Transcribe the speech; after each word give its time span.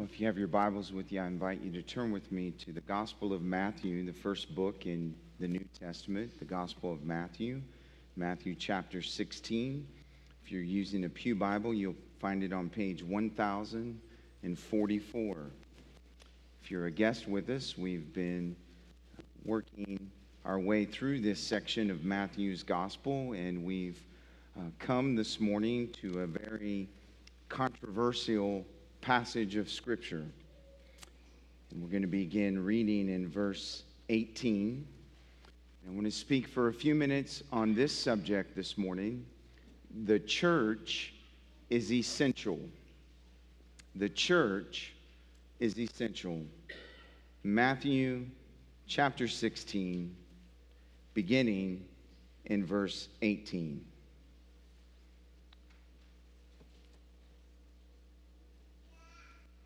Well, 0.00 0.08
if 0.10 0.18
you 0.18 0.26
have 0.28 0.38
your 0.38 0.48
Bibles 0.48 0.94
with 0.94 1.12
you, 1.12 1.20
I 1.20 1.26
invite 1.26 1.60
you 1.60 1.70
to 1.72 1.82
turn 1.82 2.10
with 2.10 2.32
me 2.32 2.52
to 2.52 2.72
the 2.72 2.80
Gospel 2.80 3.34
of 3.34 3.42
Matthew, 3.42 4.02
the 4.06 4.14
first 4.14 4.54
book 4.54 4.86
in 4.86 5.14
the 5.38 5.46
New 5.46 5.66
Testament, 5.78 6.38
the 6.38 6.46
Gospel 6.46 6.90
of 6.90 7.04
Matthew, 7.04 7.60
Matthew 8.16 8.54
chapter 8.54 9.02
16. 9.02 9.86
If 10.42 10.50
you're 10.50 10.62
using 10.62 11.04
a 11.04 11.08
Pew 11.10 11.34
Bible, 11.34 11.74
you'll 11.74 11.96
find 12.18 12.42
it 12.42 12.50
on 12.50 12.70
page 12.70 13.02
1044. 13.02 15.36
If 16.62 16.70
you're 16.70 16.86
a 16.86 16.90
guest 16.90 17.28
with 17.28 17.50
us, 17.50 17.76
we've 17.76 18.10
been 18.14 18.56
working 19.44 20.10
our 20.46 20.58
way 20.58 20.86
through 20.86 21.20
this 21.20 21.40
section 21.40 21.90
of 21.90 22.06
Matthew's 22.06 22.62
Gospel, 22.62 23.34
and 23.34 23.62
we've 23.62 24.00
uh, 24.58 24.62
come 24.78 25.14
this 25.14 25.40
morning 25.40 25.90
to 26.00 26.20
a 26.20 26.26
very 26.26 26.88
controversial 27.50 28.64
passage 29.00 29.56
of 29.56 29.70
Scripture. 29.70 30.24
And 31.70 31.82
we're 31.82 31.88
going 31.88 32.02
to 32.02 32.08
begin 32.08 32.62
reading 32.64 33.08
in 33.08 33.28
verse 33.28 33.84
18. 34.08 34.86
I 35.86 35.90
want 35.92 36.04
to 36.04 36.10
speak 36.10 36.46
for 36.46 36.68
a 36.68 36.74
few 36.74 36.94
minutes 36.94 37.42
on 37.52 37.74
this 37.74 37.96
subject 37.96 38.54
this 38.54 38.76
morning. 38.76 39.24
The 40.04 40.18
church 40.18 41.14
is 41.70 41.92
essential. 41.92 42.60
The 43.94 44.08
church 44.08 44.92
is 45.58 45.78
essential. 45.78 46.42
Matthew 47.42 48.26
chapter 48.86 49.26
16, 49.28 50.14
beginning 51.14 51.84
in 52.46 52.66
verse 52.66 53.08
18. 53.22 53.84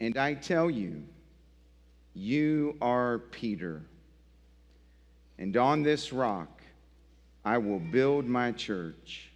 And 0.04 0.18
I 0.18 0.34
tell 0.34 0.68
you, 0.68 1.02
you 2.12 2.76
are 2.82 3.20
Peter. 3.30 3.80
And 5.38 5.56
on 5.56 5.82
this 5.82 6.12
rock 6.12 6.60
I 7.42 7.56
will 7.56 7.78
build 7.78 8.26
my 8.26 8.52
church, 8.52 9.30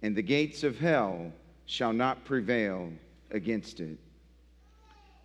and 0.00 0.14
the 0.14 0.22
gates 0.22 0.62
of 0.62 0.78
hell 0.78 1.32
shall 1.66 1.92
not 1.92 2.24
prevail 2.24 2.88
against 3.32 3.80
it. 3.80 3.98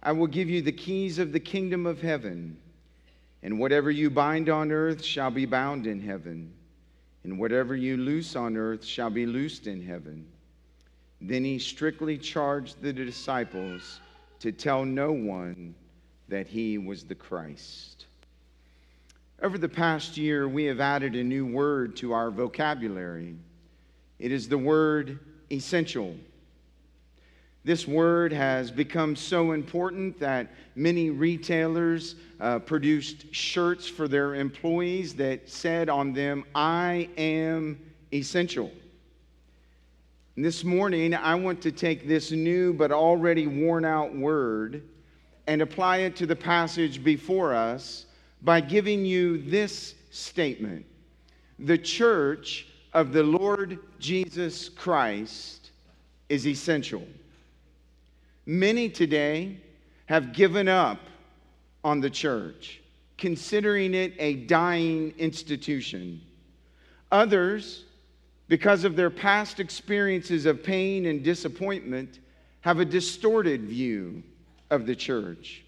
I 0.01 0.13
will 0.13 0.25
give 0.25 0.49
you 0.49 0.63
the 0.63 0.71
keys 0.71 1.19
of 1.19 1.31
the 1.31 1.39
kingdom 1.39 1.85
of 1.85 2.01
heaven, 2.01 2.57
and 3.43 3.59
whatever 3.59 3.91
you 3.91 4.09
bind 4.09 4.49
on 4.49 4.71
earth 4.71 5.03
shall 5.03 5.29
be 5.29 5.45
bound 5.45 5.85
in 5.85 6.01
heaven, 6.01 6.51
and 7.23 7.37
whatever 7.37 7.75
you 7.75 7.97
loose 7.97 8.35
on 8.35 8.57
earth 8.57 8.83
shall 8.83 9.11
be 9.11 9.27
loosed 9.27 9.67
in 9.67 9.85
heaven. 9.85 10.25
Then 11.21 11.43
he 11.43 11.59
strictly 11.59 12.17
charged 12.17 12.81
the 12.81 12.91
disciples 12.91 13.99
to 14.39 14.51
tell 14.51 14.85
no 14.85 15.11
one 15.11 15.75
that 16.27 16.47
he 16.47 16.77
was 16.77 17.03
the 17.03 17.15
Christ. 17.15 18.05
Over 19.41 19.57
the 19.57 19.69
past 19.69 20.17
year, 20.17 20.47
we 20.47 20.65
have 20.65 20.79
added 20.79 21.15
a 21.15 21.23
new 21.23 21.45
word 21.45 21.95
to 21.97 22.11
our 22.13 22.29
vocabulary. 22.29 23.35
It 24.19 24.31
is 24.31 24.49
the 24.49 24.57
word 24.57 25.19
essential. 25.51 26.15
This 27.63 27.87
word 27.87 28.33
has 28.33 28.71
become 28.71 29.15
so 29.15 29.51
important 29.51 30.19
that 30.19 30.51
many 30.75 31.09
retailers 31.09 32.15
uh, 32.39 32.59
produced 32.59 33.33
shirts 33.33 33.87
for 33.87 34.07
their 34.07 34.35
employees 34.35 35.13
that 35.15 35.49
said 35.49 35.89
on 35.89 36.13
them, 36.13 36.45
I 36.55 37.09
am 37.17 37.79
essential. 38.13 38.71
This 40.41 40.63
morning, 40.63 41.13
I 41.13 41.35
want 41.35 41.61
to 41.63 41.71
take 41.73 42.07
this 42.07 42.31
new 42.31 42.71
but 42.71 42.93
already 42.93 43.45
worn 43.45 43.83
out 43.83 44.15
word 44.15 44.83
and 45.47 45.61
apply 45.61 45.97
it 45.97 46.15
to 46.15 46.25
the 46.25 46.35
passage 46.35 47.03
before 47.03 47.53
us 47.53 48.05
by 48.41 48.61
giving 48.61 49.03
you 49.03 49.41
this 49.41 49.95
statement 50.11 50.85
The 51.59 51.77
church 51.77 52.67
of 52.93 53.11
the 53.11 53.21
Lord 53.21 53.79
Jesus 53.99 54.69
Christ 54.69 55.71
is 56.29 56.47
essential. 56.47 57.05
Many 58.45 58.87
today 58.87 59.59
have 60.05 60.31
given 60.31 60.69
up 60.69 61.01
on 61.83 61.99
the 61.99 62.09
church, 62.09 62.79
considering 63.17 63.93
it 63.93 64.13
a 64.19 64.35
dying 64.35 65.13
institution. 65.17 66.21
Others 67.11 67.83
because 68.49 68.83
of 68.83 68.95
their 68.95 69.11
past 69.11 69.59
experiences 69.59 70.45
of 70.45 70.63
pain 70.63 71.05
and 71.05 71.23
disappointment, 71.23 72.19
have 72.61 72.79
a 72.79 72.85
distorted 72.85 73.61
view 73.61 74.21
of 74.71 74.85
the 74.85 74.95
church. 74.95 75.63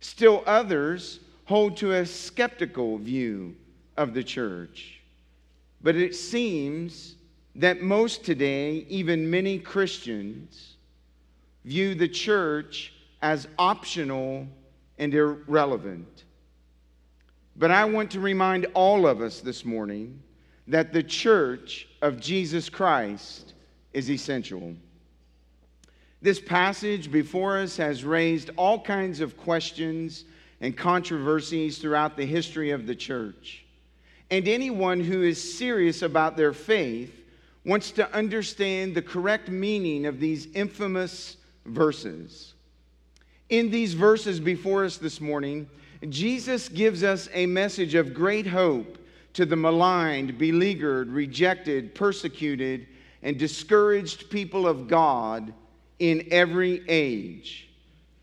Still 0.00 0.42
others 0.46 1.20
hold 1.44 1.76
to 1.76 1.92
a 1.92 2.06
skeptical 2.06 2.98
view 2.98 3.54
of 3.96 4.14
the 4.14 4.24
church. 4.24 5.00
But 5.82 5.96
it 5.96 6.16
seems 6.16 7.16
that 7.56 7.82
most 7.82 8.24
today, 8.24 8.86
even 8.88 9.30
many 9.30 9.58
Christians, 9.58 10.76
view 11.64 11.94
the 11.94 12.08
church 12.08 12.94
as 13.20 13.46
optional 13.58 14.48
and 14.98 15.14
irrelevant. 15.14 16.24
But 17.56 17.70
I 17.70 17.84
want 17.84 18.10
to 18.12 18.20
remind 18.20 18.66
all 18.72 19.06
of 19.06 19.20
us 19.20 19.40
this 19.40 19.64
morning 19.64 20.22
that 20.66 20.92
the 20.92 21.02
church 21.02 21.88
of 22.02 22.20
Jesus 22.20 22.68
Christ 22.68 23.54
is 23.92 24.10
essential. 24.10 24.74
This 26.22 26.40
passage 26.40 27.12
before 27.12 27.58
us 27.58 27.76
has 27.76 28.04
raised 28.04 28.50
all 28.56 28.80
kinds 28.80 29.20
of 29.20 29.36
questions 29.36 30.24
and 30.60 30.76
controversies 30.76 31.78
throughout 31.78 32.16
the 32.16 32.24
history 32.24 32.70
of 32.70 32.86
the 32.86 32.94
church. 32.94 33.64
And 34.30 34.48
anyone 34.48 35.00
who 35.00 35.22
is 35.22 35.58
serious 35.58 36.00
about 36.00 36.36
their 36.36 36.54
faith 36.54 37.14
wants 37.66 37.90
to 37.92 38.10
understand 38.14 38.94
the 38.94 39.02
correct 39.02 39.48
meaning 39.48 40.06
of 40.06 40.18
these 40.18 40.46
infamous 40.54 41.36
verses. 41.66 42.54
In 43.50 43.70
these 43.70 43.94
verses 43.94 44.40
before 44.40 44.84
us 44.84 44.96
this 44.96 45.20
morning, 45.20 45.68
Jesus 46.08 46.68
gives 46.68 47.02
us 47.02 47.28
a 47.32 47.46
message 47.46 47.94
of 47.94 48.14
great 48.14 48.46
hope 48.46 48.98
to 49.34 49.44
the 49.44 49.56
maligned, 49.56 50.38
beleaguered, 50.38 51.10
rejected, 51.10 51.94
persecuted, 51.94 52.86
and 53.22 53.38
discouraged 53.38 54.30
people 54.30 54.66
of 54.66 54.88
God 54.88 55.52
in 55.98 56.26
every 56.30 56.82
age. 56.88 57.68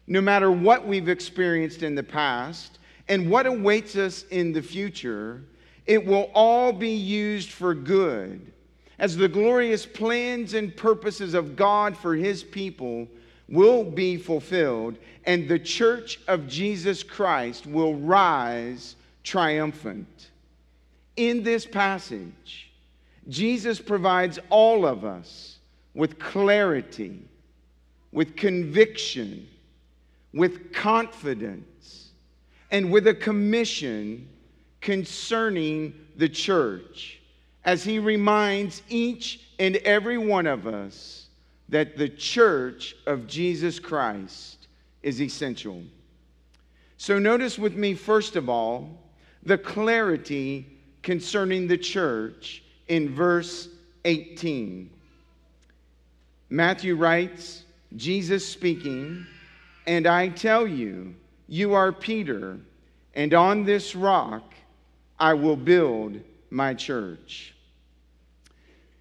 No 0.08 0.22
matter 0.22 0.52
what 0.52 0.88
we've 0.88 1.10
experienced 1.10 1.84
in 1.84 1.96
the 1.96 2.04
past 2.04 2.80
and 3.08 3.30
what 3.30 3.46
awaits 3.46 3.96
us 3.96 4.24
in 4.24 4.54
the 4.54 4.62
future, 4.62 5.44
it 5.86 6.04
will 6.06 6.32
all 6.34 6.72
be 6.72 6.94
used 6.94 7.50
for 7.50 7.74
good 7.74 8.52
as 9.00 9.18
the 9.18 9.28
glorious 9.28 9.86
plans 9.86 10.54
and 10.54 10.76
purposes 10.78 11.34
of 11.34 11.56
God 11.56 11.98
for 11.98 12.16
his 12.16 12.44
people 12.44 13.08
will 13.50 13.84
be 13.84 14.16
fulfilled, 14.16 14.98
and 15.26 15.50
the 15.50 15.60
church 15.60 16.20
of 16.28 16.48
Jesus 16.48 17.04
Christ 17.04 17.66
will 17.66 17.96
rise 17.96 18.96
triumphant 19.24 20.31
in 21.16 21.44
this 21.44 21.66
passage, 21.66 22.72
Jesus 23.28 23.80
provides 23.80 24.40
all 24.50 24.86
of 24.86 25.06
us 25.06 25.60
with 25.94 26.20
clarity, 26.20 27.22
with 28.12 28.36
conviction, 28.36 29.48
with 30.34 30.74
confidence, 30.74 32.12
and 32.72 32.92
with 32.92 33.08
a 33.08 33.14
commission 33.14 34.28
concerning 34.80 35.94
the 36.16 36.30
church 36.30 37.20
as 37.64 37.84
he 37.84 38.00
reminds 38.00 38.82
each 38.90 39.42
and 39.60 39.76
every 39.78 40.18
one 40.18 40.48
of 40.48 40.66
us 40.66 41.28
that 41.70 41.98
the 41.98 42.10
church 42.10 42.96
of 43.06 43.28
Jesus 43.28 43.80
Christ 43.80 44.68
is 45.04 45.22
essential. 45.22 45.84
So, 46.98 47.18
notice 47.18 47.58
with 47.58 47.76
me, 47.76 47.94
first 47.94 48.36
of 48.36 48.50
all, 48.50 49.00
the 49.44 49.58
clarity 49.58 50.68
concerning 51.04 51.68
the 51.68 51.78
church 51.78 52.64
in 52.88 53.14
verse 53.14 53.70
18. 54.06 54.90
Matthew 56.50 56.96
writes, 56.96 57.64
Jesus 57.96 58.46
speaking, 58.48 59.26
and 59.88 60.06
I 60.06 60.30
tell 60.30 60.68
you, 60.68 61.16
you 61.48 61.74
are 61.74 61.92
Peter, 61.92 62.58
and 63.14 63.34
on 63.34 63.64
this 63.64 63.96
rock 63.96 64.54
I 65.20 65.34
will 65.34 65.56
build 65.56 66.20
my 66.50 66.74
church. 66.74 67.54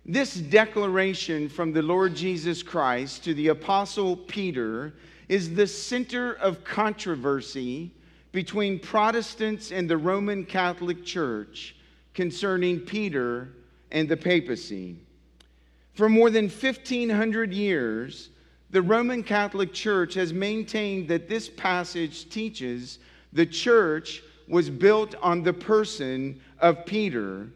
This 0.07 0.35
declaration 0.35 1.49
from 1.49 1.73
the 1.73 1.83
Lord 1.83 2.15
Jesus 2.15 2.63
Christ 2.63 3.25
to 3.25 3.35
the 3.35 3.49
Apostle 3.49 4.17
Peter 4.17 4.95
is 5.29 5.55
the 5.55 5.67
center 5.67 6.35
of 6.35 6.65
controversy 6.65 7.93
between 8.33 8.79
Protestants 8.79 9.71
and 9.71 9.89
the 9.89 9.97
Roman 9.97 10.45
Catholic 10.45 11.05
Church 11.05 11.77
concerning 12.15 12.81
Peter 12.81 13.55
and 13.91 14.09
the 14.09 14.17
papacy. 14.17 14.97
For 15.95 16.09
more 16.09 16.31
than 16.31 16.45
1,500 16.49 17.53
years, 17.53 18.31
the 18.71 18.83
Roman 18.83 19.23
Catholic 19.23 19.73
Church 19.73 20.15
has 20.15 20.33
maintained 20.33 21.09
that 21.09 21.29
this 21.29 21.49
passage 21.49 22.29
teaches 22.31 22.99
the 23.33 23.47
church 23.47 24.23
was 24.49 24.71
built 24.71 25.15
on 25.23 25.43
the 25.43 25.53
person 25.53 26.41
of 26.59 26.85
Peter, 26.87 27.49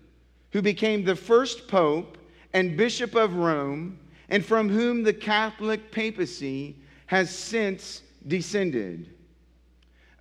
who 0.53 0.63
became 0.63 1.05
the 1.05 1.17
first 1.17 1.69
pope 1.69 2.19
and 2.53 2.77
bishop 2.77 3.15
of 3.15 3.35
Rome, 3.35 3.99
and 4.29 4.45
from 4.45 4.69
whom 4.69 5.03
the 5.03 5.13
Catholic 5.13 5.91
papacy 5.91 6.77
has 7.07 7.37
since 7.37 8.03
descended. 8.27 9.11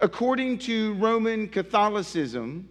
According 0.02 0.58
to 0.60 0.96
Roman 0.96 1.48
Catholicism, 1.48 2.68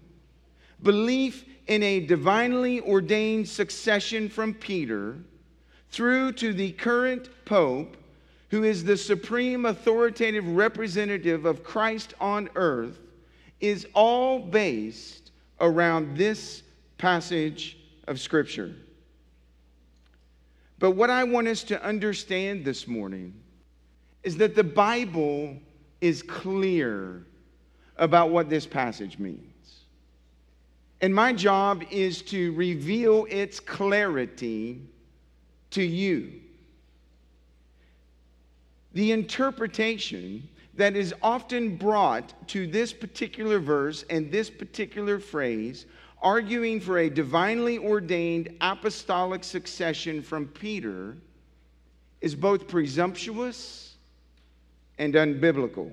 belief 0.83 1.45
in 1.67 1.83
a 1.83 2.01
divinely 2.01 2.81
ordained 2.81 3.49
succession 3.49 4.29
from 4.29 4.55
Peter 4.55 5.17
through 5.91 6.33
to 6.33 6.53
the 6.53 6.73
current 6.73 7.29
pope, 7.45 7.97
who 8.51 8.65
is 8.65 8.85
the 8.85 8.97
supreme 8.97 9.67
authoritative 9.67 10.47
representative 10.49 11.45
of 11.45 11.63
Christ 11.63 12.15
on 12.21 12.49
earth, 12.55 12.99
is 13.61 13.87
all 13.95 14.41
based 14.41 15.31
around 15.61 16.17
this 16.17 16.63
passage 16.99 17.79
of 18.09 18.19
Scripture. 18.19 18.75
But 20.79 20.93
what 20.93 21.11
I 21.11 21.23
want 21.23 21.47
us 21.47 21.63
to 21.65 21.83
understand 21.85 22.65
this 22.65 22.89
morning 22.89 23.35
is 24.25 24.37
that 24.39 24.57
the 24.57 24.65
Bible 24.65 25.57
is 26.01 26.23
clear 26.23 27.25
about 27.97 28.31
what 28.31 28.49
this 28.51 28.67
passage 28.67 29.19
means. 29.19 29.52
And 31.03 31.13
my 31.13 31.33
job 31.33 31.85
is 31.91 32.23
to 32.23 32.53
reveal 32.53 33.27
its 33.29 33.59
clarity 33.59 34.81
to 35.71 35.83
you. 35.83 36.33
The 38.93 39.11
interpretation 39.11 40.49
that 40.75 40.95
is 40.95 41.13
often 41.21 41.77
brought 41.77 42.49
to 42.49 42.69
this 42.69 42.93
particular 42.93 43.59
verse 43.59 44.05
and 44.11 44.31
this 44.31 44.49
particular 44.49 45.19
phrase, 45.19 45.87
arguing 46.23 46.81
for 46.81 46.99
a 46.99 47.11
divinely 47.11 47.79
ordained 47.79 48.55
apostolic 48.61 49.43
succession 49.43 50.23
from 50.23 50.47
Peter, 50.47 51.17
is 52.21 52.37
both 52.37 52.69
presumptuous 52.69 53.97
and 54.99 55.15
unbiblical. 55.15 55.91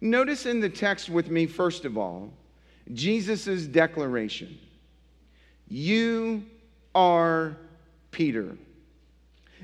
Notice 0.00 0.46
in 0.46 0.60
the 0.60 0.68
text 0.68 1.08
with 1.08 1.30
me, 1.30 1.46
first 1.46 1.84
of 1.84 1.98
all, 1.98 2.32
Jesus' 2.92 3.66
declaration 3.66 4.58
You 5.68 6.44
are 6.94 7.56
Peter. 8.10 8.56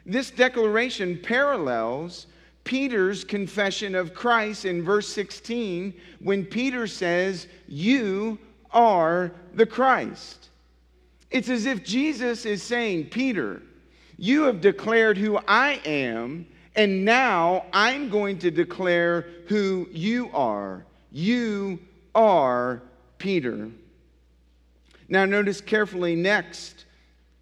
This 0.05 0.31
declaration 0.31 1.19
parallels 1.23 2.27
Peter's 2.65 3.25
confession 3.25 3.95
of 3.95 4.15
Christ 4.15 4.65
in 4.65 4.83
verse 4.83 5.09
16 5.09 5.93
when 6.21 6.45
Peter 6.45 6.87
says, 6.87 7.49
You 7.67 8.39
are 8.71 9.33
the 9.55 9.67
Christ. 9.67 10.49
It's 11.31 11.49
as 11.49 11.67
if 11.67 11.83
Jesus 11.83 12.45
is 12.47 12.63
saying, 12.63 13.07
Peter, 13.07 13.63
you 14.17 14.43
have 14.43 14.61
declared 14.61 15.17
who 15.17 15.39
I 15.49 15.81
am, 15.85 16.47
and 16.77 17.05
now 17.05 17.65
I'm 17.73 18.11
going 18.11 18.39
to 18.41 18.51
declare 18.51 19.27
who 19.47 19.89
you 19.91 20.31
are. 20.33 20.85
You 21.11 21.81
are 22.15 22.83
Peter. 23.23 23.71
Now, 25.09 25.25
notice 25.25 25.61
carefully 25.61 26.17
next 26.17 26.87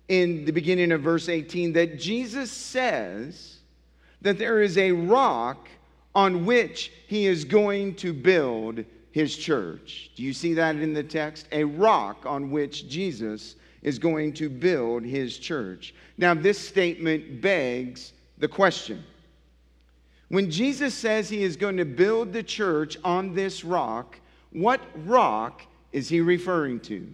in 0.09 0.45
the 0.45 0.53
beginning 0.53 0.93
of 0.93 1.01
verse 1.01 1.31
18 1.31 1.73
that 1.73 1.99
Jesus 1.99 2.53
says 2.53 3.57
that 4.21 4.37
there 4.37 4.61
is 4.61 4.77
a 4.77 4.93
rock 4.93 5.69
on 6.15 6.45
which 6.45 6.93
he 7.07 7.25
is 7.27 7.47
going 7.47 7.95
to 7.95 8.13
build 8.13 8.85
his 9.13 9.35
church. 9.35 10.11
Do 10.17 10.23
you 10.23 10.35
see 10.35 10.53
that 10.53 10.77
in 10.77 10.93
the 10.93 11.03
text? 11.03 11.49
A 11.51 11.65
rock 11.65 12.27
on 12.27 12.51
which 12.51 12.87
Jesus 12.87 13.57
is 13.81 13.99
going 13.99 14.35
to 14.35 14.51
build 14.51 15.03
his 15.03 15.39
church. 15.39 15.95
Now, 16.19 16.35
this 16.35 16.59
statement 16.59 17.41
begs 17.41 18.13
the 18.37 18.49
question 18.49 19.03
when 20.29 20.51
Jesus 20.51 20.93
says 20.93 21.31
he 21.31 21.43
is 21.43 21.57
going 21.57 21.79
to 21.79 21.87
build 21.87 22.35
the 22.35 22.43
church 22.43 22.99
on 23.03 23.35
this 23.35 23.65
rock, 23.65 24.21
what 24.53 24.81
rock 25.07 25.63
is 25.93 26.09
he 26.09 26.21
referring 26.21 26.81
to? 26.81 27.07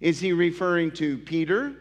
Is 0.00 0.20
he 0.20 0.32
referring 0.32 0.90
to 0.92 1.18
Peter? 1.18 1.74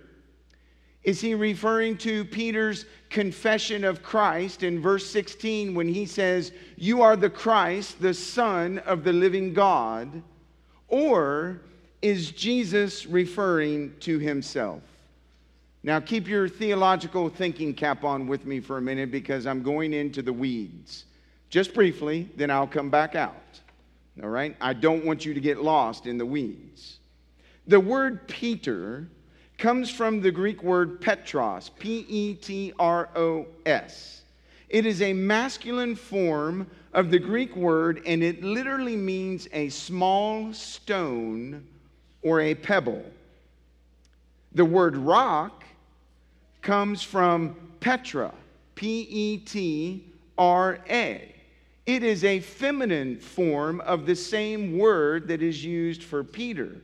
Is 1.04 1.20
he 1.20 1.34
referring 1.34 1.98
to 2.00 2.24
Peter's 2.26 2.86
confession 3.10 3.84
of 3.84 4.04
Christ 4.04 4.62
in 4.62 4.80
verse 4.80 5.10
16 5.10 5.74
when 5.74 5.88
he 5.88 6.06
says, 6.06 6.52
You 6.76 7.02
are 7.02 7.16
the 7.16 7.30
Christ, 7.30 8.00
the 8.02 8.14
Son 8.14 8.78
of 8.80 9.04
the 9.04 9.14
living 9.14 9.54
God? 9.54 10.22
Or 10.88 11.62
is 12.02 12.32
Jesus 12.32 13.08
referring 13.08 13.96
to 14.02 14.20
himself? 14.20 14.84
Now, 15.84 16.00
keep 16.00 16.28
your 16.28 16.48
theological 16.48 17.30
thinking 17.30 17.74
cap 17.74 18.04
on 18.04 18.28
with 18.28 18.46
me 18.46 18.60
for 18.60 18.78
a 18.78 18.82
minute 18.82 19.10
because 19.10 19.48
I'm 19.48 19.64
going 19.64 19.94
into 19.94 20.22
the 20.22 20.34
weeds. 20.34 21.06
Just 21.50 21.74
briefly, 21.74 22.30
then 22.36 22.52
I'll 22.52 22.68
come 22.68 22.92
back 22.92 23.16
out. 23.16 23.61
All 24.22 24.30
right? 24.30 24.56
I 24.60 24.74
don't 24.74 25.06
want 25.06 25.26
you 25.26 25.34
to 25.34 25.40
get 25.40 25.62
lost 25.62 26.06
in 26.06 26.18
the 26.18 26.26
weeds. 26.26 27.00
The 27.68 27.80
word 27.80 28.28
Peter 28.28 29.08
comes 29.58 29.90
from 29.90 30.22
the 30.22 30.32
Greek 30.32 30.64
word 30.64 31.00
Petros, 31.00 31.70
P 31.80 32.06
E 32.10 32.34
T 32.34 32.74
R 32.80 33.10
O 33.16 33.46
S. 33.66 34.24
It 34.70 34.86
is 34.86 35.02
a 35.02 35.14
masculine 35.14 35.96
form 35.96 36.68
of 36.94 37.12
the 37.12 37.20
Greek 37.20 37.56
word, 37.56 38.02
and 38.06 38.24
it 38.24 38.44
literally 38.44 38.96
means 38.96 39.48
a 39.54 39.70
small 39.70 40.52
stone 40.54 41.66
or 42.22 42.42
a 42.42 42.56
pebble. 42.56 43.04
The 44.54 44.66
word 44.66 44.98
rock 44.98 45.64
comes 46.62 47.02
from 47.02 47.56
Petra, 47.80 48.34
P 48.76 49.08
E 49.10 49.38
T 49.38 50.06
R 50.38 50.80
A. 50.90 51.36
It 51.86 52.04
is 52.04 52.24
a 52.24 52.40
feminine 52.40 53.18
form 53.18 53.82
of 53.82 54.06
the 54.06 54.16
same 54.16 54.78
word 54.78 55.28
that 55.28 55.42
is 55.42 55.64
used 55.64 56.04
for 56.04 56.24
Peter. 56.24 56.82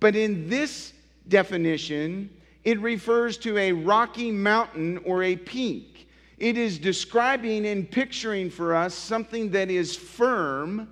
But 0.00 0.16
in 0.16 0.48
this 0.48 0.92
definition, 1.28 2.30
it 2.64 2.80
refers 2.80 3.36
to 3.38 3.56
a 3.58 3.72
rocky 3.72 4.30
mountain 4.30 4.98
or 5.04 5.22
a 5.22 5.36
peak. 5.36 6.08
It 6.38 6.56
is 6.56 6.78
describing 6.78 7.66
and 7.66 7.88
picturing 7.88 8.50
for 8.50 8.74
us 8.74 8.94
something 8.94 9.50
that 9.50 9.70
is 9.70 9.94
firm 9.94 10.88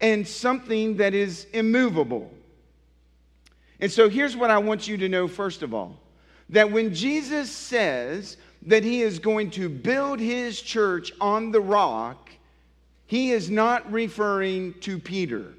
and 0.00 0.26
something 0.26 0.96
that 0.98 1.14
is 1.14 1.46
immovable. 1.52 2.30
And 3.80 3.90
so 3.90 4.08
here's 4.08 4.36
what 4.36 4.50
I 4.50 4.58
want 4.58 4.86
you 4.86 4.96
to 4.98 5.08
know 5.08 5.26
first 5.26 5.62
of 5.62 5.74
all 5.74 5.98
that 6.50 6.70
when 6.70 6.92
Jesus 6.92 7.50
says 7.50 8.36
that 8.66 8.82
he 8.84 9.02
is 9.02 9.18
going 9.18 9.50
to 9.52 9.68
build 9.68 10.18
his 10.18 10.60
church 10.60 11.12
on 11.20 11.50
the 11.50 11.60
rock, 11.60 12.30
he 13.10 13.32
is 13.32 13.50
not 13.50 13.90
referring 13.90 14.72
to 14.82 14.96
Peter. 14.96 15.54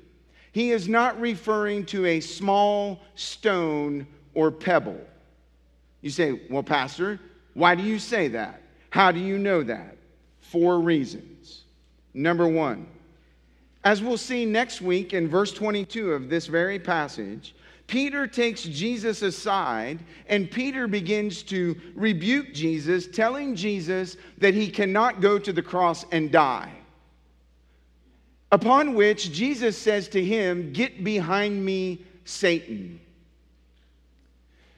He 0.53 0.71
is 0.71 0.87
not 0.87 1.19
referring 1.19 1.85
to 1.87 2.05
a 2.05 2.21
small 2.21 3.01
stone 3.15 4.07
or 4.33 4.51
pebble. 4.51 5.01
You 5.99 6.11
say, 6.11 6.39
Well, 6.49 6.63
Pastor, 6.63 7.19
why 7.53 7.75
do 7.75 7.83
you 7.83 7.99
say 7.99 8.29
that? 8.29 8.61
How 8.89 9.11
do 9.11 9.19
you 9.19 9.37
know 9.37 9.63
that? 9.63 9.97
Four 10.39 10.79
reasons. 10.79 11.63
Number 12.13 12.47
one, 12.47 12.87
as 13.83 14.01
we'll 14.01 14.15
see 14.15 14.45
next 14.45 14.79
week 14.81 15.13
in 15.13 15.27
verse 15.27 15.51
22 15.51 16.13
of 16.13 16.29
this 16.29 16.47
very 16.47 16.79
passage, 16.79 17.53
Peter 17.87 18.27
takes 18.27 18.63
Jesus 18.63 19.23
aside 19.23 19.99
and 20.27 20.49
Peter 20.49 20.87
begins 20.87 21.43
to 21.43 21.75
rebuke 21.95 22.53
Jesus, 22.53 23.07
telling 23.07 23.57
Jesus 23.57 24.15
that 24.37 24.53
he 24.53 24.69
cannot 24.69 25.19
go 25.19 25.37
to 25.37 25.51
the 25.51 25.61
cross 25.61 26.05
and 26.13 26.31
die. 26.31 26.71
Upon 28.51 28.95
which 28.95 29.31
Jesus 29.31 29.77
says 29.77 30.09
to 30.09 30.23
him, 30.23 30.73
Get 30.73 31.03
behind 31.03 31.63
me, 31.63 32.03
Satan. 32.25 32.99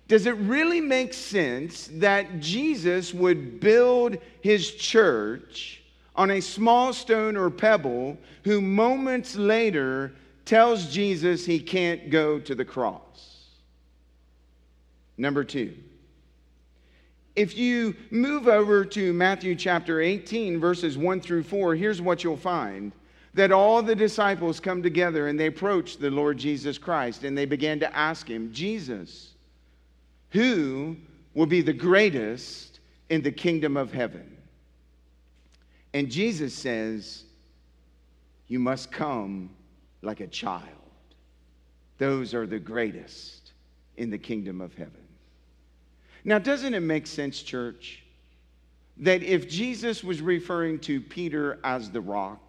Does 0.08 0.25
it 0.25 0.36
really 0.36 0.82
make 0.82 1.13
sense 1.13 1.89
that 1.94 2.39
Jesus 2.39 3.13
would 3.13 3.60
build 3.60 4.18
his 4.42 4.72
church 4.75 5.82
on 6.15 6.30
a 6.30 6.42
small 6.42 6.94
stone 6.94 7.36
or 7.36 7.50
pebble 7.50 8.18
who 8.44 8.62
moments 8.62 9.36
later 9.36 10.13
tells 10.46 10.94
Jesus 10.94 11.46
he 11.46 11.60
can't 11.60 12.12
go 12.12 12.38
to 12.39 12.53
the 12.53 12.65
cross? 12.65 13.48
Number 15.18 15.44
two, 15.44 15.75
if 17.36 17.58
you 17.58 17.96
move 18.12 18.48
over 18.48 18.86
to 18.86 19.13
Matthew 19.13 19.56
chapter 19.56 20.00
18, 20.00 20.60
verses 20.60 20.98
1 20.98 21.22
through 21.22 21.44
4, 21.44 21.75
here's 21.75 22.01
what 22.01 22.24
you'll 22.24 22.38
find 22.38 22.92
that 23.33 23.51
all 23.51 23.81
the 23.81 23.95
disciples 23.95 24.59
come 24.59 24.83
together 24.83 25.27
and 25.27 25.39
they 25.39 25.47
approach 25.47 25.97
the 25.97 26.11
Lord 26.11 26.37
Jesus 26.37 26.77
Christ 26.77 27.23
and 27.23 27.37
they 27.37 27.45
began 27.45 27.79
to 27.79 27.95
ask 27.95 28.27
him, 28.27 28.51
Jesus, 28.53 29.33
who 30.29 30.95
will 31.33 31.45
be 31.45 31.61
the 31.61 31.73
greatest 31.73 32.79
in 33.09 33.21
the 33.21 33.31
kingdom 33.31 33.75
of 33.75 33.91
heaven. 33.91 34.37
And 35.93 36.09
Jesus 36.11 36.53
says, 36.53 37.23
You 38.47 38.59
must 38.59 38.91
come 38.91 39.49
like 40.01 40.19
a 40.19 40.27
child. 40.27 40.67
Those 41.97 42.33
are 42.33 42.45
the 42.45 42.59
greatest 42.59 43.51
in 43.97 44.09
the 44.09 44.17
kingdom 44.17 44.61
of 44.61 44.73
heaven. 44.73 44.93
Now, 46.23 46.39
doesn't 46.39 46.73
it 46.73 46.79
make 46.79 47.05
sense, 47.05 47.41
church, 47.41 48.03
that 48.97 49.23
if 49.23 49.49
Jesus 49.49 50.03
was 50.03 50.21
referring 50.21 50.79
to 50.79 51.01
Peter 51.01 51.59
as 51.63 51.89
the 51.89 52.01
rock, 52.01 52.42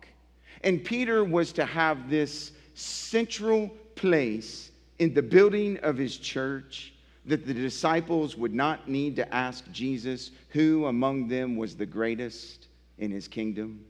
and 0.65 0.83
Peter 0.83 1.23
was 1.23 1.53
to 1.53 1.65
have 1.65 2.11
this 2.11 2.53
central 2.75 3.69
place 3.95 4.73
in 4.99 5.15
the 5.15 5.23
building 5.23 5.79
of 5.83 5.97
his 5.97 6.17
church, 6.17 6.95
that 7.27 7.47
the 7.47 7.55
disciples 7.55 8.37
would 8.37 8.55
not 8.55 8.89
need 8.89 9.17
to 9.17 9.35
ask 9.35 9.71
Jesus 9.71 10.31
who 10.49 10.87
among 10.87 11.29
them 11.29 11.57
was 11.57 11.77
the 11.77 11.87
greatest 11.87 12.67
in 12.99 13.11
his 13.11 13.29
kingdom? 13.29 13.85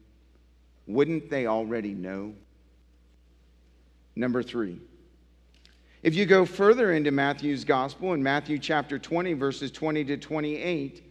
Wouldn't 0.86 1.30
they 1.30 1.46
already 1.46 1.94
know? 1.94 2.34
Number 4.16 4.42
three, 4.42 4.80
if 6.02 6.14
you 6.14 6.26
go 6.26 6.44
further 6.44 6.92
into 6.92 7.10
Matthew's 7.10 7.64
gospel, 7.64 8.12
in 8.12 8.22
Matthew 8.22 8.58
chapter 8.58 8.98
20, 8.98 9.32
verses 9.34 9.70
20 9.70 10.04
to 10.04 10.16
28, 10.16 11.02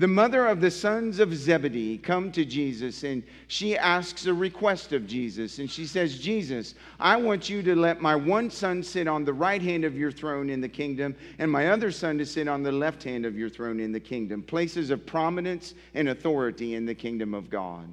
the 0.00 0.08
mother 0.08 0.46
of 0.46 0.62
the 0.62 0.70
sons 0.70 1.18
of 1.18 1.34
Zebedee 1.34 1.98
come 1.98 2.32
to 2.32 2.42
Jesus 2.42 3.04
and 3.04 3.22
she 3.48 3.76
asks 3.76 4.24
a 4.24 4.32
request 4.32 4.94
of 4.94 5.06
Jesus. 5.06 5.58
And 5.58 5.70
she 5.70 5.84
says, 5.84 6.18
Jesus, 6.18 6.74
I 6.98 7.18
want 7.18 7.50
you 7.50 7.62
to 7.64 7.76
let 7.76 8.00
my 8.00 8.16
one 8.16 8.50
son 8.50 8.82
sit 8.82 9.06
on 9.06 9.26
the 9.26 9.34
right 9.34 9.60
hand 9.60 9.84
of 9.84 9.98
your 9.98 10.10
throne 10.10 10.48
in 10.48 10.62
the 10.62 10.70
kingdom 10.70 11.14
and 11.38 11.52
my 11.52 11.68
other 11.68 11.90
son 11.90 12.16
to 12.16 12.24
sit 12.24 12.48
on 12.48 12.62
the 12.62 12.72
left 12.72 13.02
hand 13.02 13.26
of 13.26 13.36
your 13.36 13.50
throne 13.50 13.78
in 13.78 13.92
the 13.92 14.00
kingdom, 14.00 14.42
places 14.42 14.88
of 14.88 15.04
prominence 15.04 15.74
and 15.92 16.08
authority 16.08 16.76
in 16.76 16.86
the 16.86 16.94
kingdom 16.94 17.34
of 17.34 17.50
God. 17.50 17.86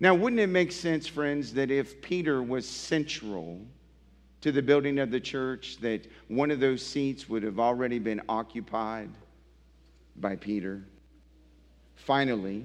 Now, 0.00 0.14
wouldn't 0.14 0.40
it 0.40 0.46
make 0.46 0.72
sense, 0.72 1.06
friends, 1.06 1.52
that 1.52 1.70
if 1.70 2.00
Peter 2.00 2.42
was 2.42 2.66
central 2.66 3.60
to 4.40 4.50
the 4.50 4.62
building 4.62 4.98
of 4.98 5.10
the 5.10 5.20
church, 5.20 5.76
that 5.82 6.06
one 6.28 6.50
of 6.50 6.58
those 6.58 6.80
seats 6.80 7.28
would 7.28 7.42
have 7.42 7.60
already 7.60 7.98
been 7.98 8.22
occupied 8.30 9.10
by 10.16 10.34
Peter? 10.34 10.84
Finally, 12.04 12.64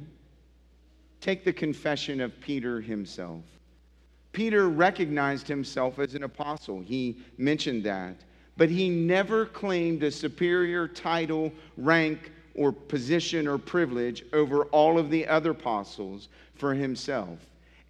take 1.19 1.43
the 1.43 1.51
confession 1.51 2.21
of 2.21 2.39
Peter 2.39 2.79
himself. 2.79 3.41
Peter 4.31 4.69
recognized 4.69 5.47
himself 5.47 5.99
as 5.99 6.15
an 6.15 6.23
apostle. 6.23 6.81
He 6.81 7.17
mentioned 7.37 7.83
that. 7.83 8.15
But 8.55 8.69
he 8.69 8.89
never 8.89 9.45
claimed 9.45 10.03
a 10.03 10.11
superior 10.11 10.87
title, 10.87 11.51
rank, 11.77 12.31
or 12.55 12.71
position 12.71 13.47
or 13.47 13.57
privilege 13.57 14.23
over 14.31 14.65
all 14.65 14.99
of 14.99 15.09
the 15.09 15.27
other 15.27 15.51
apostles 15.51 16.29
for 16.55 16.73
himself. 16.73 17.39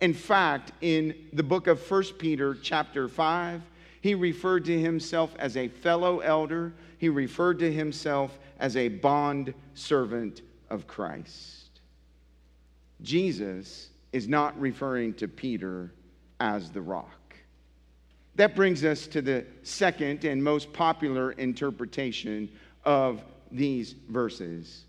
In 0.02 0.14
fact, 0.14 0.72
in 0.82 1.14
the 1.34 1.44
book 1.44 1.68
of 1.68 1.80
1 1.90 2.04
Peter, 2.18 2.56
chapter 2.62 3.08
5, 3.08 3.62
he 4.02 4.16
referred 4.16 4.66
to 4.66 4.80
himself 4.80 5.36
as 5.38 5.56
a 5.56 5.68
fellow 5.68 6.20
elder, 6.20 6.74
he 6.98 7.10
referred 7.10 7.60
to 7.60 7.72
himself 7.72 8.40
as 8.60 8.76
a 8.76 8.88
bond 8.88 9.54
servant 9.76 10.42
of 10.74 10.88
Christ. 10.88 11.82
Jesus 13.04 13.90
is 14.12 14.28
not 14.28 14.60
referring 14.60 15.14
to 15.16 15.28
Peter 15.28 15.94
as 16.40 16.72
the 16.72 16.82
rock. 16.82 17.36
That 18.36 18.56
brings 18.56 18.84
us 18.84 19.06
to 19.08 19.22
the 19.22 19.46
second 19.62 20.26
and 20.26 20.44
most 20.44 20.74
popular 20.74 21.34
interpretation 21.34 22.50
of 22.86 23.24
these 23.52 23.94
verses. 24.10 24.86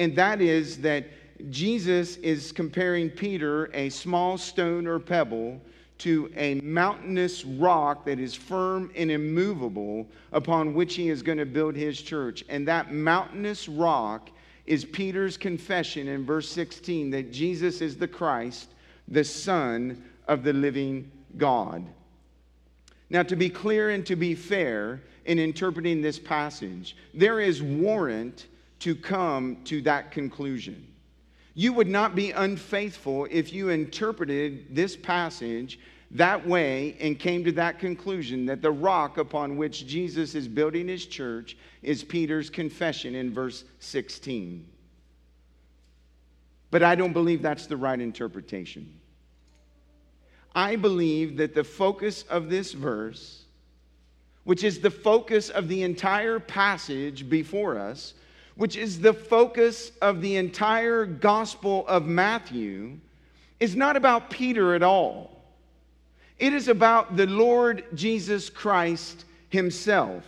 And 0.00 0.16
that 0.16 0.40
is 0.40 0.78
that 0.78 1.06
Jesus 1.50 2.16
is 2.16 2.50
comparing 2.50 3.08
Peter, 3.08 3.70
a 3.74 3.90
small 3.90 4.36
stone 4.38 4.88
or 4.88 4.98
pebble, 4.98 5.60
to 5.98 6.32
a 6.36 6.54
mountainous 6.62 7.44
rock 7.44 8.04
that 8.06 8.18
is 8.18 8.34
firm 8.34 8.90
and 8.96 9.10
immovable 9.10 10.08
upon 10.32 10.74
which 10.74 10.94
he 10.94 11.08
is 11.08 11.22
going 11.22 11.38
to 11.38 11.46
build 11.46 11.76
his 11.76 12.00
church. 12.02 12.44
And 12.48 12.66
that 12.66 12.92
mountainous 12.92 13.68
rock 13.68 14.30
is 14.68 14.84
Peter's 14.84 15.36
confession 15.36 16.08
in 16.08 16.26
verse 16.26 16.48
16 16.50 17.10
that 17.10 17.32
Jesus 17.32 17.80
is 17.80 17.96
the 17.96 18.06
Christ, 18.06 18.68
the 19.08 19.24
Son 19.24 20.04
of 20.26 20.44
the 20.44 20.52
living 20.52 21.10
God. 21.36 21.84
Now, 23.10 23.22
to 23.22 23.36
be 23.36 23.48
clear 23.48 23.90
and 23.90 24.04
to 24.06 24.16
be 24.16 24.34
fair 24.34 25.00
in 25.24 25.38
interpreting 25.38 26.02
this 26.02 26.18
passage, 26.18 26.96
there 27.14 27.40
is 27.40 27.62
warrant 27.62 28.46
to 28.80 28.94
come 28.94 29.58
to 29.64 29.80
that 29.82 30.10
conclusion. 30.10 30.86
You 31.54 31.72
would 31.72 31.88
not 31.88 32.14
be 32.14 32.32
unfaithful 32.32 33.26
if 33.30 33.52
you 33.52 33.70
interpreted 33.70 34.74
this 34.74 34.94
passage 34.94 35.78
that 36.12 36.46
way 36.46 36.96
and 37.00 37.18
came 37.18 37.44
to 37.44 37.52
that 37.52 37.78
conclusion 37.78 38.46
that 38.46 38.62
the 38.62 38.70
rock 38.70 39.18
upon 39.18 39.56
which 39.56 39.86
Jesus 39.86 40.34
is 40.34 40.48
building 40.48 40.88
his 40.88 41.04
church 41.04 41.56
is 41.82 42.02
Peter's 42.02 42.48
confession 42.48 43.14
in 43.14 43.32
verse 43.32 43.64
16. 43.80 44.66
But 46.70 46.82
I 46.82 46.94
don't 46.94 47.12
believe 47.12 47.42
that's 47.42 47.66
the 47.66 47.76
right 47.76 48.00
interpretation. 48.00 48.94
I 50.54 50.76
believe 50.76 51.36
that 51.36 51.54
the 51.54 51.64
focus 51.64 52.24
of 52.24 52.48
this 52.48 52.72
verse, 52.72 53.44
which 54.44 54.64
is 54.64 54.80
the 54.80 54.90
focus 54.90 55.50
of 55.50 55.68
the 55.68 55.82
entire 55.82 56.40
passage 56.40 57.28
before 57.28 57.78
us, 57.78 58.14
which 58.56 58.76
is 58.76 59.00
the 59.00 59.12
focus 59.12 59.92
of 60.02 60.20
the 60.20 60.36
entire 60.36 61.04
Gospel 61.04 61.86
of 61.86 62.06
Matthew, 62.06 62.98
is 63.60 63.76
not 63.76 63.96
about 63.96 64.30
Peter 64.30 64.74
at 64.74 64.82
all. 64.82 65.37
It 66.38 66.52
is 66.52 66.68
about 66.68 67.16
the 67.16 67.26
Lord 67.26 67.84
Jesus 67.94 68.48
Christ 68.48 69.24
Himself. 69.48 70.24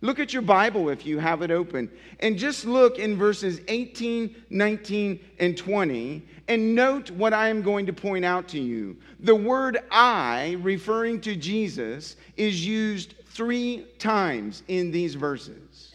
Look 0.00 0.20
at 0.20 0.32
your 0.32 0.42
Bible 0.42 0.90
if 0.90 1.04
you 1.04 1.18
have 1.18 1.42
it 1.42 1.50
open. 1.50 1.90
And 2.20 2.38
just 2.38 2.64
look 2.64 2.98
in 2.98 3.16
verses 3.16 3.60
18, 3.66 4.44
19, 4.50 5.20
and 5.40 5.56
20 5.56 6.22
and 6.48 6.74
note 6.74 7.10
what 7.10 7.34
I 7.34 7.48
am 7.48 7.62
going 7.62 7.86
to 7.86 7.92
point 7.92 8.24
out 8.24 8.48
to 8.48 8.60
you. 8.60 8.96
The 9.20 9.34
word 9.34 9.78
I, 9.90 10.56
referring 10.60 11.20
to 11.22 11.36
Jesus, 11.36 12.16
is 12.36 12.66
used 12.66 13.14
three 13.26 13.86
times 13.98 14.62
in 14.68 14.90
these 14.90 15.14
verses. 15.14 15.94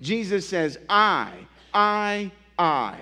Jesus 0.00 0.46
says, 0.46 0.78
I, 0.88 1.32
I, 1.72 2.30
I. 2.58 2.98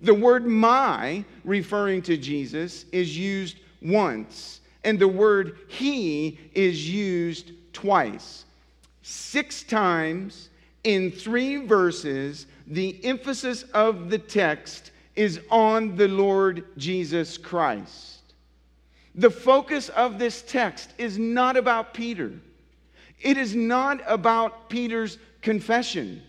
The 0.00 0.14
word 0.14 0.46
my, 0.46 1.24
referring 1.44 2.00
to 2.02 2.16
Jesus, 2.16 2.86
is 2.92 3.16
used 3.16 3.58
once, 3.82 4.60
and 4.84 4.98
the 4.98 5.08
word 5.08 5.58
he 5.68 6.38
is 6.54 6.88
used 6.88 7.52
twice 7.72 8.44
six 9.04 9.62
times 9.62 10.48
in 10.82 11.12
three 11.12 11.56
verses, 11.56 12.46
the 12.66 12.98
emphasis 13.04 13.64
of 13.74 14.08
the 14.08 14.18
text 14.18 14.92
is 15.14 15.40
on 15.50 15.94
the 15.94 16.08
Lord 16.08 16.64
Jesus 16.78 17.36
Christ. 17.36 18.22
The 19.14 19.30
focus 19.30 19.90
of 19.90 20.18
this 20.18 20.42
text 20.42 20.90
is 20.96 21.18
not 21.18 21.56
about 21.56 21.92
Peter. 21.92 22.32
It 23.20 23.36
is 23.36 23.54
not 23.54 24.00
about 24.06 24.70
Peter's 24.70 25.18
confession. 25.42 26.22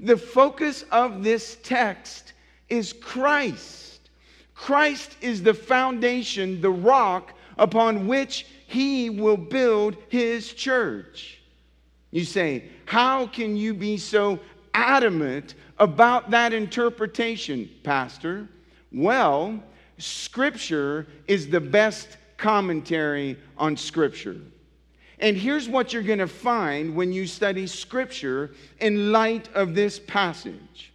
The 0.00 0.16
focus 0.16 0.84
of 0.90 1.22
this 1.22 1.58
text 1.62 2.32
is 2.70 2.94
Christ. 2.94 4.08
Christ 4.54 5.16
is 5.20 5.42
the 5.42 5.54
foundation, 5.54 6.62
the 6.62 6.70
rock 6.70 7.34
upon 7.58 8.06
which 8.06 8.46
he 8.66 9.10
will 9.10 9.36
build 9.36 9.96
his 10.08 10.52
church. 10.52 11.40
You 12.10 12.24
say, 12.24 12.64
How 12.84 13.26
can 13.26 13.56
you 13.56 13.74
be 13.74 13.96
so 13.96 14.38
adamant 14.74 15.54
about 15.78 16.30
that 16.30 16.52
interpretation, 16.52 17.68
Pastor? 17.82 18.48
Well, 18.92 19.62
Scripture 19.98 21.06
is 21.26 21.48
the 21.48 21.60
best 21.60 22.16
commentary 22.36 23.38
on 23.56 23.76
Scripture. 23.76 24.40
And 25.18 25.36
here's 25.36 25.68
what 25.68 25.92
you're 25.92 26.02
going 26.02 26.18
to 26.18 26.26
find 26.26 26.96
when 26.96 27.12
you 27.12 27.26
study 27.26 27.66
Scripture 27.66 28.50
in 28.80 29.12
light 29.12 29.48
of 29.54 29.74
this 29.74 30.00
passage. 30.00 30.92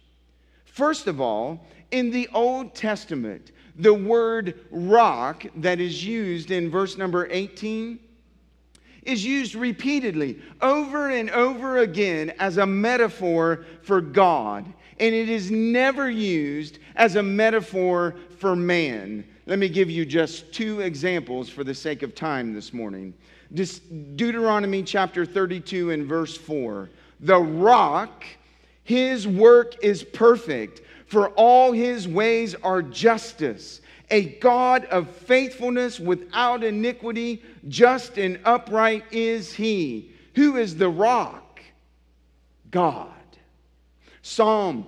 First 0.66 1.06
of 1.06 1.20
all, 1.20 1.66
in 1.90 2.10
the 2.10 2.28
Old 2.34 2.74
Testament, 2.74 3.52
the 3.78 3.94
word 3.94 4.60
rock 4.70 5.44
that 5.56 5.80
is 5.80 6.04
used 6.04 6.50
in 6.50 6.70
verse 6.70 6.98
number 6.98 7.28
18 7.30 7.98
is 9.04 9.24
used 9.24 9.54
repeatedly 9.54 10.38
over 10.60 11.10
and 11.10 11.30
over 11.30 11.78
again 11.78 12.30
as 12.38 12.58
a 12.58 12.66
metaphor 12.66 13.64
for 13.82 14.00
God, 14.00 14.66
and 15.00 15.14
it 15.14 15.28
is 15.28 15.50
never 15.50 16.10
used 16.10 16.78
as 16.96 17.16
a 17.16 17.22
metaphor 17.22 18.16
for 18.38 18.54
man. 18.54 19.24
Let 19.46 19.58
me 19.58 19.68
give 19.68 19.88
you 19.88 20.04
just 20.04 20.52
two 20.52 20.80
examples 20.80 21.48
for 21.48 21.64
the 21.64 21.74
sake 21.74 22.02
of 22.02 22.14
time 22.14 22.52
this 22.52 22.74
morning. 22.74 23.14
Deuteronomy 24.16 24.82
chapter 24.82 25.24
32 25.24 25.92
and 25.92 26.06
verse 26.06 26.36
4. 26.36 26.90
The 27.20 27.38
rock, 27.38 28.24
his 28.84 29.26
work 29.26 29.82
is 29.82 30.04
perfect, 30.04 30.82
for 31.08 31.30
all 31.30 31.72
his 31.72 32.06
ways 32.06 32.54
are 32.62 32.82
justice. 32.82 33.80
A 34.10 34.24
God 34.24 34.84
of 34.86 35.10
faithfulness 35.10 35.98
without 35.98 36.62
iniquity, 36.62 37.42
just 37.66 38.18
and 38.18 38.38
upright 38.44 39.04
is 39.10 39.52
he. 39.52 40.12
Who 40.34 40.56
is 40.56 40.76
the 40.76 40.88
rock? 40.88 41.60
God. 42.70 43.12
Psalm 44.22 44.86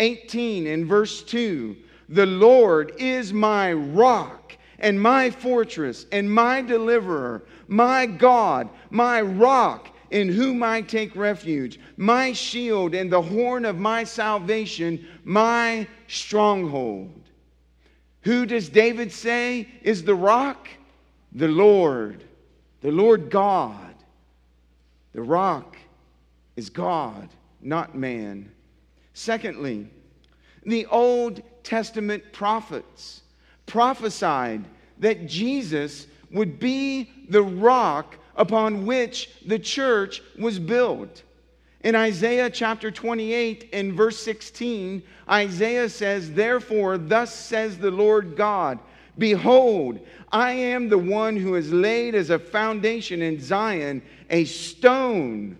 18 0.00 0.66
and 0.66 0.86
verse 0.86 1.22
2 1.22 1.76
The 2.08 2.26
Lord 2.26 2.92
is 2.98 3.32
my 3.32 3.72
rock 3.72 4.56
and 4.78 5.00
my 5.00 5.30
fortress 5.30 6.06
and 6.12 6.32
my 6.32 6.62
deliverer, 6.62 7.44
my 7.66 8.06
God, 8.06 8.70
my 8.90 9.20
rock 9.20 9.94
in 10.10 10.28
whom 10.28 10.62
I 10.62 10.82
take 10.82 11.14
refuge, 11.14 11.78
my 11.96 12.32
shield 12.32 12.94
and 12.94 13.10
the 13.10 13.22
horn 13.22 13.64
of 13.64 13.78
my 13.78 14.04
salvation, 14.04 15.06
my 15.24 15.86
stronghold. 16.06 17.22
Who 18.22 18.46
does 18.46 18.68
David 18.68 19.12
say 19.12 19.68
is 19.82 20.04
the 20.04 20.14
rock? 20.14 20.68
The 21.32 21.48
Lord, 21.48 22.24
the 22.80 22.90
Lord 22.90 23.30
God. 23.30 23.94
The 25.12 25.22
rock 25.22 25.76
is 26.56 26.70
God, 26.70 27.28
not 27.60 27.94
man. 27.94 28.50
Secondly, 29.14 29.88
the 30.64 30.86
Old 30.86 31.42
Testament 31.62 32.32
prophets 32.32 33.22
prophesied 33.66 34.64
that 34.98 35.26
Jesus 35.26 36.06
would 36.30 36.58
be 36.58 37.10
the 37.28 37.42
rock 37.42 38.16
upon 38.38 38.86
which 38.86 39.28
the 39.44 39.58
church 39.58 40.22
was 40.38 40.58
built. 40.58 41.22
In 41.82 41.94
Isaiah 41.94 42.48
chapter 42.48 42.90
28 42.90 43.68
and 43.72 43.92
verse 43.92 44.18
16, 44.22 45.02
Isaiah 45.28 45.88
says, 45.88 46.32
Therefore, 46.32 46.96
thus 46.96 47.34
says 47.34 47.78
the 47.78 47.90
Lord 47.90 48.36
God, 48.36 48.78
Behold, 49.18 50.00
I 50.30 50.52
am 50.52 50.88
the 50.88 50.98
one 50.98 51.36
who 51.36 51.54
has 51.54 51.72
laid 51.72 52.14
as 52.14 52.30
a 52.30 52.38
foundation 52.38 53.20
in 53.20 53.40
Zion 53.40 54.00
a 54.30 54.44
stone, 54.44 55.58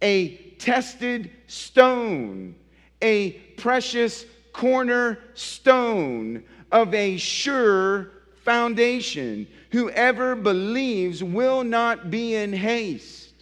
a 0.00 0.36
tested 0.58 1.30
stone, 1.46 2.54
a 3.02 3.32
precious 3.58 4.24
cornerstone 4.52 6.42
of 6.72 6.94
a 6.94 7.16
sure 7.18 8.10
foundation. 8.42 9.46
Whoever 9.70 10.34
believes 10.34 11.22
will 11.22 11.62
not 11.62 12.10
be 12.10 12.34
in 12.34 12.52
haste. 12.52 13.32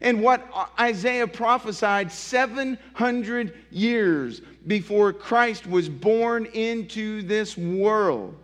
And 0.00 0.22
what 0.22 0.46
Isaiah 0.78 1.26
prophesied 1.26 2.12
700 2.12 3.54
years 3.70 4.42
before 4.66 5.12
Christ 5.12 5.66
was 5.66 5.88
born 5.88 6.46
into 6.46 7.22
this 7.22 7.56
world. 7.56 8.36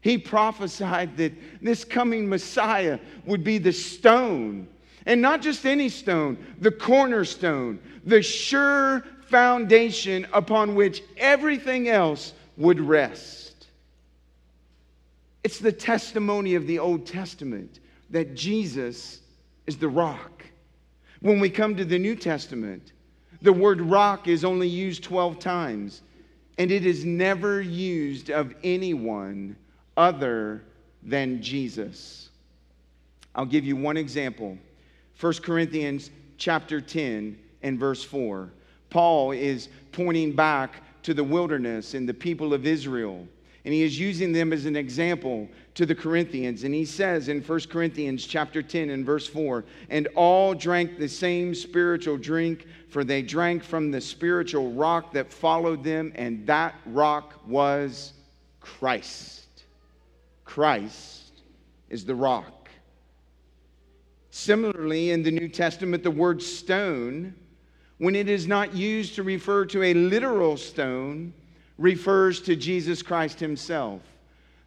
He 0.00 0.16
prophesied 0.16 1.16
that 1.16 1.32
this 1.60 1.84
coming 1.84 2.28
Messiah 2.28 2.98
would 3.26 3.42
be 3.42 3.58
the 3.58 3.72
stone, 3.72 4.68
and 5.06 5.20
not 5.20 5.42
just 5.42 5.66
any 5.66 5.88
stone, 5.88 6.38
the 6.60 6.70
cornerstone, 6.70 7.78
the 8.04 8.22
sure 8.22 9.04
foundation 9.26 10.26
upon 10.32 10.74
which 10.74 11.02
everything 11.16 11.88
else 11.88 12.32
would 12.56 12.80
rest. 12.80 13.47
It's 15.44 15.58
the 15.58 15.72
testimony 15.72 16.54
of 16.54 16.66
the 16.66 16.78
Old 16.78 17.06
Testament 17.06 17.80
that 18.10 18.34
Jesus 18.34 19.20
is 19.66 19.76
the 19.76 19.88
rock. 19.88 20.44
When 21.20 21.40
we 21.40 21.50
come 21.50 21.76
to 21.76 21.84
the 21.84 21.98
New 21.98 22.16
Testament, 22.16 22.92
the 23.42 23.52
word 23.52 23.80
rock 23.80 24.26
is 24.28 24.44
only 24.44 24.68
used 24.68 25.04
12 25.04 25.38
times, 25.38 26.02
and 26.58 26.70
it 26.70 26.84
is 26.84 27.04
never 27.04 27.60
used 27.60 28.30
of 28.30 28.54
anyone 28.64 29.56
other 29.96 30.64
than 31.02 31.40
Jesus. 31.40 32.30
I'll 33.34 33.46
give 33.46 33.64
you 33.64 33.76
one 33.76 33.96
example. 33.96 34.58
1 35.20 35.34
Corinthians 35.34 36.10
chapter 36.36 36.80
10 36.80 37.38
and 37.62 37.78
verse 37.78 38.02
4. 38.02 38.50
Paul 38.90 39.32
is 39.32 39.68
pointing 39.92 40.32
back 40.32 40.82
to 41.02 41.14
the 41.14 41.24
wilderness 41.24 41.94
and 41.94 42.08
the 42.08 42.14
people 42.14 42.54
of 42.54 42.66
Israel 42.66 43.26
and 43.68 43.74
he 43.74 43.82
is 43.82 44.00
using 44.00 44.32
them 44.32 44.54
as 44.54 44.64
an 44.64 44.76
example 44.76 45.46
to 45.74 45.84
the 45.84 45.94
Corinthians. 45.94 46.64
And 46.64 46.74
he 46.74 46.86
says 46.86 47.28
in 47.28 47.42
1 47.42 47.60
Corinthians 47.68 48.24
chapter 48.24 48.62
10 48.62 48.88
and 48.88 49.04
verse 49.04 49.26
4, 49.26 49.62
and 49.90 50.08
all 50.14 50.54
drank 50.54 50.98
the 50.98 51.06
same 51.06 51.54
spiritual 51.54 52.16
drink, 52.16 52.64
for 52.88 53.04
they 53.04 53.20
drank 53.20 53.62
from 53.62 53.90
the 53.90 54.00
spiritual 54.00 54.72
rock 54.72 55.12
that 55.12 55.30
followed 55.30 55.84
them, 55.84 56.14
and 56.14 56.46
that 56.46 56.76
rock 56.86 57.46
was 57.46 58.14
Christ. 58.60 59.64
Christ 60.46 61.42
is 61.90 62.06
the 62.06 62.14
rock. 62.14 62.70
Similarly, 64.30 65.10
in 65.10 65.22
the 65.22 65.30
New 65.30 65.48
Testament, 65.48 66.02
the 66.02 66.10
word 66.10 66.42
stone, 66.42 67.34
when 67.98 68.14
it 68.14 68.30
is 68.30 68.46
not 68.46 68.72
used 68.72 69.14
to 69.16 69.22
refer 69.22 69.66
to 69.66 69.82
a 69.82 69.92
literal 69.92 70.56
stone, 70.56 71.34
refers 71.78 72.40
to 72.42 72.56
Jesus 72.56 73.02
Christ 73.02 73.40
himself. 73.40 74.02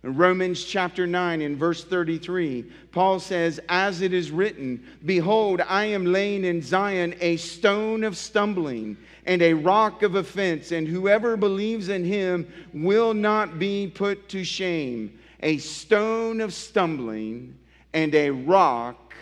In 0.03 0.15
Romans 0.15 0.63
chapter 0.63 1.05
9 1.05 1.41
in 1.41 1.55
verse 1.55 1.83
33, 1.83 2.63
Paul 2.91 3.19
says, 3.19 3.59
As 3.69 4.01
it 4.01 4.13
is 4.13 4.31
written, 4.31 4.83
Behold, 5.05 5.61
I 5.61 5.85
am 5.85 6.05
laying 6.05 6.43
in 6.43 6.63
Zion 6.63 7.13
a 7.21 7.37
stone 7.37 8.03
of 8.03 8.17
stumbling 8.17 8.97
and 9.27 9.43
a 9.43 9.53
rock 9.53 10.01
of 10.01 10.15
offense, 10.15 10.71
and 10.71 10.87
whoever 10.87 11.37
believes 11.37 11.89
in 11.89 12.03
him 12.03 12.51
will 12.73 13.13
not 13.13 13.59
be 13.59 13.91
put 13.93 14.27
to 14.29 14.43
shame. 14.43 15.19
A 15.41 15.57
stone 15.59 16.41
of 16.41 16.51
stumbling 16.51 17.55
and 17.93 18.15
a 18.15 18.31
rock 18.31 19.13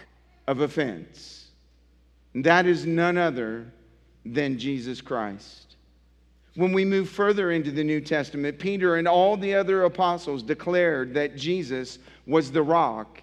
of 0.48 0.62
offense. 0.62 1.50
And 2.34 2.46
that 2.46 2.66
is 2.66 2.86
none 2.86 3.18
other 3.18 3.66
than 4.26 4.58
Jesus 4.58 5.02
Christ. 5.02 5.69
When 6.60 6.74
we 6.74 6.84
move 6.84 7.08
further 7.08 7.52
into 7.52 7.72
the 7.72 7.86
New 7.86 8.02
Testament, 8.02 8.60
Peter 8.60 8.98
and 8.98 9.08
all 9.08 9.38
the 9.38 9.56
other 9.56 9.86
apostles 9.86 10.44
declared 10.44 11.14
that 11.14 11.38
Jesus 11.38 12.00
was 12.28 12.52
the 12.52 12.62
rock. 12.62 13.22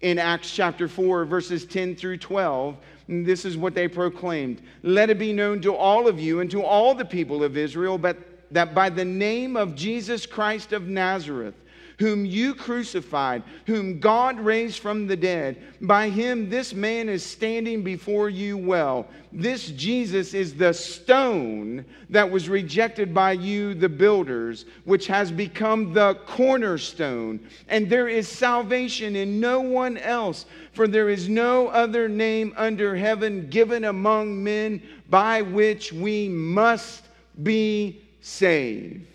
In 0.00 0.18
Acts 0.18 0.52
chapter 0.52 0.88
4, 0.88 1.24
verses 1.24 1.64
10 1.64 1.94
through 1.94 2.16
12, 2.16 2.76
this 3.06 3.44
is 3.44 3.56
what 3.56 3.76
they 3.76 3.86
proclaimed 3.86 4.62
Let 4.82 5.10
it 5.10 5.18
be 5.20 5.32
known 5.32 5.62
to 5.62 5.76
all 5.76 6.08
of 6.08 6.18
you 6.18 6.40
and 6.40 6.50
to 6.50 6.64
all 6.64 6.92
the 6.92 7.04
people 7.04 7.44
of 7.44 7.56
Israel 7.56 7.98
but 7.98 8.16
that 8.50 8.74
by 8.74 8.90
the 8.90 9.04
name 9.04 9.56
of 9.56 9.76
Jesus 9.76 10.26
Christ 10.26 10.72
of 10.72 10.88
Nazareth, 10.88 11.54
whom 12.02 12.26
you 12.26 12.52
crucified, 12.52 13.44
whom 13.64 14.00
God 14.00 14.40
raised 14.40 14.80
from 14.80 15.06
the 15.06 15.16
dead. 15.16 15.56
By 15.80 16.08
him, 16.08 16.50
this 16.50 16.74
man 16.74 17.08
is 17.08 17.24
standing 17.24 17.84
before 17.84 18.28
you 18.28 18.58
well. 18.58 19.06
This 19.30 19.68
Jesus 19.68 20.34
is 20.34 20.54
the 20.54 20.74
stone 20.74 21.84
that 22.10 22.28
was 22.28 22.48
rejected 22.48 23.14
by 23.14 23.32
you, 23.32 23.74
the 23.74 23.88
builders, 23.88 24.64
which 24.84 25.06
has 25.06 25.30
become 25.30 25.94
the 25.94 26.16
cornerstone. 26.26 27.38
And 27.68 27.88
there 27.88 28.08
is 28.08 28.26
salvation 28.28 29.14
in 29.14 29.38
no 29.38 29.60
one 29.60 29.96
else, 29.96 30.46
for 30.72 30.88
there 30.88 31.08
is 31.08 31.28
no 31.28 31.68
other 31.68 32.08
name 32.08 32.52
under 32.56 32.96
heaven 32.96 33.48
given 33.48 33.84
among 33.84 34.42
men 34.42 34.82
by 35.08 35.42
which 35.42 35.92
we 35.92 36.28
must 36.28 37.04
be 37.44 38.02
saved. 38.20 39.06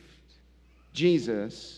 Jesus 0.93 1.76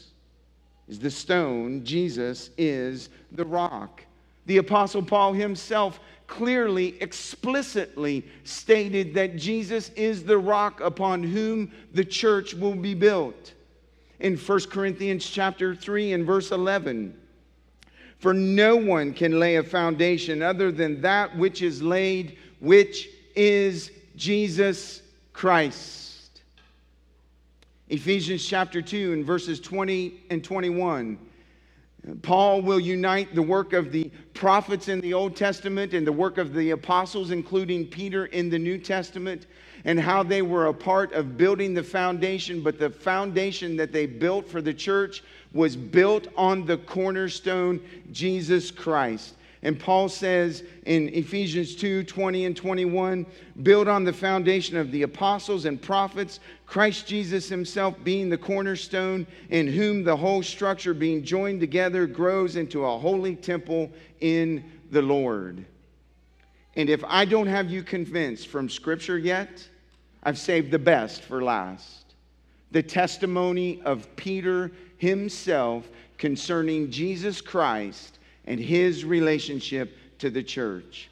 is 0.90 1.00
the 1.00 1.12
stone, 1.12 1.86
Jesus 1.86 2.50
is 2.58 3.10
the 3.32 3.46
rock. 3.46 4.04
The 4.48 4.58
Apostle 4.58 5.04
Paul 5.04 5.34
himself 5.34 6.00
clearly, 6.26 6.96
explicitly 7.02 8.26
stated 8.44 9.14
that 9.14 9.36
Jesus 9.36 9.90
is 9.90 10.24
the 10.24 10.38
rock 10.38 10.82
upon 10.82 11.24
whom 11.24 11.72
the 11.94 12.04
church 12.04 12.54
will 12.54 12.76
be 12.76 12.96
built. 12.96 13.54
In 14.20 14.36
1 14.36 14.60
Corinthians 14.72 15.26
chapter 15.30 15.76
3 15.76 16.14
and 16.14 16.26
verse 16.26 16.52
11, 16.52 17.16
for 18.18 18.34
no 18.34 18.76
one 18.76 19.14
can 19.14 19.40
lay 19.40 19.56
a 19.56 19.64
foundation 19.64 20.42
other 20.42 20.72
than 20.72 21.02
that 21.02 21.38
which 21.38 21.62
is 21.62 21.82
laid, 21.82 22.38
which 22.60 23.10
is 23.36 23.92
Jesus 24.16 25.02
Christ. 25.32 26.09
Ephesians 27.90 28.46
chapter 28.46 28.84
2 28.84 29.14
and 29.14 29.26
verses 29.26 29.60
20 29.60 30.26
and 30.30 30.44
21. 30.44 31.18
Paul 32.22 32.62
will 32.62 32.80
unite 32.80 33.34
the 33.34 33.42
work 33.42 33.74
of 33.74 33.92
the 33.92 34.12
prophets 34.36 34.88
in 34.88 35.02
the 35.02 35.14
Old 35.14 35.36
Testament 35.36 35.94
and 35.94 36.06
the 36.06 36.12
work 36.12 36.38
of 36.38 36.54
the 36.54 36.70
apostles, 36.70 37.32
including 37.32 37.88
Peter 37.88 38.28
in 38.28 38.50
the 38.50 38.60
New 38.60 38.78
Testament, 38.78 39.48
and 39.86 40.00
how 40.00 40.22
they 40.22 40.44
were 40.44 40.68
a 40.68 40.74
part 40.74 41.12
of 41.14 41.36
building 41.36 41.74
the 41.74 41.84
foundation. 41.84 42.62
But 42.62 42.78
the 42.78 42.92
foundation 42.92 43.76
that 43.78 43.92
they 43.92 44.06
built 44.06 44.48
for 44.48 44.62
the 44.62 44.74
church 44.74 45.24
was 45.52 45.76
built 45.76 46.28
on 46.38 46.66
the 46.66 46.78
cornerstone, 46.78 47.82
Jesus 48.12 48.70
Christ. 48.70 49.34
And 49.62 49.78
Paul 49.78 50.08
says 50.08 50.64
in 50.86 51.10
Ephesians 51.10 51.76
2 51.76 52.04
20 52.04 52.46
and 52.46 52.56
21 52.56 53.26
build 53.62 53.90
on 53.90 54.06
the 54.06 54.14
foundation 54.14 54.78
of 54.78 54.92
the 54.92 55.04
apostles 55.04 55.66
and 55.66 55.82
prophets, 55.82 56.40
Christ 56.66 57.08
Jesus 57.08 57.50
himself 57.50 57.96
being 58.04 58.30
the 58.30 58.38
cornerstone, 58.38 59.28
in 59.50 59.68
whom 59.68 60.04
the 60.04 60.16
whole 60.16 60.44
structure 60.44 60.94
being 60.94 61.24
joined 61.24 61.60
together 61.60 62.08
grows 62.08 62.56
into 62.56 62.86
a 62.86 62.98
holy 62.98 63.36
temple 63.36 63.92
in 64.22 64.64
the 64.92 65.02
Lord. 65.02 65.66
And 66.78 66.90
if 66.90 67.04
I 67.06 67.26
don't 67.26 67.48
have 67.48 67.70
you 67.70 67.84
convinced 67.84 68.48
from 68.48 68.70
Scripture 68.70 69.18
yet, 69.18 69.68
I've 70.24 70.38
saved 70.38 70.72
the 70.72 70.80
best 70.80 71.24
for 71.24 71.44
last. 71.44 72.14
The 72.72 72.84
testimony 72.84 73.82
of 73.84 74.16
Peter 74.16 74.72
himself 74.98 75.90
concerning 76.18 76.92
Jesus 76.92 77.42
Christ 77.42 78.19
and 78.50 78.60
his 78.60 79.06
relationship 79.06 79.96
to 80.18 80.30
the 80.30 80.44
church. 80.44 81.10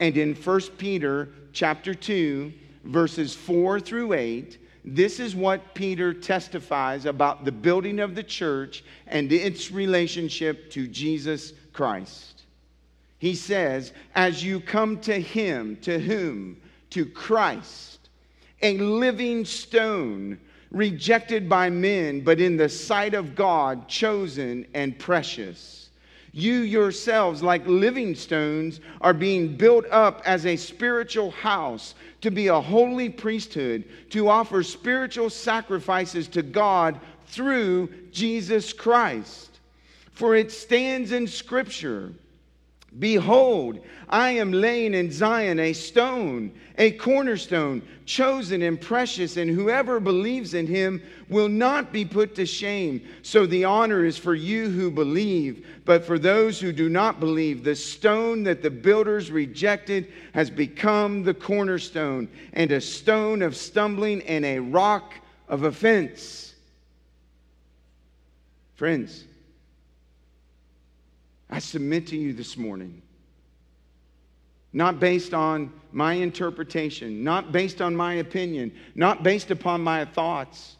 And 0.00 0.16
in 0.16 0.34
1 0.34 0.60
Peter 0.78 1.28
chapter 1.52 1.94
2, 1.94 2.52
verses 2.84 3.34
4 3.34 3.78
through 3.78 4.14
8, 4.14 4.58
this 4.84 5.20
is 5.20 5.36
what 5.36 5.74
Peter 5.74 6.14
testifies 6.14 7.04
about 7.04 7.44
the 7.44 7.52
building 7.52 8.00
of 8.00 8.14
the 8.14 8.22
church 8.22 8.82
and 9.06 9.30
its 9.30 9.70
relationship 9.70 10.70
to 10.70 10.88
Jesus 10.88 11.52
Christ. 11.74 12.42
He 13.18 13.34
says, 13.34 13.92
As 14.14 14.42
you 14.42 14.58
come 14.58 14.98
to 15.00 15.20
him, 15.20 15.76
to 15.82 15.98
whom? 15.98 16.56
To 16.90 17.04
Christ, 17.04 18.08
a 18.62 18.78
living 18.78 19.44
stone, 19.44 20.38
rejected 20.70 21.50
by 21.50 21.68
men, 21.68 22.22
but 22.22 22.40
in 22.40 22.56
the 22.56 22.68
sight 22.68 23.12
of 23.12 23.34
God, 23.34 23.88
chosen 23.88 24.64
and 24.72 24.98
precious. 24.98 25.77
You 26.32 26.60
yourselves, 26.60 27.42
like 27.42 27.66
living 27.66 28.14
stones, 28.14 28.80
are 29.00 29.14
being 29.14 29.56
built 29.56 29.86
up 29.90 30.22
as 30.24 30.46
a 30.46 30.56
spiritual 30.56 31.30
house 31.30 31.94
to 32.20 32.30
be 32.30 32.48
a 32.48 32.60
holy 32.60 33.08
priesthood, 33.08 33.84
to 34.10 34.28
offer 34.28 34.62
spiritual 34.62 35.30
sacrifices 35.30 36.28
to 36.28 36.42
God 36.42 37.00
through 37.26 37.88
Jesus 38.10 38.72
Christ. 38.72 39.58
For 40.12 40.34
it 40.34 40.50
stands 40.50 41.12
in 41.12 41.26
Scripture. 41.26 42.12
Behold, 42.98 43.80
I 44.08 44.30
am 44.30 44.50
laying 44.50 44.94
in 44.94 45.12
Zion 45.12 45.60
a 45.60 45.74
stone, 45.74 46.52
a 46.78 46.92
cornerstone, 46.92 47.82
chosen 48.06 48.62
and 48.62 48.80
precious, 48.80 49.36
and 49.36 49.50
whoever 49.50 50.00
believes 50.00 50.54
in 50.54 50.66
him 50.66 51.02
will 51.28 51.50
not 51.50 51.92
be 51.92 52.06
put 52.06 52.34
to 52.36 52.46
shame. 52.46 53.02
So 53.22 53.44
the 53.44 53.64
honor 53.64 54.06
is 54.06 54.16
for 54.16 54.34
you 54.34 54.70
who 54.70 54.90
believe, 54.90 55.66
but 55.84 56.04
for 56.04 56.18
those 56.18 56.58
who 56.58 56.72
do 56.72 56.88
not 56.88 57.20
believe, 57.20 57.62
the 57.62 57.76
stone 57.76 58.42
that 58.44 58.62
the 58.62 58.70
builders 58.70 59.30
rejected 59.30 60.10
has 60.32 60.48
become 60.48 61.22
the 61.22 61.34
cornerstone, 61.34 62.26
and 62.54 62.72
a 62.72 62.80
stone 62.80 63.42
of 63.42 63.54
stumbling 63.54 64.22
and 64.22 64.46
a 64.46 64.60
rock 64.60 65.12
of 65.46 65.64
offense. 65.64 66.54
Friends, 68.76 69.24
I 71.50 71.58
submit 71.58 72.06
to 72.08 72.16
you 72.16 72.32
this 72.32 72.56
morning, 72.56 73.02
not 74.72 75.00
based 75.00 75.32
on 75.32 75.72
my 75.92 76.14
interpretation, 76.14 77.24
not 77.24 77.52
based 77.52 77.80
on 77.80 77.96
my 77.96 78.14
opinion, 78.14 78.72
not 78.94 79.22
based 79.22 79.50
upon 79.50 79.80
my 79.80 80.04
thoughts, 80.04 80.76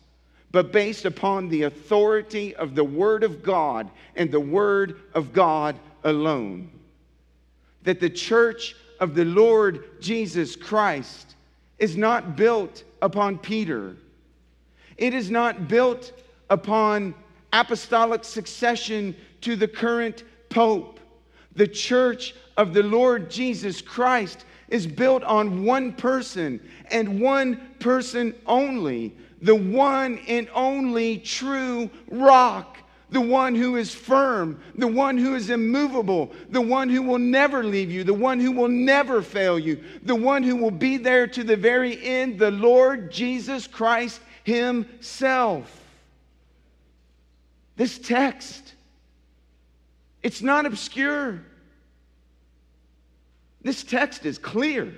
but 0.50 0.72
based 0.72 1.04
upon 1.04 1.48
the 1.48 1.62
authority 1.62 2.54
of 2.54 2.74
the 2.74 2.84
Word 2.84 3.24
of 3.24 3.42
God 3.42 3.90
and 4.16 4.30
the 4.30 4.40
Word 4.40 5.00
of 5.14 5.32
God 5.32 5.78
alone. 6.04 6.70
That 7.82 8.00
the 8.00 8.10
church 8.10 8.76
of 9.00 9.14
the 9.14 9.24
Lord 9.24 10.00
Jesus 10.00 10.56
Christ 10.56 11.34
is 11.78 11.96
not 11.96 12.36
built 12.36 12.84
upon 13.00 13.38
Peter, 13.38 13.96
it 14.96 15.14
is 15.14 15.30
not 15.30 15.68
built 15.68 16.12
upon 16.50 17.14
apostolic 17.52 18.24
succession 18.24 19.14
to 19.40 19.54
the 19.56 19.68
current 19.68 20.24
pope. 20.48 21.00
The 21.54 21.66
church 21.66 22.34
of 22.56 22.74
the 22.74 22.82
Lord 22.82 23.30
Jesus 23.30 23.80
Christ 23.80 24.44
is 24.68 24.86
built 24.86 25.22
on 25.24 25.64
one 25.64 25.92
person 25.92 26.60
and 26.90 27.20
one 27.20 27.70
person 27.78 28.34
only, 28.46 29.16
the 29.40 29.54
one 29.54 30.18
and 30.28 30.48
only 30.54 31.18
true 31.18 31.90
rock. 32.10 32.76
The 33.10 33.20
one 33.22 33.54
who 33.54 33.76
is 33.76 33.94
firm, 33.94 34.60
the 34.74 34.86
one 34.86 35.16
who 35.16 35.34
is 35.34 35.48
immovable, 35.48 36.30
the 36.50 36.60
one 36.60 36.90
who 36.90 37.00
will 37.00 37.18
never 37.18 37.64
leave 37.64 37.90
you, 37.90 38.04
the 38.04 38.12
one 38.12 38.38
who 38.38 38.52
will 38.52 38.68
never 38.68 39.22
fail 39.22 39.58
you, 39.58 39.82
the 40.02 40.14
one 40.14 40.42
who 40.42 40.56
will 40.56 40.70
be 40.70 40.98
there 40.98 41.26
to 41.26 41.42
the 41.42 41.56
very 41.56 42.04
end, 42.04 42.38
the 42.38 42.50
Lord 42.50 43.10
Jesus 43.10 43.66
Christ 43.66 44.20
Himself. 44.44 45.74
This 47.76 47.98
text 47.98 48.74
it's 50.22 50.42
not 50.42 50.66
obscure. 50.66 51.40
This 53.62 53.82
text 53.82 54.24
is 54.24 54.38
clear. 54.38 54.94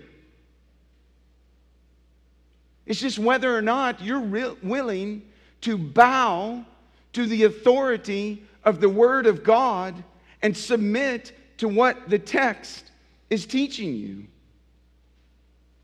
It's 2.87 3.01
just 3.01 3.19
whether 3.19 3.57
or 3.57 3.63
not 3.63 4.03
you're 4.03 4.21
re- 4.21 4.57
willing 4.63 5.23
to 5.63 5.79
bow 5.79 6.65
to 7.13 7.27
the 7.27 7.45
authority 7.45 8.45
of 8.65 8.81
the 8.81 8.89
Word 8.89 9.27
of 9.27 9.45
God 9.45 10.03
and 10.43 10.57
submit 10.57 11.33
to 11.59 11.69
what 11.69 12.09
the 12.09 12.19
text 12.19 12.91
is 13.29 13.47
teaching 13.47 13.95
you. 13.95 14.27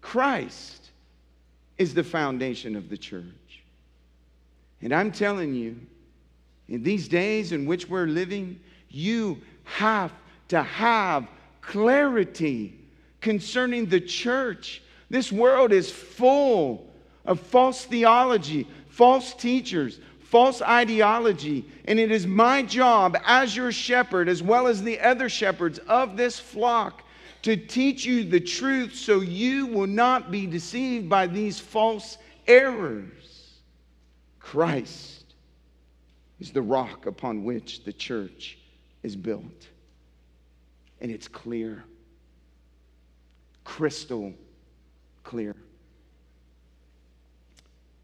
Christ 0.00 0.90
is 1.78 1.94
the 1.94 2.04
foundation 2.04 2.76
of 2.76 2.88
the 2.88 2.96
church. 2.96 3.24
And 4.82 4.94
I'm 4.94 5.12
telling 5.12 5.54
you, 5.54 5.78
in 6.68 6.82
these 6.82 7.08
days 7.08 7.52
in 7.52 7.66
which 7.66 7.88
we're 7.88 8.06
living, 8.06 8.58
you 8.90 9.40
have 9.64 10.12
to 10.48 10.62
have 10.62 11.26
clarity 11.60 12.78
concerning 13.20 13.86
the 13.86 14.00
church. 14.00 14.82
This 15.10 15.32
world 15.32 15.72
is 15.72 15.90
full 15.90 16.88
of 17.24 17.40
false 17.40 17.84
theology, 17.84 18.66
false 18.88 19.34
teachers, 19.34 19.98
false 20.20 20.62
ideology. 20.62 21.64
And 21.86 21.98
it 21.98 22.10
is 22.10 22.26
my 22.26 22.62
job 22.62 23.16
as 23.24 23.56
your 23.56 23.72
shepherd, 23.72 24.28
as 24.28 24.42
well 24.42 24.66
as 24.66 24.82
the 24.82 25.00
other 25.00 25.28
shepherds 25.28 25.78
of 25.88 26.16
this 26.16 26.38
flock, 26.38 27.02
to 27.42 27.56
teach 27.56 28.04
you 28.04 28.24
the 28.24 28.40
truth 28.40 28.94
so 28.94 29.20
you 29.20 29.66
will 29.66 29.86
not 29.86 30.30
be 30.30 30.46
deceived 30.46 31.08
by 31.08 31.26
these 31.26 31.58
false 31.58 32.18
errors. 32.46 33.60
Christ 34.40 35.34
is 36.40 36.50
the 36.50 36.62
rock 36.62 37.06
upon 37.06 37.44
which 37.44 37.84
the 37.84 37.92
church 37.92 38.58
is 39.02 39.16
built. 39.16 39.68
And 41.00 41.10
it's 41.10 41.28
clear, 41.28 41.84
crystal 43.64 44.32
clear. 45.24 45.54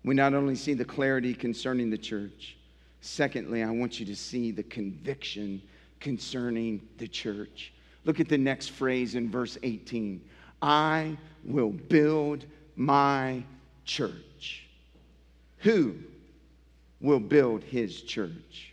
We 0.05 0.15
not 0.15 0.35
only 0.35 0.57
see 0.57 0.75
the 0.75 0.85
clarity 0.85 1.33
concerning 1.33 1.91
the 1.91 1.99
church, 1.99 2.57
secondly, 3.01 3.63
I 3.63 3.71
want 3.71 4.01
you 4.01 4.07
to 4.07 4.17
see 4.17 4.51
the 4.51 4.65
conviction 4.65 5.63
concerning 6.01 6.87
the 6.99 7.07
church. 7.07 7.73
Look 8.05 8.19
at 8.19 8.29
the 8.29 8.39
next 8.39 8.69
phrase 8.69 9.15
in 9.15 9.31
verse 9.31 9.57
18 9.63 10.21
I 10.61 11.17
will 11.45 11.71
build 11.71 12.47
my 12.77 13.43
church. 13.85 14.67
Who 15.59 15.97
will 17.01 17.21
build 17.21 17.63
his 17.65 18.03
church? 18.03 18.73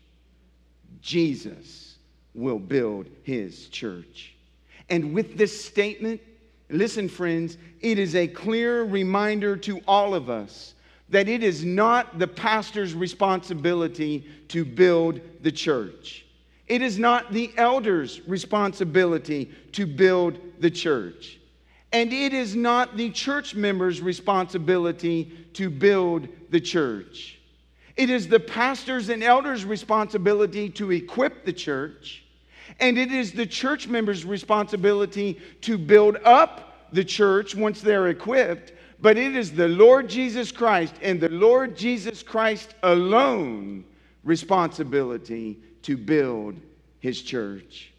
Jesus 1.02 1.96
will 2.34 2.60
build 2.60 3.08
his 3.24 3.68
church. 3.70 4.36
And 4.90 5.14
with 5.14 5.38
this 5.38 5.64
statement, 5.64 6.22
listen, 6.70 7.10
friends, 7.10 7.58
it 7.82 8.00
is 8.00 8.16
a 8.16 8.28
clear 8.28 8.84
reminder 8.84 9.56
to 9.58 9.82
all 9.88 10.16
of 10.16 10.30
us 10.30 10.74
that 11.10 11.28
it 11.28 11.44
is 11.44 11.66
not 11.66 12.20
the 12.20 12.28
pastor's 12.28 12.94
responsibility 12.94 14.28
to 14.50 14.64
build 14.64 15.20
the 15.42 15.52
church. 15.52 16.26
It 16.68 16.84
is 16.84 17.00
not 17.00 17.34
the 17.34 17.52
elder's 17.58 18.22
responsibility 18.28 19.52
to 19.72 19.88
build 19.88 20.40
the 20.60 20.70
church. 20.70 21.40
And 21.92 22.14
it 22.14 22.34
is 22.34 22.56
not 22.56 22.96
the 22.96 23.10
church 23.10 23.56
member's 23.56 24.02
responsibility 24.02 25.48
to 25.54 25.72
build 25.72 26.28
the 26.52 26.62
church. 26.62 27.39
It 28.00 28.10
is 28.10 28.30
the 28.30 28.40
pastor's 28.40 29.10
and 29.10 29.22
elders' 29.22 29.66
responsibility 29.66 30.70
to 30.70 30.90
equip 30.92 31.44
the 31.44 31.52
church, 31.52 32.24
and 32.80 32.98
it 32.98 33.12
is 33.12 33.34
the 33.34 33.46
church 33.46 33.90
members' 33.90 34.24
responsibility 34.24 35.38
to 35.64 35.78
build 35.78 36.16
up 36.24 36.88
the 36.94 37.04
church 37.04 37.56
once 37.56 37.82
they're 37.82 38.08
equipped. 38.08 38.72
But 39.02 39.18
it 39.18 39.36
is 39.36 39.52
the 39.52 39.68
Lord 39.68 40.08
Jesus 40.08 40.50
Christ 40.50 40.96
and 41.02 41.20
the 41.20 41.28
Lord 41.28 41.76
Jesus 41.76 42.24
Christ 42.24 42.74
alone 42.84 43.84
responsibility 44.24 45.60
to 45.82 45.98
build 45.98 46.56
his 47.02 47.22
church. 47.22 47.92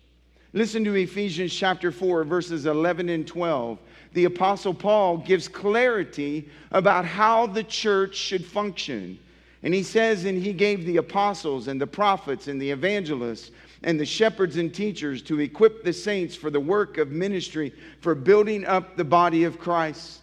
Listen 0.54 0.82
to 0.84 0.94
Ephesians 0.94 1.54
chapter 1.54 1.92
4, 1.92 2.24
verses 2.24 2.64
11 2.64 3.10
and 3.10 3.26
12. 3.26 3.78
The 4.14 4.24
Apostle 4.24 4.72
Paul 4.72 5.18
gives 5.18 5.46
clarity 5.46 6.48
about 6.70 7.04
how 7.04 7.46
the 7.46 7.64
church 7.64 8.16
should 8.16 8.46
function. 8.46 9.18
And 9.62 9.74
he 9.74 9.82
says, 9.82 10.24
and 10.24 10.42
he 10.42 10.52
gave 10.52 10.86
the 10.86 10.96
apostles 10.96 11.68
and 11.68 11.80
the 11.80 11.86
prophets 11.86 12.48
and 12.48 12.60
the 12.60 12.70
evangelists 12.70 13.50
and 13.82 13.98
the 13.98 14.06
shepherds 14.06 14.56
and 14.56 14.72
teachers 14.72 15.22
to 15.22 15.40
equip 15.40 15.84
the 15.84 15.92
saints 15.92 16.34
for 16.34 16.50
the 16.50 16.60
work 16.60 16.98
of 16.98 17.10
ministry, 17.10 17.72
for 18.00 18.14
building 18.14 18.64
up 18.64 18.96
the 18.96 19.04
body 19.04 19.44
of 19.44 19.58
Christ. 19.58 20.20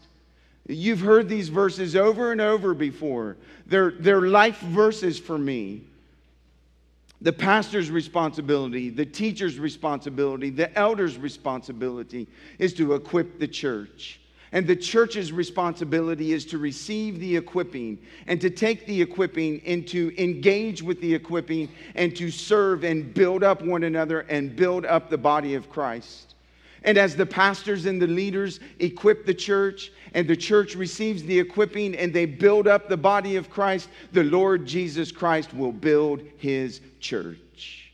You've 0.68 1.02
heard 1.02 1.30
these 1.30 1.50
verses 1.50 1.96
over 1.96 2.32
and 2.32 2.42
over 2.42 2.74
before. 2.74 3.38
They're, 3.68 3.92
they're 3.92 4.22
life 4.22 4.60
verses 4.60 5.20
for 5.20 5.38
me 5.38 5.84
the 7.22 7.34
pastor's 7.34 7.90
responsibility, 7.90 8.90
the 8.90 9.06
teacher's 9.06 9.58
responsibility, 9.58 10.50
the 10.50 10.76
elder's 10.78 11.18
responsibility 11.18 12.28
is 12.60 12.74
to 12.76 12.94
equip 12.94 13.40
the 13.40 13.48
church. 13.48 14.20
And 14.52 14.66
the 14.66 14.76
church's 14.76 15.32
responsibility 15.32 16.32
is 16.32 16.46
to 16.48 16.58
receive 16.58 17.20
the 17.20 17.36
equipping 17.36 18.00
and 18.28 18.40
to 18.40 18.50
take 18.50 18.86
the 18.86 19.02
equipping 19.02 19.62
and 19.66 19.86
to 19.90 20.14
engage 20.22 20.82
with 20.82 21.02
the 21.02 21.14
equipping 21.14 21.70
and 21.96 22.16
to 22.16 22.32
serve 22.32 22.84
and 22.84 23.14
build 23.14 23.44
up 23.44 23.62
one 23.62 23.84
another 23.84 24.22
and 24.22 24.56
build 24.56 24.86
up 24.86 25.10
the 25.10 25.18
body 25.18 25.56
of 25.56 25.70
Christ. 25.70 26.36
And 26.84 26.98
as 26.98 27.16
the 27.16 27.26
pastors 27.26 27.86
and 27.86 28.02
the 28.02 28.08
leaders 28.08 28.62
equip 28.80 29.26
the 29.26 29.34
church, 29.34 29.92
and 30.14 30.28
the 30.28 30.38
church 30.38 30.76
receives 30.76 31.24
the 31.24 31.38
equipping 31.38 31.96
and 31.96 32.14
they 32.14 32.26
build 32.26 32.68
up 32.68 32.88
the 32.88 32.98
body 32.98 33.36
of 33.36 33.50
Christ, 33.50 33.90
the 34.14 34.24
Lord 34.24 34.66
Jesus 34.66 35.12
Christ 35.12 35.54
will 35.54 35.74
build 35.74 36.22
his 36.38 36.80
church. 37.00 37.92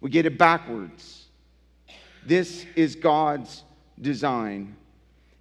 We 0.00 0.10
get 0.10 0.26
it 0.26 0.36
backwards. 0.36 1.26
This 2.24 2.66
is 2.74 2.96
God's 2.96 3.62
design. 4.00 4.74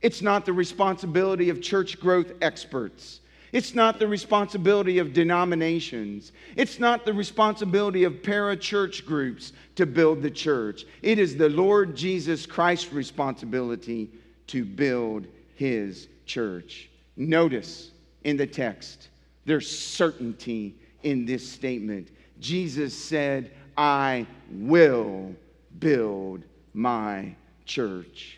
It's 0.06 0.22
not 0.22 0.46
the 0.46 0.54
responsibility 0.54 1.50
of 1.50 1.64
church 1.64 2.00
growth 2.00 2.34
experts. 2.40 3.22
It's 3.52 3.74
not 3.74 3.98
the 3.98 4.08
responsibility 4.08 5.00
of 5.00 5.14
denominations. 5.14 6.32
It's 6.56 6.78
not 6.80 7.06
the 7.06 7.14
responsibility 7.16 8.04
of 8.04 8.22
parachurch 8.22 9.04
groups 9.04 9.52
to 9.74 9.88
build 9.88 10.22
the 10.22 10.30
church. 10.30 10.86
It 11.02 11.18
is 11.18 11.36
the 11.36 11.50
Lord 11.50 11.96
Jesus 11.96 12.46
Christ's 12.46 12.94
responsibility 12.94 14.12
to 14.46 14.64
build 14.64 15.26
his 15.56 16.08
church. 16.28 16.88
Notice 17.18 17.90
in 18.26 18.38
the 18.38 18.46
text, 18.46 19.08
there's 19.46 19.68
certainty 19.68 20.76
in 21.02 21.26
this 21.26 21.52
statement. 21.52 22.10
Jesus 22.40 22.94
said, 22.94 23.50
I 23.76 24.28
will 24.52 25.34
build 25.80 26.44
my 26.76 27.36
church. 27.66 28.35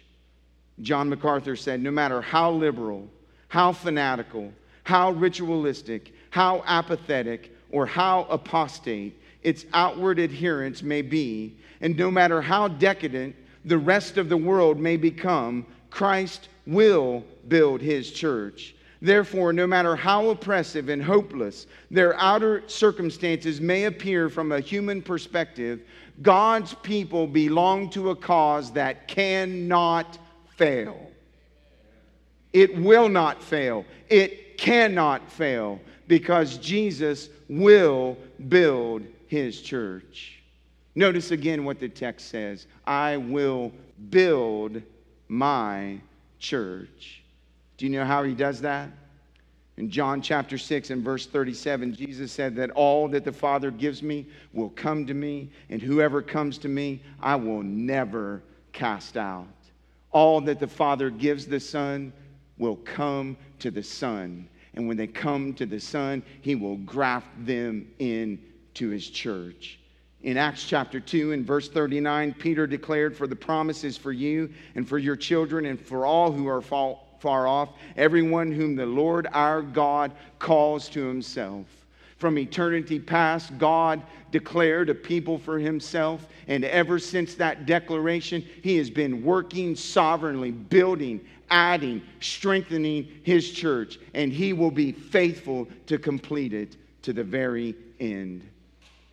John 0.81 1.09
MacArthur 1.09 1.55
said, 1.55 1.81
no 1.81 1.91
matter 1.91 2.21
how 2.21 2.51
liberal, 2.51 3.07
how 3.47 3.71
fanatical, 3.71 4.53
how 4.83 5.11
ritualistic, 5.11 6.13
how 6.29 6.63
apathetic, 6.65 7.55
or 7.71 7.85
how 7.85 8.23
apostate 8.29 9.19
its 9.43 9.65
outward 9.73 10.19
adherence 10.19 10.83
may 10.83 11.01
be, 11.01 11.57
and 11.81 11.97
no 11.97 12.11
matter 12.11 12.41
how 12.41 12.67
decadent 12.67 13.35
the 13.65 13.77
rest 13.77 14.17
of 14.17 14.29
the 14.29 14.37
world 14.37 14.79
may 14.79 14.97
become, 14.97 15.65
Christ 15.89 16.49
will 16.65 17.23
build 17.47 17.81
his 17.81 18.11
church. 18.11 18.75
Therefore, 19.01 19.53
no 19.53 19.67
matter 19.67 19.95
how 19.95 20.29
oppressive 20.29 20.89
and 20.89 21.03
hopeless 21.03 21.67
their 21.91 22.15
outer 22.19 22.63
circumstances 22.67 23.61
may 23.61 23.85
appear 23.85 24.29
from 24.29 24.51
a 24.51 24.59
human 24.59 25.01
perspective, 25.01 25.81
God's 26.21 26.73
people 26.75 27.27
belong 27.27 27.89
to 27.91 28.09
a 28.09 28.15
cause 28.15 28.71
that 28.71 29.07
cannot 29.07 30.17
fail. 30.57 31.11
It 32.51 32.75
will 32.75 33.07
not 33.07 33.41
fail. 33.41 33.85
It 34.09 34.57
cannot 34.57 35.31
fail 35.31 35.79
because 36.07 36.57
Jesus 36.57 37.29
will 37.47 38.17
build 38.49 39.03
his 39.27 39.61
church. 39.61 40.41
Notice 40.95 41.31
again 41.31 41.63
what 41.63 41.79
the 41.79 41.89
text 41.89 42.29
says 42.29 42.65
I 42.85 43.17
will 43.17 43.71
build 44.09 44.81
my 45.27 45.99
church. 46.39 47.21
Do 47.77 47.85
you 47.85 47.91
know 47.91 48.05
how 48.05 48.23
he 48.23 48.33
does 48.33 48.61
that? 48.61 48.89
In 49.77 49.91
John 49.91 50.23
chapter 50.23 50.57
6 50.57 50.89
and 50.89 51.03
verse 51.03 51.27
37, 51.27 51.93
Jesus 51.93 52.31
said 52.31 52.55
that 52.55 52.71
all 52.71 53.07
that 53.09 53.23
the 53.23 53.31
Father 53.31 53.69
gives 53.69 54.01
me 54.01 54.25
will 54.51 54.71
come 54.71 55.05
to 55.05 55.13
me, 55.13 55.51
and 55.69 55.79
whoever 55.79 56.23
comes 56.23 56.57
to 56.59 56.67
me, 56.67 56.99
I 57.21 57.35
will 57.35 57.61
never 57.61 58.41
cast 58.73 59.17
out. 59.17 59.45
All 60.11 60.41
that 60.41 60.59
the 60.59 60.67
Father 60.67 61.09
gives 61.09 61.45
the 61.45 61.59
Son 61.59 62.13
will 62.57 62.77
come 62.77 63.37
to 63.59 63.71
the 63.71 63.83
Son. 63.83 64.47
And 64.73 64.87
when 64.87 64.97
they 64.97 65.07
come 65.07 65.53
to 65.55 65.65
the 65.65 65.79
Son, 65.79 66.23
He 66.41 66.55
will 66.55 66.77
graft 66.77 67.27
them 67.45 67.87
into 67.99 68.89
His 68.89 69.09
church. 69.09 69.79
In 70.21 70.37
Acts 70.37 70.63
chapter 70.63 70.99
2 70.99 71.31
and 71.31 71.45
verse 71.45 71.69
39, 71.69 72.35
Peter 72.39 72.65
declared, 72.67 73.15
For 73.15 73.27
the 73.27 73.35
promises 73.35 73.97
for 73.97 74.11
you 74.11 74.51
and 74.75 74.87
for 74.87 74.97
your 74.97 75.15
children 75.15 75.65
and 75.65 75.79
for 75.79 76.05
all 76.05 76.31
who 76.31 76.47
are 76.47 76.61
far 76.61 77.47
off, 77.47 77.69
everyone 77.95 78.51
whom 78.51 78.75
the 78.75 78.85
Lord 78.85 79.27
our 79.31 79.61
God 79.61 80.11
calls 80.39 80.89
to 80.89 81.05
Himself. 81.05 81.65
From 82.17 82.37
eternity 82.37 82.99
past, 82.99 83.57
God 83.57 84.01
declared 84.31 84.89
a 84.89 84.95
people 84.95 85.37
for 85.37 85.59
himself. 85.59 86.27
And 86.47 86.65
ever 86.65 86.99
since 86.99 87.35
that 87.35 87.65
declaration, 87.65 88.43
he 88.63 88.77
has 88.77 88.89
been 88.89 89.23
working 89.23 89.75
sovereignly, 89.75 90.51
building, 90.51 91.21
adding, 91.49 92.01
strengthening 92.19 93.07
his 93.23 93.51
church, 93.51 93.99
and 94.13 94.33
he 94.33 94.53
will 94.53 94.71
be 94.71 94.91
faithful 94.91 95.67
to 95.85 95.97
complete 95.97 96.53
it 96.53 96.75
to 97.03 97.13
the 97.13 97.23
very 97.23 97.75
end. 97.99 98.43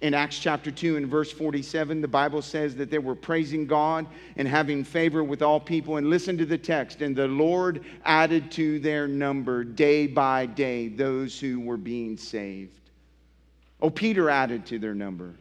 In 0.01 0.13
Acts 0.13 0.39
chapter 0.39 0.71
2 0.71 0.97
and 0.97 1.07
verse 1.07 1.33
47, 1.33 2.01
the 2.01 2.09
Bible 2.09 2.43
says 2.43 2.75
that 2.77 2.91
they 2.91 2.99
were 2.99 3.15
praising 3.15 3.67
God 3.67 4.07
and 4.37 4.47
having 4.47 4.85
favor 4.85 5.25
with 5.25 5.41
all 5.41 5.59
people. 5.59 5.97
And 5.97 6.11
listen 6.11 6.37
to 6.37 6.45
the 6.45 6.59
text. 6.59 7.01
And 7.01 7.17
the 7.17 7.29
Lord 7.29 7.85
added 8.05 8.51
to 8.53 8.79
their 8.81 9.09
number 9.09 9.65
day 9.65 10.07
by 10.07 10.45
day 10.45 10.89
those 10.89 11.41
who 11.41 11.61
were 11.61 11.79
being 11.79 12.19
saved. 12.19 12.81
Oh, 13.81 13.91
Peter 13.91 14.31
added 14.31 14.67
to 14.67 14.79
their 14.79 14.95
number. 14.95 15.35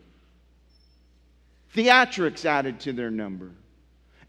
Theatrics 1.76 2.46
added 2.46 2.80
to 2.82 2.94
their 2.94 3.12
number. 3.12 3.52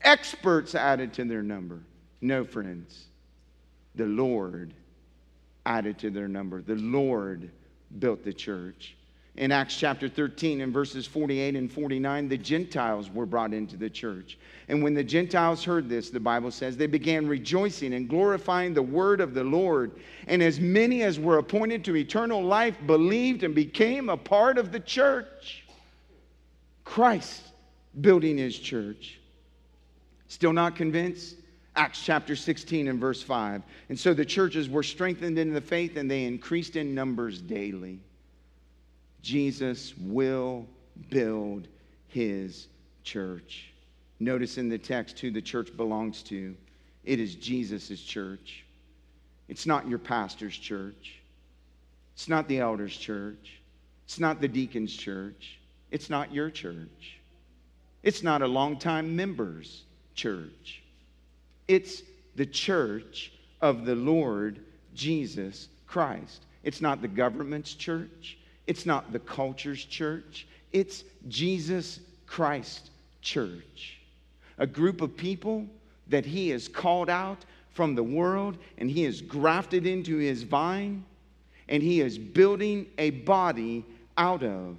Experts 0.03 0.75
added 0.75 1.13
to 1.15 1.25
their 1.25 1.43
number. 1.43 1.81
No, 2.21 2.45
friends. 2.45 3.07
The 3.95 4.07
Lord 4.07 4.75
added 5.67 5.99
to 5.99 6.11
their 6.11 6.29
number. 6.29 6.63
The 6.63 6.77
Lord 6.77 7.51
built 7.99 8.25
the 8.25 8.33
church. 8.33 8.97
In 9.37 9.51
Acts 9.51 9.77
chapter 9.77 10.09
13 10.09 10.61
and 10.61 10.73
verses 10.73 11.07
48 11.09 11.57
and 11.57 11.71
49, 11.71 12.29
the 12.29 12.39
Gentiles 12.39 13.11
were 13.11 13.27
brought 13.27 13.53
into 13.53 13.77
the 13.77 13.91
church. 13.91 14.39
And 14.69 14.81
when 14.81 14.95
the 14.95 15.03
Gentiles 15.03 15.65
heard 15.65 15.89
this, 15.89 16.11
the 16.11 16.21
Bible 16.21 16.53
says, 16.53 16.77
they 16.77 16.87
began 16.87 17.27
rejoicing 17.27 17.95
and 17.95 18.09
glorifying 18.09 18.75
the 18.75 18.83
word 18.83 19.21
of 19.21 19.35
the 19.35 19.43
Lord. 19.43 19.91
And 20.29 20.41
as 20.41 20.61
many 20.61 21.03
as 21.03 21.19
were 21.19 21.39
appointed 21.39 21.85
to 21.87 21.97
eternal 21.97 22.43
life 22.45 22.77
believed 22.87 23.43
and 23.43 23.57
became 23.57 24.09
a 24.09 24.17
part 24.17 24.57
of 24.57 24.71
the 24.71 24.81
church. 24.81 25.65
Christ 26.85 27.43
building 28.01 28.39
his 28.39 28.57
church. 28.57 29.19
Still 30.29 30.53
not 30.53 30.77
convinced? 30.77 31.37
Acts 31.75 32.05
chapter 32.05 32.37
16 32.37 32.87
and 32.87 33.01
verse 33.01 33.21
5. 33.21 33.63
And 33.89 33.99
so 33.99 34.15
the 34.15 34.25
churches 34.25 34.69
were 34.69 34.85
strengthened 34.85 35.41
in 35.41 35.53
the 35.53 35.61
faith 35.61 35.97
and 35.97 36.09
they 36.09 36.23
increased 36.23 36.77
in 36.77 36.95
numbers 36.95 37.41
daily. 37.41 37.99
Jesus 39.25 39.95
will 39.99 40.67
build 41.09 41.67
his 42.09 42.69
church. 43.05 43.73
Notice 44.21 44.59
in 44.59 44.69
the 44.69 44.77
text 44.77 45.19
who 45.19 45.31
the 45.31 45.41
church 45.41 45.75
belongs 45.75 46.23
to. 46.25 46.55
It 47.05 47.19
is 47.19 47.35
Jesus' 47.35 48.03
church. 48.03 48.67
It's 49.49 49.65
not 49.65 49.89
your 49.89 49.99
pastor's 49.99 50.57
church. 50.57 51.21
It's 52.13 52.29
not 52.29 52.49
the 52.49 52.61
elder's 52.61 52.97
church. 52.97 53.61
It's 54.05 54.21
not 54.21 54.43
the 54.43 54.49
deacon's 54.49 54.95
church. 54.95 55.59
It's 55.91 56.11
not 56.11 56.33
your 56.33 56.51
church. 56.51 57.19
It's 58.03 58.23
not 58.23 58.43
a 58.43 58.47
longtime 58.47 59.17
member's 59.17 59.85
church. 60.15 60.83
It's 61.67 62.03
the 62.37 62.47
church 62.47 63.33
of 63.63 63.87
the 63.87 63.95
Lord 63.95 64.61
Jesus 64.95 65.69
Christ. 65.87 66.43
It's 66.63 66.83
not 66.83 67.01
the 67.01 67.09
government's 67.09 67.73
church. 67.73 68.37
It's 68.67 68.87
not 68.87 69.13
the 69.13 69.19
culture's 69.19 69.85
church. 69.85 70.47
It's 70.73 71.05
Jesus 71.29 72.01
Christ 72.27 72.91
church. 73.21 73.99
A 74.59 74.67
group 74.67 75.01
of 75.01 75.17
people 75.17 75.67
that 76.09 76.25
he 76.25 76.51
has 76.51 76.69
called 76.69 77.11
out 77.11 77.45
from 77.73 77.95
the 77.95 78.03
world 78.03 78.57
and 78.79 78.91
he 78.91 79.05
has 79.05 79.21
grafted 79.21 79.87
into 79.87 80.17
his 80.17 80.43
vine 80.43 81.05
and 81.69 81.83
he 81.83 82.01
is 82.01 82.19
building 82.19 82.87
a 82.99 83.11
body 83.11 83.85
out 84.17 84.43
of. 84.43 84.77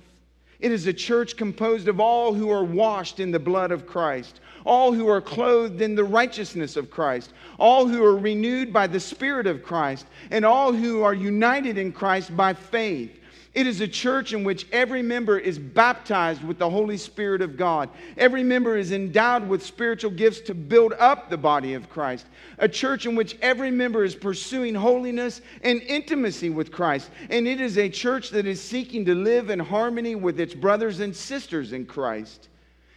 It 0.59 0.71
is 0.71 0.87
a 0.87 0.93
church 0.93 1.35
composed 1.35 1.87
of 1.87 1.99
all 1.99 2.33
who 2.33 2.49
are 2.49 2.63
washed 2.63 3.19
in 3.19 3.31
the 3.31 3.39
blood 3.39 3.71
of 3.71 3.85
Christ, 3.85 4.39
all 4.65 4.93
who 4.93 5.07
are 5.07 5.21
clothed 5.21 5.81
in 5.81 5.95
the 5.95 6.03
righteousness 6.03 6.75
of 6.77 6.89
Christ, 6.89 7.33
all 7.59 7.87
who 7.87 8.03
are 8.03 8.17
renewed 8.17 8.71
by 8.71 8.87
the 8.87 8.99
Spirit 8.99 9.47
of 9.47 9.63
Christ, 9.63 10.05
and 10.31 10.45
all 10.45 10.71
who 10.71 11.03
are 11.03 11.13
united 11.13 11.77
in 11.77 11.91
Christ 11.91 12.35
by 12.35 12.53
faith. 12.53 13.19
It 13.55 13.67
is 13.67 13.79
a 13.79 13.87
church 13.87 14.33
in 14.33 14.43
which 14.43 14.67
every 14.73 15.01
member 15.01 15.39
is 15.39 15.57
baptized 15.57 16.43
with 16.43 16.57
the 16.57 16.69
Holy 16.69 16.97
Spirit 16.97 17.41
of 17.41 17.55
God. 17.55 17.89
Every 18.17 18.43
member 18.43 18.75
is 18.75 18.91
endowed 18.91 19.47
with 19.47 19.65
spiritual 19.65 20.11
gifts 20.11 20.41
to 20.41 20.53
build 20.53 20.91
up 20.99 21.29
the 21.29 21.37
body 21.37 21.73
of 21.73 21.89
Christ. 21.89 22.25
A 22.57 22.67
church 22.67 23.05
in 23.05 23.15
which 23.15 23.37
every 23.41 23.71
member 23.71 24.03
is 24.03 24.13
pursuing 24.13 24.75
holiness 24.75 25.39
and 25.63 25.81
intimacy 25.83 26.49
with 26.49 26.69
Christ. 26.69 27.09
And 27.29 27.47
it 27.47 27.61
is 27.61 27.77
a 27.77 27.87
church 27.87 28.29
that 28.31 28.45
is 28.45 28.61
seeking 28.61 29.05
to 29.05 29.15
live 29.15 29.49
in 29.49 29.59
harmony 29.59 30.15
with 30.15 30.37
its 30.41 30.53
brothers 30.53 30.99
and 30.99 31.15
sisters 31.15 31.71
in 31.71 31.85
Christ. 31.85 32.49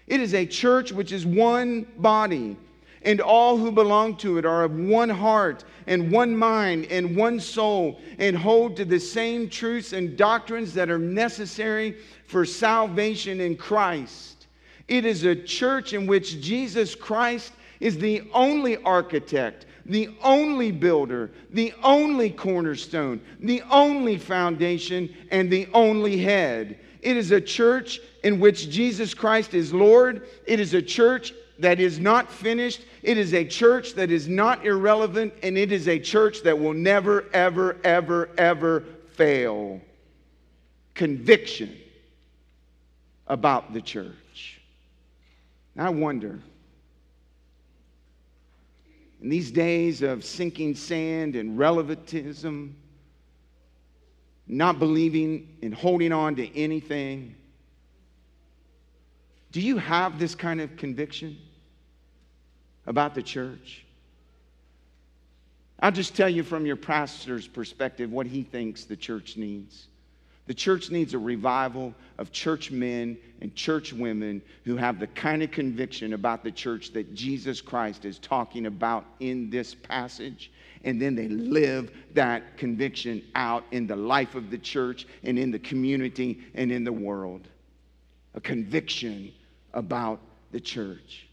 It 0.09 0.21
is 0.21 0.35
a 0.35 0.45
church 0.45 0.91
which 0.91 1.13
is 1.13 1.25
one 1.25 1.87
body 1.99 2.57
and 3.03 3.21
all 3.21 3.57
who 3.57 3.71
belong 3.71 4.17
to 4.17 4.39
it 4.39 4.45
are 4.45 4.65
of 4.65 4.77
one 4.77 5.09
heart 5.09 5.65
and 5.89 6.13
one 6.13 6.37
mind 6.37 6.87
and 6.91 7.17
one 7.17 7.41
soul 7.41 7.99
and 8.19 8.37
hold 8.37 8.77
to 8.77 8.85
the 8.85 9.01
same 9.01 9.49
truths 9.49 9.95
and 9.95 10.17
doctrines 10.17 10.75
that 10.75 10.91
are 10.91 10.99
necessary 10.99 11.97
for 12.27 12.45
salvation 12.45 13.41
in 13.41 13.57
Christ. 13.57 14.47
It 14.87 15.05
is 15.05 15.25
a 15.25 15.35
church 15.35 15.95
in 15.95 16.07
which 16.07 16.41
Jesus 16.41 16.95
Christ 16.95 17.53
is 17.81 17.97
the 17.97 18.23
only 18.35 18.77
architect, 18.83 19.65
the 19.87 20.11
only 20.23 20.71
builder, 20.71 21.31
the 21.51 21.73
only 21.83 22.31
cornerstone, 22.31 23.21
the 23.41 23.63
only 23.71 24.19
foundation, 24.19 25.15
and 25.31 25.51
the 25.51 25.69
only 25.73 26.19
head. 26.19 26.79
It 27.01 27.17
is 27.17 27.31
a 27.31 27.41
church 27.41 28.01
in 28.25 28.41
which 28.41 28.69
Jesus 28.69 29.15
Christ 29.15 29.55
is 29.55 29.73
Lord. 29.73 30.27
It 30.47 30.61
is 30.61 30.75
a 30.75 30.83
church 30.83 31.33
that 31.59 31.81
is 31.81 31.99
not 31.99 32.31
finished. 32.31 32.85
It 33.03 33.17
is 33.17 33.35
a 33.35 33.45
church 33.45 33.95
that 33.95 34.11
is 34.11 34.29
not 34.29 34.67
irrelevant, 34.67 35.35
and 35.43 35.57
it 35.57 35.73
is 35.73 35.89
a 35.89 35.99
church 35.99 36.43
that 36.43 36.59
will 36.59 36.75
never, 36.75 37.27
ever, 37.33 37.77
ever, 37.85 38.31
ever 38.37 38.85
fail. 39.15 39.81
Conviction 40.95 41.77
about 43.27 43.73
the 43.73 43.81
church. 43.81 44.61
I 45.77 45.91
wonder, 45.91 46.41
in 49.23 49.29
these 49.29 49.53
days 49.53 50.03
of 50.03 50.25
sinking 50.25 50.75
sand 50.75 51.37
and 51.37 51.57
relevantism, 51.57 52.73
not 54.49 54.81
believing 54.81 55.57
and 55.63 55.73
holding 55.73 56.11
on 56.11 56.35
to 56.37 56.57
anything, 56.57 57.37
do 59.53 59.61
you 59.61 59.79
have 59.79 60.19
this 60.19 60.35
kind 60.35 60.61
of 60.61 60.77
conviction? 60.77 61.37
About 62.89 63.15
the 63.15 63.23
church? 63.23 63.85
I'll 65.79 65.93
just 65.93 66.17
tell 66.17 66.29
you 66.29 66.43
from 66.43 66.67
your 66.67 66.77
pastor's 66.77 67.47
perspective 67.47 68.11
what 68.11 68.27
he 68.27 68.43
thinks 68.43 68.85
the 68.85 68.97
church 68.97 69.37
needs. 69.37 69.87
The 70.47 70.55
church 70.55 70.91
needs 70.91 71.13
a 71.13 71.19
revival 71.19 71.95
of 72.17 72.33
church 72.33 72.71
men 72.71 73.19
and 73.43 73.55
church 73.55 73.93
women 73.93 74.41
who 74.65 74.77
have 74.77 74.99
the 74.99 75.07
kind 75.09 75.43
of 75.43 75.51
conviction 75.51 76.15
about 76.15 76.43
the 76.43 76.51
church 76.51 76.93
that 76.95 77.15
Jesus 77.15 77.61
Christ 77.61 78.07
is 78.07 78.19
talking 78.19 78.65
about 78.65 79.05
in 79.21 79.51
this 79.51 79.75
passage. 79.75 80.51
And 80.85 81.01
then 81.01 81.15
they 81.15 81.29
live 81.29 81.93
that 82.15 82.57
conviction 82.57 83.23
out 83.35 83.65
in 83.73 83.87
the 83.87 83.97
life 83.97 84.35
of 84.35 84.51
the 84.51 84.59
church 84.59 85.07
and 85.23 85.39
in 85.39 85.51
the 85.51 85.59
community 85.59 86.41
and 86.55 86.73
in 86.73 86.83
the 86.83 86.93
world. 86.93 87.47
A 88.35 88.41
conviction 88.41 89.31
about 89.75 90.21
the 90.51 90.61
church. 90.61 91.28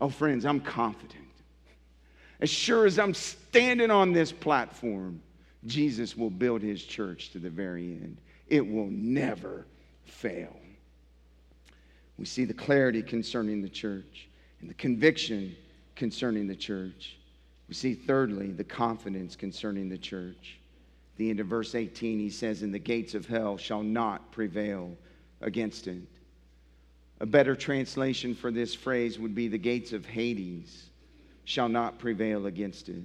Oh, 0.00 0.08
friends, 0.08 0.46
I'm 0.46 0.60
confident. 0.60 1.24
As 2.40 2.48
sure 2.48 2.86
as 2.86 2.98
I'm 2.98 3.12
standing 3.12 3.90
on 3.90 4.12
this 4.12 4.32
platform, 4.32 5.20
Jesus 5.66 6.16
will 6.16 6.30
build 6.30 6.62
his 6.62 6.82
church 6.82 7.30
to 7.32 7.38
the 7.38 7.50
very 7.50 7.84
end. 7.84 8.16
It 8.48 8.66
will 8.66 8.88
never 8.90 9.66
fail. 10.04 10.56
We 12.16 12.24
see 12.24 12.44
the 12.44 12.54
clarity 12.54 13.02
concerning 13.02 13.62
the 13.62 13.68
church 13.68 14.28
and 14.60 14.70
the 14.70 14.74
conviction 14.74 15.54
concerning 15.96 16.46
the 16.46 16.56
church. 16.56 17.16
We 17.68 17.74
see, 17.74 17.94
thirdly, 17.94 18.52
the 18.52 18.64
confidence 18.64 19.36
concerning 19.36 19.88
the 19.88 19.98
church. 19.98 20.58
The 21.16 21.30
end 21.30 21.40
of 21.40 21.46
verse 21.46 21.74
18, 21.74 22.18
he 22.18 22.30
says, 22.30 22.62
And 22.62 22.72
the 22.72 22.78
gates 22.78 23.14
of 23.14 23.26
hell 23.26 23.58
shall 23.58 23.82
not 23.82 24.32
prevail 24.32 24.96
against 25.42 25.86
it. 25.86 26.02
A 27.20 27.26
better 27.26 27.54
translation 27.54 28.34
for 28.34 28.50
this 28.50 28.74
phrase 28.74 29.18
would 29.18 29.34
be 29.34 29.46
the 29.46 29.58
gates 29.58 29.92
of 29.92 30.06
Hades 30.06 30.86
shall 31.44 31.68
not 31.68 31.98
prevail 31.98 32.46
against 32.46 32.88
it. 32.88 33.02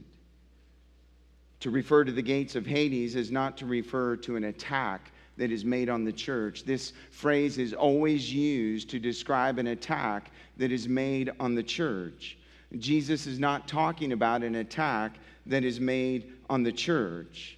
To 1.62 1.70
refer 1.70 2.04
to 2.04 2.12
the 2.12 2.22
gates 2.22 2.56
of 2.56 2.66
Hades 2.66 3.16
is 3.16 3.32
not 3.32 3.58
to 3.58 3.66
refer 3.66 4.16
to 4.18 4.36
an 4.36 4.46
attack 4.46 5.12
that 5.38 5.52
is 5.52 5.66
made 5.66 5.90
on 5.90 6.06
the 6.06 6.14
church. 6.14 6.64
This 6.64 6.94
phrase 7.12 7.58
is 7.58 7.74
always 7.74 8.32
used 8.32 8.90
to 8.92 9.00
describe 9.00 9.58
an 9.58 9.68
attack 9.68 10.32
that 10.58 10.72
is 10.72 10.88
made 10.88 11.32
on 11.40 11.56
the 11.56 11.64
church. 11.64 12.38
Jesus 12.78 13.28
is 13.28 13.40
not 13.40 13.68
talking 13.68 14.14
about 14.14 14.44
an 14.44 14.56
attack 14.56 15.16
that 15.46 15.64
is 15.64 15.80
made 15.80 16.32
on 16.50 16.64
the 16.64 16.72
church. 16.72 17.58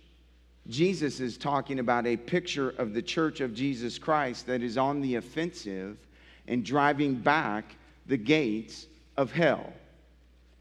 Jesus 0.69 1.19
is 1.19 1.37
talking 1.37 1.79
about 1.79 2.07
a 2.07 2.17
picture 2.17 2.71
of 2.71 2.93
the 2.93 3.01
church 3.01 3.41
of 3.41 3.53
Jesus 3.53 3.97
Christ 3.97 4.47
that 4.47 4.63
is 4.63 4.77
on 4.77 5.01
the 5.01 5.15
offensive 5.15 5.97
and 6.47 6.63
driving 6.63 7.15
back 7.15 7.75
the 8.05 8.17
gates 8.17 8.87
of 9.17 9.31
hell. 9.31 9.73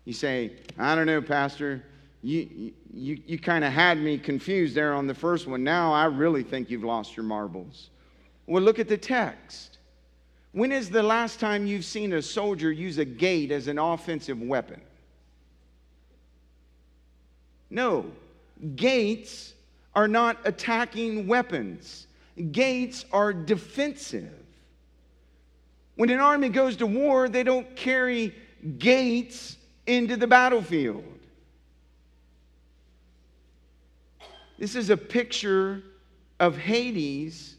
You 0.05 0.13
say, 0.13 0.53
I 0.79 0.95
don't 0.95 1.07
know, 1.07 1.21
Pastor. 1.21 1.83
You, 2.23 2.73
you, 2.93 3.21
you 3.27 3.39
kind 3.39 3.65
of 3.65 3.73
had 3.73 3.99
me 3.99 4.19
confused 4.19 4.75
there 4.75 4.95
on 4.95 5.07
the 5.07 5.15
first 5.15 5.47
one. 5.47 5.63
Now 5.63 5.93
I 5.93 6.07
really 6.07 6.43
think 6.43 6.71
you've 6.71 6.85
lost 6.85 7.17
your 7.17 7.25
marbles. 7.25 7.91
Well, 8.47 8.63
look 8.63 8.79
at 8.79 8.89
the 8.89 8.97
text. 8.97 9.79
When 10.53 10.73
is 10.73 10.89
the 10.89 11.03
last 11.03 11.39
time 11.39 11.67
you've 11.67 11.85
seen 11.85 12.15
a 12.15 12.23
soldier 12.23 12.73
use 12.73 12.99
a 12.99 13.05
gate 13.05 13.51
as 13.51 13.69
an 13.69 13.79
offensive 13.79 14.41
weapon? 14.41 14.81
No, 17.69 18.07
gates 18.75 19.53
are 19.95 20.09
not 20.09 20.39
attacking 20.45 21.27
weapons, 21.27 22.07
gates 22.53 23.05
are 23.13 23.33
defensive. 23.33 24.33
When 25.97 26.11
an 26.11 26.21
army 26.21 26.51
goes 26.51 26.77
to 26.77 26.87
war, 26.87 27.29
they 27.29 27.43
don't 27.43 27.75
carry 27.75 28.35
gates 28.79 29.57
into 29.87 30.17
the 30.17 30.27
battlefield. 30.27 31.05
This 34.59 34.75
is 34.75 34.91
a 34.91 34.97
picture 34.97 35.83
of 36.39 36.57
Hades 36.57 37.57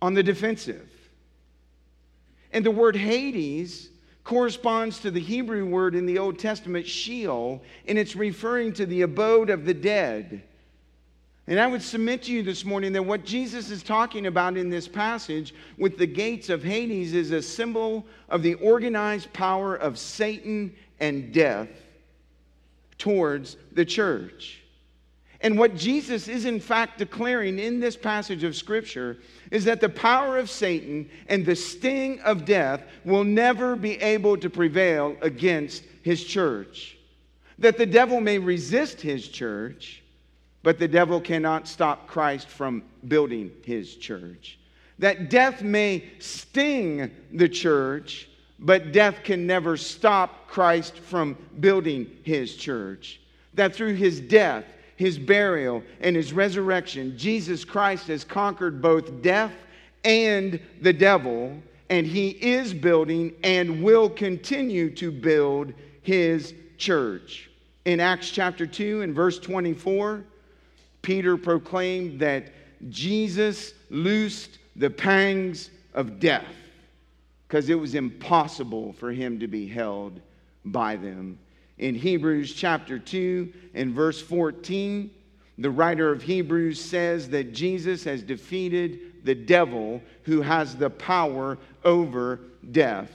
on 0.00 0.14
the 0.14 0.22
defensive. 0.22 0.90
And 2.52 2.64
the 2.64 2.70
word 2.70 2.96
Hades 2.96 3.90
corresponds 4.24 5.00
to 5.00 5.10
the 5.10 5.20
Hebrew 5.20 5.64
word 5.66 5.94
in 5.94 6.06
the 6.06 6.18
Old 6.18 6.38
Testament, 6.38 6.86
Sheol, 6.86 7.62
and 7.86 7.98
it's 7.98 8.14
referring 8.14 8.72
to 8.74 8.86
the 8.86 9.02
abode 9.02 9.50
of 9.50 9.64
the 9.64 9.74
dead. 9.74 10.42
And 11.48 11.58
I 11.58 11.66
would 11.66 11.80
submit 11.80 12.24
to 12.24 12.32
you 12.32 12.42
this 12.42 12.62
morning 12.62 12.92
that 12.92 13.02
what 13.02 13.24
Jesus 13.24 13.70
is 13.70 13.82
talking 13.82 14.26
about 14.26 14.58
in 14.58 14.68
this 14.68 14.86
passage 14.86 15.54
with 15.78 15.96
the 15.96 16.06
gates 16.06 16.50
of 16.50 16.62
Hades 16.62 17.14
is 17.14 17.30
a 17.30 17.40
symbol 17.40 18.04
of 18.28 18.42
the 18.42 18.52
organized 18.54 19.32
power 19.32 19.74
of 19.74 19.98
Satan 19.98 20.74
and 21.00 21.32
death 21.32 21.70
towards 22.98 23.56
the 23.72 23.86
church. 23.86 24.60
And 25.40 25.58
what 25.58 25.74
Jesus 25.74 26.28
is 26.28 26.44
in 26.44 26.60
fact 26.60 26.98
declaring 26.98 27.58
in 27.58 27.80
this 27.80 27.96
passage 27.96 28.44
of 28.44 28.54
Scripture 28.54 29.16
is 29.50 29.64
that 29.64 29.80
the 29.80 29.88
power 29.88 30.36
of 30.36 30.50
Satan 30.50 31.08
and 31.28 31.46
the 31.46 31.56
sting 31.56 32.20
of 32.20 32.44
death 32.44 32.82
will 33.06 33.24
never 33.24 33.74
be 33.74 33.94
able 34.02 34.36
to 34.36 34.50
prevail 34.50 35.16
against 35.22 35.84
his 36.02 36.22
church. 36.22 36.98
That 37.58 37.78
the 37.78 37.86
devil 37.86 38.20
may 38.20 38.38
resist 38.38 39.00
his 39.00 39.26
church 39.26 40.02
but 40.62 40.78
the 40.78 40.88
devil 40.88 41.20
cannot 41.20 41.68
stop 41.68 42.06
Christ 42.06 42.48
from 42.48 42.82
building 43.06 43.50
his 43.64 43.96
church. 43.96 44.58
That 44.98 45.30
death 45.30 45.62
may 45.62 46.04
sting 46.18 47.10
the 47.32 47.48
church, 47.48 48.28
but 48.58 48.92
death 48.92 49.22
can 49.22 49.46
never 49.46 49.76
stop 49.76 50.48
Christ 50.48 50.98
from 50.98 51.36
building 51.60 52.10
his 52.24 52.56
church. 52.56 53.20
That 53.54 53.74
through 53.74 53.94
his 53.94 54.20
death, 54.20 54.64
his 54.96 55.16
burial, 55.16 55.84
and 56.00 56.16
his 56.16 56.32
resurrection, 56.32 57.16
Jesus 57.16 57.64
Christ 57.64 58.08
has 58.08 58.24
conquered 58.24 58.82
both 58.82 59.22
death 59.22 59.52
and 60.02 60.58
the 60.80 60.92
devil, 60.92 61.62
and 61.88 62.04
he 62.04 62.30
is 62.30 62.74
building 62.74 63.32
and 63.44 63.82
will 63.82 64.10
continue 64.10 64.90
to 64.96 65.12
build 65.12 65.72
his 66.02 66.54
church. 66.78 67.48
In 67.84 68.00
Acts 68.00 68.30
chapter 68.30 68.66
2 68.66 69.02
and 69.02 69.14
verse 69.14 69.38
24, 69.38 70.24
Peter 71.02 71.36
proclaimed 71.36 72.20
that 72.20 72.52
Jesus 72.88 73.72
loosed 73.90 74.58
the 74.76 74.90
pangs 74.90 75.70
of 75.94 76.20
death 76.20 76.54
because 77.46 77.68
it 77.68 77.74
was 77.74 77.94
impossible 77.94 78.92
for 78.92 79.10
him 79.10 79.40
to 79.40 79.48
be 79.48 79.66
held 79.66 80.20
by 80.64 80.96
them. 80.96 81.38
In 81.78 81.94
Hebrews 81.94 82.52
chapter 82.52 82.98
2 82.98 83.52
and 83.74 83.94
verse 83.94 84.20
14, 84.20 85.10
the 85.58 85.70
writer 85.70 86.12
of 86.12 86.22
Hebrews 86.22 86.80
says 86.80 87.28
that 87.30 87.52
Jesus 87.52 88.04
has 88.04 88.22
defeated 88.22 89.24
the 89.24 89.34
devil 89.34 90.02
who 90.24 90.40
has 90.40 90.76
the 90.76 90.90
power 90.90 91.58
over 91.84 92.40
death. 92.70 93.10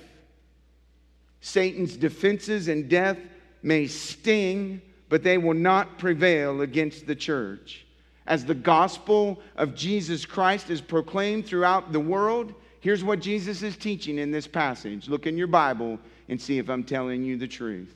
Satan's 1.41 1.95
defenses 1.95 2.67
and 2.67 2.89
death 2.89 3.17
may 3.61 3.87
sting, 3.87 4.81
but 5.13 5.21
they 5.21 5.37
will 5.37 5.53
not 5.53 5.99
prevail 5.99 6.61
against 6.61 7.05
the 7.05 7.13
church. 7.15 7.85
As 8.25 8.43
the 8.43 8.55
gospel 8.55 9.39
of 9.57 9.75
Jesus 9.75 10.25
Christ 10.25 10.71
is 10.71 10.81
proclaimed 10.81 11.45
throughout 11.45 11.91
the 11.91 11.99
world, 11.99 12.55
here's 12.79 13.03
what 13.03 13.19
Jesus 13.19 13.61
is 13.61 13.77
teaching 13.77 14.17
in 14.17 14.31
this 14.31 14.47
passage. 14.47 15.07
Look 15.07 15.27
in 15.27 15.37
your 15.37 15.45
Bible 15.45 15.99
and 16.29 16.41
see 16.41 16.57
if 16.57 16.67
I'm 16.67 16.83
telling 16.83 17.23
you 17.23 17.37
the 17.37 17.47
truth. 17.47 17.93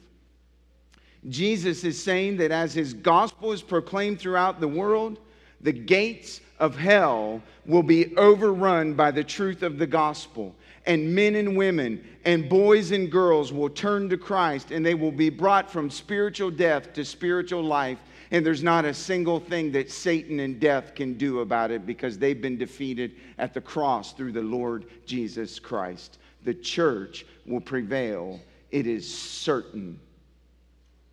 Jesus 1.28 1.84
is 1.84 2.00
saying 2.00 2.38
that 2.38 2.52
as 2.52 2.76
his 2.76 2.94
gospel 2.94 3.52
is 3.52 3.64
proclaimed 3.64 4.20
throughout 4.20 4.60
the 4.60 4.68
world, 4.68 5.18
the 5.60 5.74
gates 5.74 6.40
of 6.60 6.78
hell 6.78 7.42
will 7.66 7.82
be 7.82 8.16
overrun 8.16 8.94
by 8.94 9.10
the 9.10 9.24
truth 9.24 9.64
of 9.64 9.80
the 9.80 9.88
gospel. 9.88 10.54
And 10.88 11.14
men 11.14 11.36
and 11.36 11.58
women 11.58 12.04
and 12.24 12.50
boys 12.50 12.92
and 12.92 13.12
girls 13.12 13.54
will 13.54 13.70
turn 13.70 14.10
to 14.10 14.18
Christ 14.18 14.72
and 14.72 14.86
they 14.86 14.96
will 14.96 15.12
be 15.12 15.30
brought 15.30 15.70
from 15.70 15.90
spiritual 15.90 16.50
death 16.50 16.94
to 16.94 17.04
spiritual 17.04 17.62
life. 17.62 18.00
And 18.32 18.46
there's 18.46 18.64
not 18.64 18.86
a 18.86 18.94
single 18.94 19.40
thing 19.40 19.72
that 19.74 19.92
Satan 19.92 20.40
and 20.40 20.60
death 20.60 20.96
can 20.96 21.14
do 21.14 21.42
about 21.42 21.72
it 21.72 21.86
because 21.86 22.18
they've 22.18 22.42
been 22.42 22.58
defeated 22.58 23.16
at 23.38 23.54
the 23.54 23.62
cross 23.62 24.14
through 24.14 24.32
the 24.32 24.42
Lord 24.42 24.86
Jesus 25.06 25.60
Christ. 25.60 26.20
The 26.44 26.54
church 26.54 27.26
will 27.46 27.62
prevail, 27.62 28.40
it 28.72 28.88
is 28.88 29.08
certain. 29.14 30.00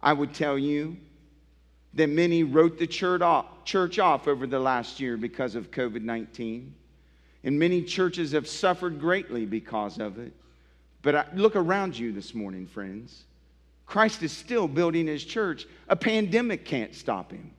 I 0.01 0.13
would 0.13 0.35
tell 0.35 0.59
you 0.59 0.97
that 1.95 2.09
many 2.09 2.45
wrote 2.45 2.79
the 2.79 2.87
church 2.87 3.23
off, 3.23 4.29
over 4.29 4.47
the 4.47 4.59
last 4.59 5.01
year 5.01 5.17
because 5.17 5.55
of 5.55 5.71
COVID 5.71 6.03
19. 6.03 6.75
And 7.45 7.59
many 7.59 7.83
churches 7.83 8.33
have 8.33 8.49
suffered 8.49 8.99
greatly 8.99 9.45
because 9.45 9.99
of 9.99 10.19
it. 10.19 10.33
But 11.03 11.15
I, 11.15 11.27
look 11.35 11.55
around 11.55 11.97
you 11.97 12.11
this 12.11 12.35
morning, 12.35 12.67
friends. 12.67 13.25
Christ 13.87 14.23
is 14.23 14.33
still 14.33 14.67
building 14.67 15.07
his 15.07 15.23
church. 15.23 15.67
A 15.89 15.95
pandemic 15.95 16.65
can't 16.65 16.95
stop 16.95 17.31
him. 17.31 17.51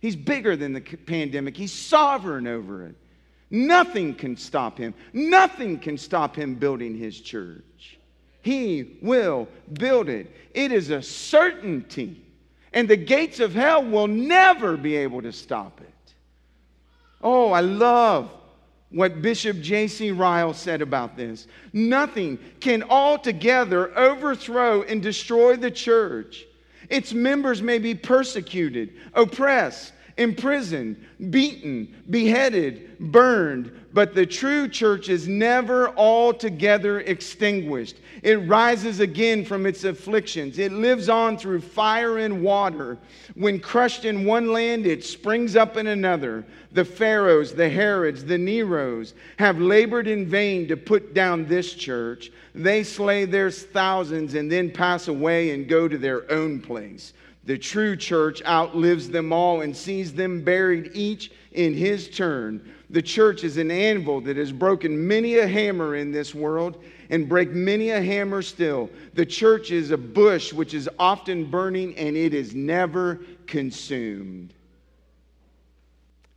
He's 0.00 0.16
bigger 0.16 0.56
than 0.56 0.72
the 0.72 0.80
pandemic, 0.80 1.56
he's 1.56 1.72
sovereign 1.72 2.48
over 2.48 2.86
it. 2.86 2.96
Nothing 3.50 4.14
can 4.14 4.36
stop 4.36 4.76
him. 4.76 4.94
Nothing 5.12 5.78
can 5.78 5.96
stop 5.96 6.34
him 6.34 6.56
building 6.56 6.96
his 6.96 7.20
church. 7.20 7.98
He 8.42 8.98
will 9.00 9.48
build 9.72 10.08
it. 10.08 10.34
It 10.52 10.72
is 10.72 10.90
a 10.90 11.00
certainty. 11.00 12.20
And 12.72 12.88
the 12.88 12.96
gates 12.96 13.38
of 13.38 13.54
hell 13.54 13.84
will 13.84 14.08
never 14.08 14.76
be 14.76 14.96
able 14.96 15.22
to 15.22 15.32
stop 15.32 15.80
it. 15.80 16.14
Oh, 17.22 17.52
I 17.52 17.60
love 17.60 18.30
what 18.94 19.20
Bishop 19.20 19.60
J.C. 19.60 20.12
Ryle 20.12 20.54
said 20.54 20.80
about 20.80 21.16
this. 21.16 21.48
Nothing 21.72 22.38
can 22.60 22.84
altogether 22.84 23.96
overthrow 23.98 24.82
and 24.82 25.02
destroy 25.02 25.56
the 25.56 25.70
church. 25.70 26.44
Its 26.88 27.12
members 27.12 27.60
may 27.60 27.78
be 27.78 27.94
persecuted, 27.94 28.92
oppressed, 29.14 29.92
imprisoned, 30.16 30.96
beaten, 31.30 31.92
beheaded, 32.08 32.98
burned, 32.98 33.72
but 33.92 34.14
the 34.14 34.26
true 34.26 34.68
church 34.68 35.08
is 35.08 35.28
never 35.28 35.88
altogether 35.96 37.00
extinguished. 37.00 37.96
It 38.22 38.36
rises 38.48 39.00
again 39.00 39.44
from 39.44 39.66
its 39.66 39.84
afflictions. 39.84 40.58
It 40.58 40.72
lives 40.72 41.08
on 41.08 41.38
through 41.38 41.60
fire 41.60 42.18
and 42.18 42.42
water. 42.42 42.98
When 43.34 43.60
crushed 43.60 44.04
in 44.04 44.24
one 44.24 44.52
land, 44.52 44.86
it 44.86 45.04
springs 45.04 45.54
up 45.54 45.76
in 45.76 45.86
another. 45.86 46.44
The 46.72 46.84
Pharaohs, 46.84 47.52
the 47.52 47.68
Herods, 47.68 48.24
the 48.24 48.38
Neros 48.38 49.14
have 49.38 49.60
labored 49.60 50.08
in 50.08 50.26
vain 50.26 50.66
to 50.68 50.76
put 50.76 51.14
down 51.14 51.46
this 51.46 51.72
church. 51.72 52.32
They 52.52 52.82
slay 52.82 53.24
their 53.24 53.50
thousands 53.50 54.34
and 54.34 54.50
then 54.50 54.70
pass 54.70 55.06
away 55.06 55.50
and 55.50 55.68
go 55.68 55.86
to 55.86 55.98
their 55.98 56.30
own 56.32 56.60
place. 56.60 57.12
The 57.46 57.58
true 57.58 57.94
church 57.94 58.42
outlives 58.44 59.10
them 59.10 59.32
all 59.32 59.60
and 59.60 59.76
sees 59.76 60.14
them 60.14 60.42
buried 60.42 60.92
each 60.94 61.30
in 61.52 61.74
his 61.74 62.08
turn. 62.08 62.72
The 62.88 63.02
church 63.02 63.44
is 63.44 63.58
an 63.58 63.70
anvil 63.70 64.20
that 64.22 64.36
has 64.36 64.50
broken 64.50 65.06
many 65.06 65.36
a 65.36 65.46
hammer 65.46 65.96
in 65.96 66.10
this 66.10 66.34
world 66.34 66.82
and 67.10 67.28
break 67.28 67.50
many 67.50 67.90
a 67.90 68.00
hammer 68.00 68.40
still. 68.40 68.88
The 69.12 69.26
church 69.26 69.70
is 69.70 69.90
a 69.90 69.96
bush 69.98 70.52
which 70.52 70.72
is 70.72 70.88
often 70.98 71.50
burning 71.50 71.94
and 71.96 72.16
it 72.16 72.32
is 72.32 72.54
never 72.54 73.20
consumed. 73.46 74.54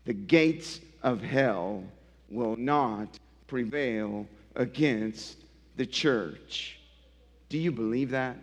The 0.03 0.13
gates 0.13 0.81
of 1.03 1.21
hell 1.21 1.83
will 2.29 2.57
not 2.57 3.17
prevail 3.47 4.27
against 4.55 5.37
the 5.77 5.85
church. 5.85 6.79
Do 7.47 7.57
you 7.57 7.71
believe 7.71 8.09
that? 8.11 8.35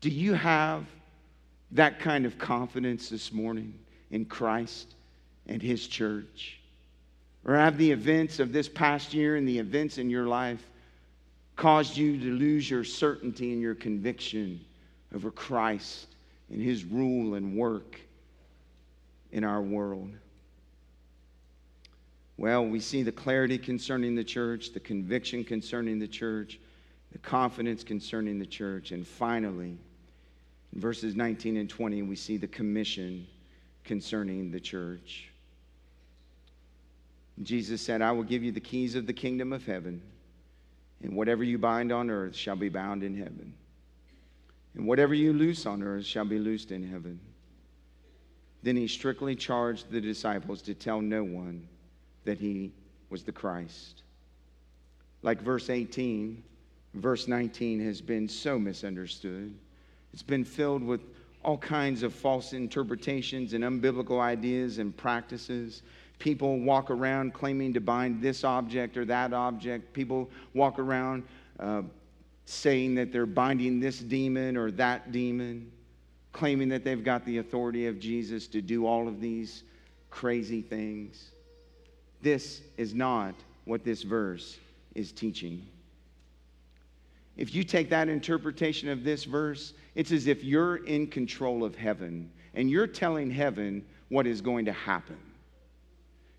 Do 0.00 0.08
you 0.08 0.34
have 0.34 0.84
that 1.72 2.00
kind 2.00 2.26
of 2.26 2.38
confidence 2.38 3.08
this 3.08 3.32
morning 3.32 3.74
in 4.10 4.24
Christ 4.24 4.94
and 5.46 5.60
His 5.60 5.86
church? 5.86 6.58
Or 7.44 7.56
have 7.56 7.76
the 7.76 7.90
events 7.90 8.38
of 8.38 8.52
this 8.52 8.68
past 8.68 9.12
year 9.12 9.36
and 9.36 9.48
the 9.48 9.58
events 9.58 9.98
in 9.98 10.08
your 10.08 10.26
life 10.26 10.64
caused 11.56 11.96
you 11.96 12.18
to 12.18 12.32
lose 12.32 12.70
your 12.70 12.84
certainty 12.84 13.52
and 13.52 13.60
your 13.60 13.74
conviction 13.74 14.60
over 15.14 15.30
Christ 15.30 16.06
and 16.50 16.62
His 16.62 16.84
rule 16.84 17.34
and 17.34 17.56
work 17.56 18.00
in 19.32 19.44
our 19.44 19.60
world? 19.60 20.10
Well, 22.36 22.66
we 22.66 22.80
see 22.80 23.02
the 23.02 23.12
clarity 23.12 23.58
concerning 23.58 24.14
the 24.14 24.24
church, 24.24 24.72
the 24.72 24.80
conviction 24.80 25.44
concerning 25.44 25.98
the 25.98 26.08
church, 26.08 26.58
the 27.12 27.18
confidence 27.18 27.84
concerning 27.84 28.38
the 28.38 28.46
church, 28.46 28.90
and 28.90 29.06
finally, 29.06 29.78
verses 30.74 31.14
19 31.14 31.56
and 31.56 31.68
20, 31.68 32.02
we 32.02 32.16
see 32.16 32.36
the 32.36 32.48
commission 32.48 33.26
concerning 33.84 34.50
the 34.50 34.60
church. 34.60 35.28
Jesus 37.42 37.80
said, 37.80 38.02
I 38.02 38.12
will 38.12 38.22
give 38.22 38.42
you 38.42 38.52
the 38.52 38.60
keys 38.60 38.94
of 38.94 39.06
the 39.06 39.12
kingdom 39.12 39.52
of 39.52 39.64
heaven, 39.64 40.02
and 41.02 41.16
whatever 41.16 41.42
you 41.42 41.58
bind 41.58 41.90
on 41.92 42.10
earth 42.10 42.36
shall 42.36 42.56
be 42.56 42.68
bound 42.68 43.02
in 43.02 43.16
heaven, 43.16 43.54
and 44.74 44.86
whatever 44.86 45.14
you 45.14 45.32
loose 45.32 45.66
on 45.66 45.82
earth 45.82 46.04
shall 46.04 46.24
be 46.24 46.38
loosed 46.38 46.70
in 46.70 46.88
heaven. 46.88 47.18
Then 48.62 48.76
he 48.76 48.86
strictly 48.86 49.34
charged 49.34 49.90
the 49.90 50.00
disciples 50.00 50.62
to 50.62 50.74
tell 50.74 51.00
no 51.00 51.24
one 51.24 51.66
that 52.24 52.38
he 52.38 52.72
was 53.10 53.24
the 53.24 53.32
Christ. 53.32 54.02
Like 55.22 55.42
verse 55.42 55.68
18, 55.68 56.42
verse 56.94 57.26
19 57.26 57.84
has 57.84 58.00
been 58.00 58.28
so 58.28 58.58
misunderstood. 58.58 59.54
It's 60.12 60.22
been 60.22 60.44
filled 60.44 60.82
with 60.82 61.00
all 61.44 61.58
kinds 61.58 62.02
of 62.02 62.14
false 62.14 62.52
interpretations 62.52 63.52
and 63.52 63.64
unbiblical 63.64 64.20
ideas 64.20 64.78
and 64.78 64.96
practices. 64.96 65.82
People 66.18 66.60
walk 66.60 66.90
around 66.90 67.34
claiming 67.34 67.72
to 67.74 67.80
bind 67.80 68.22
this 68.22 68.44
object 68.44 68.96
or 68.96 69.04
that 69.06 69.32
object. 69.32 69.92
People 69.92 70.30
walk 70.54 70.78
around 70.78 71.24
uh, 71.58 71.82
saying 72.44 72.94
that 72.94 73.12
they're 73.12 73.26
binding 73.26 73.80
this 73.80 73.98
demon 73.98 74.56
or 74.56 74.70
that 74.72 75.10
demon, 75.10 75.70
claiming 76.32 76.68
that 76.68 76.84
they've 76.84 77.04
got 77.04 77.24
the 77.24 77.38
authority 77.38 77.86
of 77.86 77.98
Jesus 77.98 78.46
to 78.48 78.60
do 78.60 78.86
all 78.86 79.08
of 79.08 79.20
these 79.20 79.64
crazy 80.10 80.62
things. 80.62 81.30
This 82.20 82.60
is 82.76 82.94
not 82.94 83.34
what 83.64 83.84
this 83.84 84.02
verse 84.02 84.58
is 84.94 85.10
teaching. 85.10 85.66
If 87.36 87.54
you 87.54 87.64
take 87.64 87.88
that 87.90 88.08
interpretation 88.08 88.88
of 88.88 89.04
this 89.04 89.24
verse, 89.24 89.72
it's 89.94 90.12
as 90.12 90.26
if 90.26 90.44
you're 90.44 90.84
in 90.84 91.06
control 91.06 91.64
of 91.64 91.74
heaven 91.74 92.30
and 92.54 92.70
you're 92.70 92.86
telling 92.86 93.30
heaven 93.30 93.84
what 94.08 94.26
is 94.26 94.40
going 94.40 94.66
to 94.66 94.72
happen. 94.72 95.18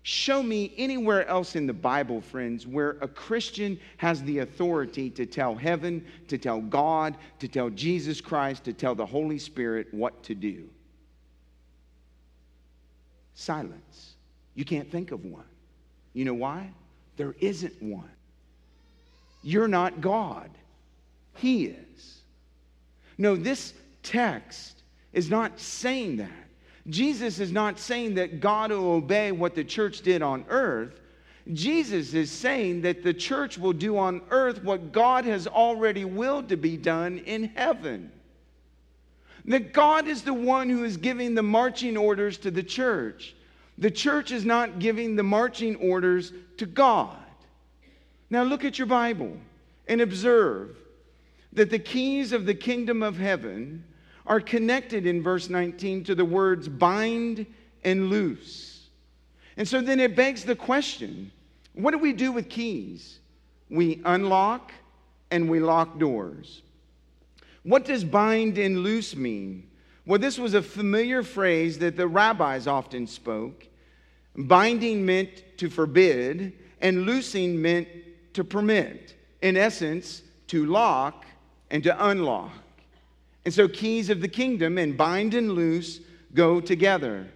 Show 0.06 0.42
me 0.42 0.72
anywhere 0.76 1.26
else 1.28 1.56
in 1.56 1.66
the 1.66 1.72
Bible, 1.72 2.20
friends, 2.20 2.66
where 2.66 2.90
a 3.00 3.08
Christian 3.08 3.80
has 3.96 4.22
the 4.24 4.40
authority 4.40 5.08
to 5.10 5.24
tell 5.24 5.54
heaven, 5.54 6.04
to 6.28 6.36
tell 6.36 6.60
God, 6.60 7.16
to 7.38 7.48
tell 7.48 7.70
Jesus 7.70 8.20
Christ, 8.20 8.64
to 8.64 8.74
tell 8.74 8.94
the 8.94 9.06
Holy 9.06 9.38
Spirit 9.38 9.88
what 9.92 10.22
to 10.24 10.34
do. 10.34 10.68
Silence. 13.34 14.16
You 14.54 14.66
can't 14.66 14.90
think 14.92 15.10
of 15.10 15.24
one. 15.24 15.46
You 16.12 16.26
know 16.26 16.34
why? 16.34 16.70
There 17.16 17.34
isn't 17.40 17.82
one. 17.82 18.10
You're 19.42 19.68
not 19.68 20.02
God. 20.02 20.50
He 21.34 21.66
is. 21.66 22.20
No, 23.18 23.36
this 23.36 23.74
text 24.02 24.82
is 25.12 25.30
not 25.30 25.58
saying 25.60 26.16
that. 26.16 26.30
Jesus 26.88 27.38
is 27.38 27.50
not 27.50 27.78
saying 27.78 28.14
that 28.14 28.40
God 28.40 28.70
will 28.70 28.92
obey 28.92 29.32
what 29.32 29.54
the 29.54 29.64
church 29.64 30.02
did 30.02 30.22
on 30.22 30.44
earth. 30.48 31.00
Jesus 31.52 32.14
is 32.14 32.30
saying 32.30 32.82
that 32.82 33.02
the 33.02 33.14
church 33.14 33.58
will 33.58 33.72
do 33.72 33.98
on 33.98 34.22
earth 34.30 34.62
what 34.62 34.92
God 34.92 35.24
has 35.24 35.46
already 35.46 36.04
willed 36.04 36.48
to 36.48 36.56
be 36.56 36.76
done 36.76 37.18
in 37.18 37.44
heaven. 37.54 38.10
That 39.46 39.72
God 39.72 40.08
is 40.08 40.22
the 40.22 40.34
one 40.34 40.70
who 40.70 40.84
is 40.84 40.96
giving 40.96 41.34
the 41.34 41.42
marching 41.42 41.96
orders 41.96 42.38
to 42.38 42.50
the 42.50 42.62
church. 42.62 43.34
The 43.76 43.90
church 43.90 44.30
is 44.30 44.44
not 44.44 44.78
giving 44.78 45.16
the 45.16 45.22
marching 45.22 45.76
orders 45.76 46.32
to 46.58 46.66
God. 46.66 47.16
Now 48.30 48.42
look 48.42 48.64
at 48.64 48.78
your 48.78 48.86
Bible 48.86 49.36
and 49.86 50.00
observe 50.00 50.76
that 51.54 51.70
the 51.70 51.78
keys 51.78 52.32
of 52.32 52.46
the 52.46 52.54
kingdom 52.54 53.02
of 53.02 53.16
heaven 53.16 53.84
are 54.26 54.40
connected 54.40 55.06
in 55.06 55.22
verse 55.22 55.48
19 55.48 56.04
to 56.04 56.14
the 56.14 56.24
words 56.24 56.68
bind 56.68 57.46
and 57.84 58.08
loose. 58.08 58.88
And 59.56 59.66
so 59.66 59.80
then 59.80 60.00
it 60.00 60.16
begs 60.16 60.44
the 60.44 60.56
question 60.56 61.30
what 61.74 61.90
do 61.90 61.98
we 61.98 62.12
do 62.12 62.30
with 62.30 62.48
keys? 62.48 63.18
We 63.68 64.00
unlock 64.04 64.72
and 65.30 65.48
we 65.48 65.58
lock 65.58 65.98
doors. 65.98 66.62
What 67.64 67.84
does 67.84 68.04
bind 68.04 68.58
and 68.58 68.80
loose 68.80 69.16
mean? 69.16 69.68
Well, 70.06 70.20
this 70.20 70.38
was 70.38 70.54
a 70.54 70.62
familiar 70.62 71.22
phrase 71.22 71.78
that 71.78 71.96
the 71.96 72.06
rabbis 72.06 72.66
often 72.66 73.06
spoke. 73.06 73.66
Binding 74.36 75.04
meant 75.04 75.58
to 75.58 75.70
forbid, 75.70 76.52
and 76.80 77.06
loosing 77.06 77.60
meant 77.60 77.88
to 78.34 78.44
permit. 78.44 79.14
In 79.42 79.56
essence, 79.56 80.22
to 80.48 80.66
lock 80.66 81.24
and 81.70 81.82
to 81.82 82.06
unlock. 82.08 82.52
And 83.44 83.52
so, 83.52 83.68
keys 83.68 84.10
of 84.10 84.20
the 84.20 84.28
kingdom 84.28 84.78
and 84.78 84.96
bind 84.96 85.34
and 85.34 85.52
loose 85.52 86.00
go 86.34 86.60
together. 86.60 87.26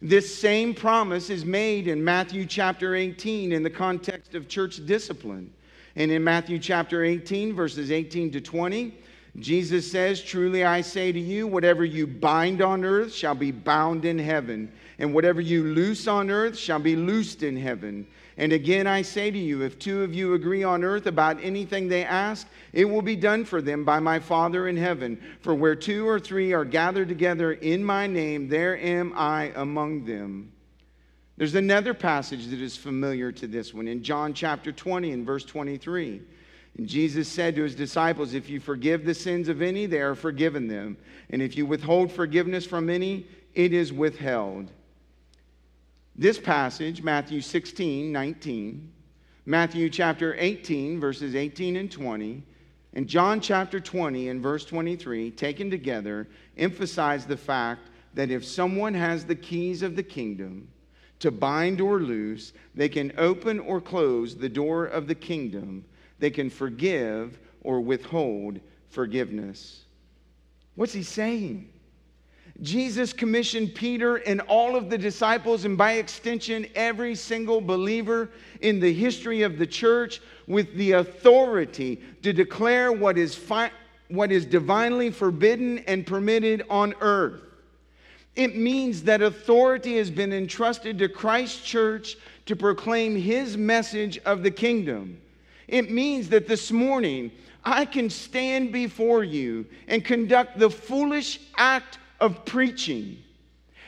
This 0.00 0.36
same 0.36 0.74
promise 0.74 1.30
is 1.30 1.44
made 1.44 1.88
in 1.88 2.02
Matthew 2.02 2.44
chapter 2.46 2.94
18 2.94 3.52
in 3.52 3.62
the 3.62 3.70
context 3.70 4.34
of 4.34 4.48
church 4.48 4.84
discipline. 4.84 5.52
And 5.96 6.10
in 6.10 6.24
Matthew 6.24 6.58
chapter 6.58 7.04
18, 7.04 7.54
verses 7.54 7.90
18 7.90 8.32
to 8.32 8.40
20, 8.40 8.94
Jesus 9.38 9.90
says, 9.90 10.22
Truly 10.22 10.64
I 10.64 10.80
say 10.80 11.10
to 11.10 11.18
you, 11.18 11.46
whatever 11.46 11.84
you 11.84 12.06
bind 12.06 12.62
on 12.62 12.84
earth 12.84 13.12
shall 13.12 13.34
be 13.34 13.50
bound 13.50 14.04
in 14.04 14.18
heaven, 14.18 14.70
and 14.98 15.12
whatever 15.12 15.40
you 15.40 15.64
loose 15.64 16.06
on 16.06 16.30
earth 16.30 16.56
shall 16.56 16.78
be 16.78 16.94
loosed 16.94 17.42
in 17.42 17.56
heaven. 17.56 18.06
And 18.36 18.52
again 18.52 18.86
I 18.86 19.02
say 19.02 19.30
to 19.30 19.38
you, 19.38 19.62
if 19.62 19.78
two 19.78 20.02
of 20.02 20.14
you 20.14 20.34
agree 20.34 20.62
on 20.62 20.84
earth 20.84 21.06
about 21.06 21.42
anything 21.42 21.88
they 21.88 22.04
ask, 22.04 22.46
it 22.72 22.84
will 22.84 23.02
be 23.02 23.16
done 23.16 23.44
for 23.44 23.62
them 23.62 23.84
by 23.84 24.00
my 24.00 24.18
Father 24.18 24.68
in 24.68 24.76
heaven. 24.76 25.20
For 25.40 25.54
where 25.54 25.76
two 25.76 26.08
or 26.08 26.20
three 26.20 26.52
are 26.52 26.64
gathered 26.64 27.08
together 27.08 27.52
in 27.52 27.84
my 27.84 28.06
name, 28.06 28.48
there 28.48 28.76
am 28.78 29.12
I 29.16 29.52
among 29.56 30.04
them. 30.04 30.52
There's 31.36 31.56
another 31.56 31.94
passage 31.94 32.46
that 32.46 32.60
is 32.60 32.76
familiar 32.76 33.32
to 33.32 33.48
this 33.48 33.74
one 33.74 33.88
in 33.88 34.04
John 34.04 34.34
chapter 34.34 34.70
20 34.70 35.10
and 35.10 35.26
verse 35.26 35.44
23. 35.44 36.22
And 36.76 36.88
Jesus 36.88 37.28
said 37.28 37.54
to 37.56 37.62
his 37.62 37.74
disciples, 37.74 38.34
If 38.34 38.48
you 38.48 38.58
forgive 38.58 39.04
the 39.04 39.14
sins 39.14 39.48
of 39.48 39.62
any, 39.62 39.86
they 39.86 40.00
are 40.00 40.14
forgiven 40.14 40.66
them. 40.66 40.96
And 41.30 41.40
if 41.40 41.56
you 41.56 41.66
withhold 41.66 42.10
forgiveness 42.10 42.66
from 42.66 42.90
any, 42.90 43.26
it 43.54 43.72
is 43.72 43.92
withheld. 43.92 44.70
This 46.16 46.38
passage, 46.38 47.02
Matthew 47.02 47.40
16, 47.40 48.10
19, 48.10 48.92
Matthew 49.46 49.90
chapter 49.90 50.34
18, 50.38 51.00
verses 51.00 51.34
18 51.34 51.76
and 51.76 51.90
20, 51.90 52.42
and 52.94 53.08
John 53.08 53.40
chapter 53.40 53.80
20 53.80 54.28
and 54.28 54.40
verse 54.40 54.64
23, 54.64 55.32
taken 55.32 55.70
together, 55.70 56.28
emphasize 56.56 57.26
the 57.26 57.36
fact 57.36 57.90
that 58.14 58.30
if 58.30 58.44
someone 58.44 58.94
has 58.94 59.24
the 59.24 59.34
keys 59.34 59.82
of 59.82 59.96
the 59.96 60.02
kingdom 60.02 60.68
to 61.18 61.30
bind 61.30 61.80
or 61.80 62.00
loose, 62.00 62.52
they 62.74 62.88
can 62.88 63.12
open 63.18 63.58
or 63.58 63.80
close 63.80 64.36
the 64.36 64.48
door 64.48 64.86
of 64.86 65.08
the 65.08 65.14
kingdom 65.14 65.84
they 66.24 66.30
can 66.30 66.48
forgive 66.48 67.38
or 67.60 67.82
withhold 67.82 68.58
forgiveness. 68.88 69.82
What's 70.74 70.94
he 70.94 71.02
saying? 71.02 71.68
Jesus 72.62 73.12
commissioned 73.12 73.74
Peter 73.74 74.16
and 74.16 74.40
all 74.42 74.74
of 74.74 74.88
the 74.88 74.96
disciples, 74.96 75.66
and 75.66 75.76
by 75.76 75.92
extension, 75.96 76.66
every 76.74 77.14
single 77.14 77.60
believer 77.60 78.30
in 78.62 78.80
the 78.80 78.90
history 78.90 79.42
of 79.42 79.58
the 79.58 79.66
church, 79.66 80.22
with 80.46 80.74
the 80.76 80.92
authority 80.92 82.00
to 82.22 82.32
declare 82.32 82.90
what 82.90 83.18
is, 83.18 83.34
fi- 83.34 83.72
what 84.08 84.32
is 84.32 84.46
divinely 84.46 85.10
forbidden 85.10 85.80
and 85.80 86.06
permitted 86.06 86.64
on 86.70 86.94
earth. 87.02 87.42
It 88.34 88.56
means 88.56 89.02
that 89.02 89.20
authority 89.20 89.98
has 89.98 90.10
been 90.10 90.32
entrusted 90.32 90.96
to 91.00 91.08
Christ's 91.10 91.60
church 91.60 92.16
to 92.46 92.56
proclaim 92.56 93.14
his 93.14 93.58
message 93.58 94.16
of 94.24 94.42
the 94.42 94.50
kingdom. 94.50 95.20
It 95.68 95.90
means 95.90 96.28
that 96.30 96.46
this 96.46 96.70
morning 96.70 97.30
I 97.64 97.84
can 97.84 98.10
stand 98.10 98.72
before 98.72 99.24
you 99.24 99.66
and 99.88 100.04
conduct 100.04 100.58
the 100.58 100.70
foolish 100.70 101.40
act 101.56 101.98
of 102.20 102.44
preaching 102.44 103.18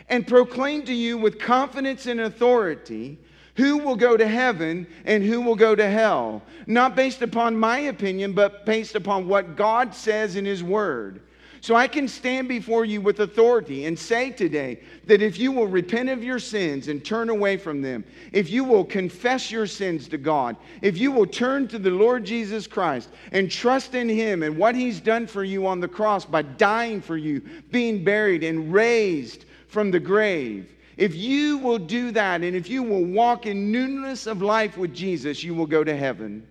and 0.09 0.27
proclaim 0.27 0.85
to 0.85 0.95
you 0.95 1.19
with 1.19 1.39
confidence 1.39 2.07
and 2.07 2.21
authority 2.21 3.19
who 3.57 3.79
will 3.79 3.97
go 3.97 4.17
to 4.17 4.27
heaven 4.27 4.87
and 5.05 5.25
who 5.25 5.41
will 5.41 5.57
go 5.57 5.75
to 5.75 5.89
hell, 5.89 6.43
not 6.67 6.95
based 6.95 7.23
upon 7.23 7.57
my 7.57 7.79
opinion, 7.81 8.33
but 8.33 8.67
based 8.67 8.95
upon 8.95 9.27
what 9.29 9.57
God 9.57 9.95
says 9.95 10.37
in 10.37 10.45
His 10.45 10.63
Word. 10.63 11.23
So 11.67 11.75
I 11.75 11.89
can 11.89 12.07
stand 12.07 12.47
before 12.47 12.85
you 12.85 13.01
with 13.01 13.19
authority 13.19 13.87
and 13.87 13.99
say 13.99 14.31
today 14.31 14.79
that 15.07 15.21
if 15.21 15.37
you 15.37 15.51
will 15.51 15.67
repent 15.67 16.09
of 16.09 16.23
your 16.23 16.39
sins 16.39 16.87
and 16.87 17.05
turn 17.05 17.29
away 17.29 17.57
from 17.57 17.83
them, 17.83 18.05
if 18.31 18.49
you 18.49 18.63
will 18.63 18.85
confess 18.85 19.51
your 19.51 19.67
sins 19.67 20.07
to 20.11 20.17
God, 20.17 20.55
if 20.81 20.97
you 20.97 21.11
will 21.11 21.27
turn 21.27 21.67
to 21.67 21.81
the 21.81 21.91
Lord 21.91 22.25
Jesus 22.25 22.69
Christ 22.69 23.09
and 23.33 23.51
trust 23.51 23.97
in 23.97 24.09
Him 24.09 24.45
and 24.45 24.57
what 24.57 24.77
He's 24.77 25.01
done 25.01 25.27
for 25.27 25.43
you 25.43 25.67
on 25.67 25.81
the 25.81 25.89
cross 25.89 26.25
by 26.25 26.43
dying 26.43 27.01
for 27.01 27.17
you, 27.17 27.43
being 27.73 28.05
buried 28.05 28.45
and 28.45 28.73
raised 28.73 29.45
from 29.67 29.91
the 29.91 29.99
grave, 29.99 30.73
if 30.97 31.17
you 31.17 31.59
will 31.59 31.81
do 31.81 32.13
that 32.13 32.43
and 32.43 32.55
if 32.55 32.71
you 32.71 32.85
will 32.85 33.05
walk 33.05 33.45
in 33.45 33.73
newness 33.73 34.29
of 34.29 34.41
life 34.41 34.79
with 34.79 34.95
Jesus, 34.95 35.43
you 35.43 35.53
will 35.53 35.67
go 35.67 35.83
to 35.83 35.97
heaven. 35.97 36.47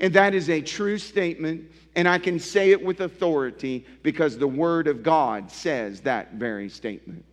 And 0.00 0.14
that 0.14 0.34
is 0.34 0.48
a 0.48 0.60
true 0.60 0.98
statement, 0.98 1.70
and 1.96 2.08
I 2.08 2.18
can 2.18 2.38
say 2.38 2.70
it 2.70 2.82
with 2.82 3.00
authority 3.00 3.84
because 4.02 4.38
the 4.38 4.46
Word 4.46 4.86
of 4.86 5.02
God 5.02 5.50
says 5.50 6.00
that 6.02 6.34
very 6.34 6.68
statement. 6.68 7.24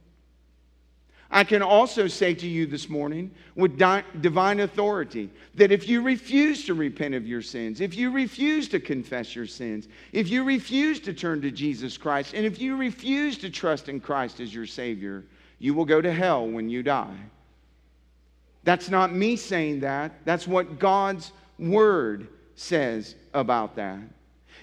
I 1.29 1.43
can 1.43 1.61
also 1.61 2.07
say 2.07 2.33
to 2.35 2.47
you 2.47 2.65
this 2.65 2.87
morning 2.87 3.31
with 3.55 3.77
di- 3.77 4.03
divine 4.21 4.61
authority 4.61 5.29
that 5.55 5.71
if 5.71 5.87
you 5.87 6.01
refuse 6.01 6.65
to 6.65 6.73
repent 6.73 7.13
of 7.13 7.27
your 7.27 7.41
sins, 7.41 7.81
if 7.81 7.95
you 7.95 8.11
refuse 8.11 8.69
to 8.69 8.79
confess 8.79 9.35
your 9.35 9.47
sins, 9.47 9.87
if 10.11 10.29
you 10.29 10.43
refuse 10.43 10.99
to 11.01 11.13
turn 11.13 11.41
to 11.41 11.51
Jesus 11.51 11.97
Christ, 11.97 12.33
and 12.33 12.45
if 12.45 12.61
you 12.61 12.77
refuse 12.77 13.37
to 13.39 13.49
trust 13.49 13.89
in 13.89 13.99
Christ 13.99 14.39
as 14.39 14.53
your 14.53 14.67
Savior, 14.67 15.25
you 15.59 15.73
will 15.73 15.85
go 15.85 15.99
to 15.99 16.13
hell 16.13 16.47
when 16.47 16.69
you 16.69 16.83
die. 16.83 17.17
That's 18.63 18.89
not 18.89 19.13
me 19.13 19.35
saying 19.35 19.81
that, 19.81 20.13
that's 20.25 20.47
what 20.47 20.79
God's 20.79 21.31
Word 21.59 22.27
says 22.55 23.15
about 23.33 23.75
that. 23.75 23.99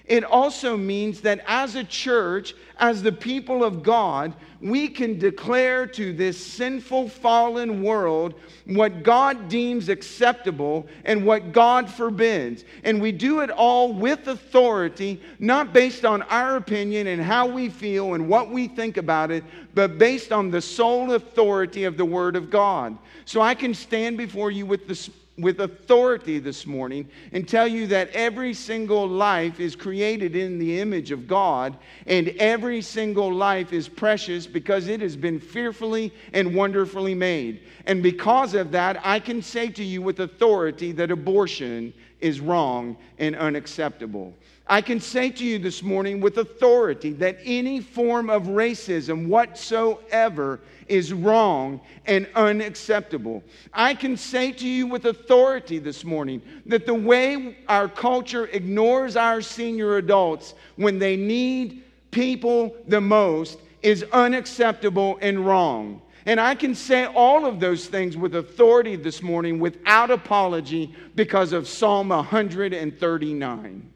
It 0.05 0.25
also 0.25 0.75
means 0.75 1.21
that 1.21 1.41
as 1.47 1.75
a 1.75 1.83
church, 1.83 2.55
as 2.77 3.01
the 3.01 3.11
people 3.11 3.63
of 3.63 3.83
God, 3.83 4.33
we 4.59 4.89
can 4.89 5.17
declare 5.17 5.87
to 5.87 6.11
this 6.11 6.45
sinful, 6.45 7.07
fallen 7.07 7.81
world 7.81 8.33
what 8.65 9.03
God 9.03 9.47
deems 9.47 9.87
acceptable 9.87 10.87
and 11.05 11.25
what 11.25 11.53
God 11.53 11.89
forbids. 11.89 12.65
And 12.83 13.01
we 13.01 13.13
do 13.13 13.41
it 13.41 13.49
all 13.49 13.93
with 13.93 14.27
authority, 14.27 15.21
not 15.39 15.71
based 15.71 16.03
on 16.03 16.21
our 16.23 16.57
opinion 16.57 17.07
and 17.07 17.21
how 17.21 17.47
we 17.47 17.69
feel 17.69 18.13
and 18.13 18.27
what 18.27 18.49
we 18.49 18.67
think 18.67 18.97
about 18.97 19.31
it, 19.31 19.45
but 19.73 19.97
based 19.97 20.33
on 20.33 20.51
the 20.51 20.61
sole 20.61 21.13
authority 21.13 21.85
of 21.85 21.95
the 21.95 22.05
Word 22.05 22.35
of 22.35 22.49
God. 22.49 22.97
So 23.23 23.39
I 23.39 23.55
can 23.55 23.73
stand 23.73 24.17
before 24.17 24.51
you 24.51 24.65
with 24.65 24.87
the 24.87 25.09
with 25.37 25.61
authority 25.61 26.37
this 26.37 26.67
morning 26.67 27.07
and 27.31 27.47
tell 27.47 27.67
you 27.67 27.87
that 27.87 28.09
every 28.11 28.53
single 28.53 29.07
life 29.07 29.59
is 29.59 29.75
created 29.75 30.35
in 30.35 30.59
the 30.59 30.79
image 30.79 31.11
of 31.11 31.27
God, 31.27 31.77
and 32.05 32.29
every 32.39 32.81
single 32.81 33.33
life 33.33 33.73
is 33.73 33.89
precious 33.89 34.45
because 34.45 34.87
it 34.87 35.01
has 35.01 35.15
been 35.15 35.39
fearfully 35.39 36.13
and 36.33 36.55
wonderfully 36.55 37.15
made. 37.15 37.61
And 37.87 38.03
because 38.03 38.53
of 38.53 38.71
that, 38.71 39.01
I 39.03 39.19
can 39.19 39.41
say 39.41 39.69
to 39.69 39.83
you 39.83 40.01
with 40.01 40.19
authority 40.19 40.91
that 40.93 41.09
abortion 41.09 41.93
is 42.21 42.39
wrong 42.39 42.95
and 43.17 43.35
unacceptable. 43.35 44.33
I 44.65 44.81
can 44.81 45.01
say 45.01 45.29
to 45.29 45.43
you 45.43 45.59
this 45.59 45.83
morning 45.83 46.21
with 46.21 46.37
authority 46.37 47.11
that 47.13 47.37
any 47.43 47.81
form 47.81 48.29
of 48.29 48.43
racism 48.43 49.27
whatsoever 49.27 50.61
is 50.87 51.11
wrong 51.11 51.81
and 52.05 52.27
unacceptable. 52.33 53.43
I 53.73 53.93
can 53.93 54.15
say 54.15 54.53
to 54.53 54.67
you 54.67 54.87
with 54.87 55.05
authority 55.05 55.79
this 55.79 56.05
morning 56.05 56.41
that 56.65 56.85
the 56.85 56.93
way 56.93 57.57
our 57.67 57.89
culture 57.89 58.47
ignores 58.47 59.17
our 59.17 59.41
senior 59.41 59.97
adults 59.97 60.53
when 60.77 60.97
they 60.97 61.17
need 61.17 61.83
people 62.11 62.73
the 62.87 63.01
most 63.01 63.59
is 63.81 64.05
unacceptable 64.13 65.17
and 65.21 65.45
wrong. 65.45 66.01
And 66.25 66.39
I 66.39 66.55
can 66.55 66.73
say 66.73 67.05
all 67.05 67.45
of 67.45 67.59
those 67.59 67.87
things 67.87 68.15
with 68.15 68.35
authority 68.35 68.95
this 68.95 69.21
morning 69.21 69.59
without 69.59 70.09
apology 70.09 70.95
because 71.15 71.51
of 71.51 71.67
Psalm 71.67 72.09
139. 72.09 73.92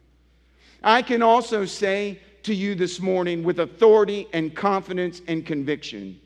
I 0.88 1.02
can 1.02 1.22
also 1.22 1.66
say 1.66 2.18
to 2.44 2.56
you 2.56 2.74
this 2.74 3.02
morning 3.02 3.44
with 3.44 3.60
authority 3.60 4.30
and 4.32 4.56
confidence 4.56 5.22
and 5.28 5.46
conviction 5.46 6.18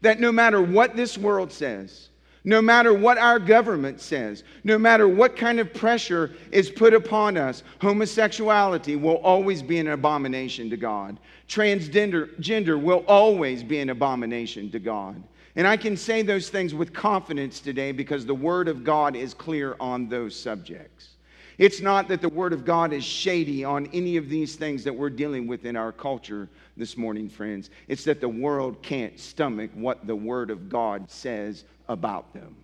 that 0.00 0.20
no 0.20 0.30
matter 0.30 0.62
what 0.62 0.94
this 0.94 1.18
world 1.18 1.50
says, 1.50 2.10
no 2.44 2.62
matter 2.62 2.94
what 2.94 3.18
our 3.18 3.40
government 3.40 4.00
says, 4.00 4.44
no 4.62 4.78
matter 4.78 5.08
what 5.08 5.36
kind 5.36 5.58
of 5.58 5.74
pressure 5.74 6.34
is 6.52 6.70
put 6.70 6.94
upon 6.94 7.36
us, 7.36 7.64
homosexuality 7.80 8.94
will 8.94 9.16
always 9.16 9.60
be 9.60 9.80
an 9.80 9.88
abomination 9.88 10.70
to 10.70 10.76
God. 10.76 11.18
Transgender 11.48 12.38
gender 12.38 12.78
will 12.78 13.04
always 13.08 13.64
be 13.64 13.80
an 13.80 13.90
abomination 13.90 14.70
to 14.70 14.78
God. 14.78 15.20
And 15.56 15.66
I 15.66 15.76
can 15.76 15.96
say 15.96 16.22
those 16.22 16.48
things 16.48 16.76
with 16.76 16.92
confidence 16.92 17.58
today 17.58 17.90
because 17.90 18.24
the 18.24 18.36
Word 18.36 18.68
of 18.68 18.84
God 18.84 19.16
is 19.16 19.34
clear 19.34 19.74
on 19.80 20.08
those 20.08 20.36
subjects. 20.36 21.16
It's 21.58 21.80
not 21.80 22.06
that 22.08 22.20
the 22.20 22.28
Word 22.28 22.52
of 22.52 22.64
God 22.64 22.92
is 22.92 23.04
shady 23.04 23.64
on 23.64 23.88
any 23.92 24.16
of 24.16 24.28
these 24.28 24.54
things 24.54 24.84
that 24.84 24.94
we're 24.94 25.10
dealing 25.10 25.48
with 25.48 25.64
in 25.64 25.76
our 25.76 25.90
culture 25.90 26.48
this 26.76 26.96
morning, 26.96 27.28
friends. 27.28 27.70
It's 27.88 28.04
that 28.04 28.20
the 28.20 28.28
world 28.28 28.80
can't 28.80 29.18
stomach 29.18 29.72
what 29.74 30.06
the 30.06 30.14
Word 30.14 30.50
of 30.50 30.68
God 30.68 31.10
says 31.10 31.64
about 31.88 32.32
them. 32.32 32.54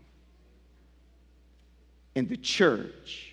And 2.14 2.28
the 2.28 2.36
church 2.36 3.32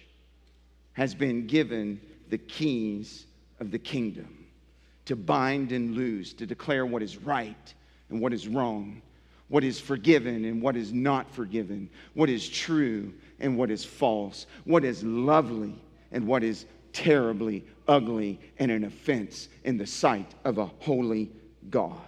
has 0.93 1.13
been 1.13 1.45
given 1.45 2.01
the 2.29 2.39
keys 2.39 3.27
of 3.59 3.69
the 3.69 3.79
kingdom 3.79 4.47
to 5.05 5.15
bind 5.15 5.71
and 5.71 5.95
loose, 5.95 6.33
to 6.33 6.47
declare 6.47 6.87
what 6.87 7.03
is 7.03 7.17
right 7.17 7.73
and 8.09 8.19
what 8.19 8.33
is 8.33 8.47
wrong, 8.47 9.01
what 9.51 9.65
is 9.65 9.81
forgiven 9.81 10.45
and 10.45 10.61
what 10.61 10.77
is 10.77 10.93
not 10.93 11.29
forgiven, 11.29 11.89
what 12.13 12.29
is 12.29 12.47
true 12.47 13.13
and 13.41 13.57
what 13.57 13.69
is 13.69 13.83
false, 13.83 14.47
what 14.63 14.85
is 14.85 15.03
lovely 15.03 15.75
and 16.13 16.25
what 16.25 16.41
is 16.41 16.65
terribly 16.93 17.65
ugly 17.85 18.39
and 18.59 18.71
an 18.71 18.85
offense 18.85 19.49
in 19.65 19.77
the 19.77 19.85
sight 19.85 20.35
of 20.45 20.57
a 20.57 20.65
holy 20.79 21.29
God. 21.69 21.99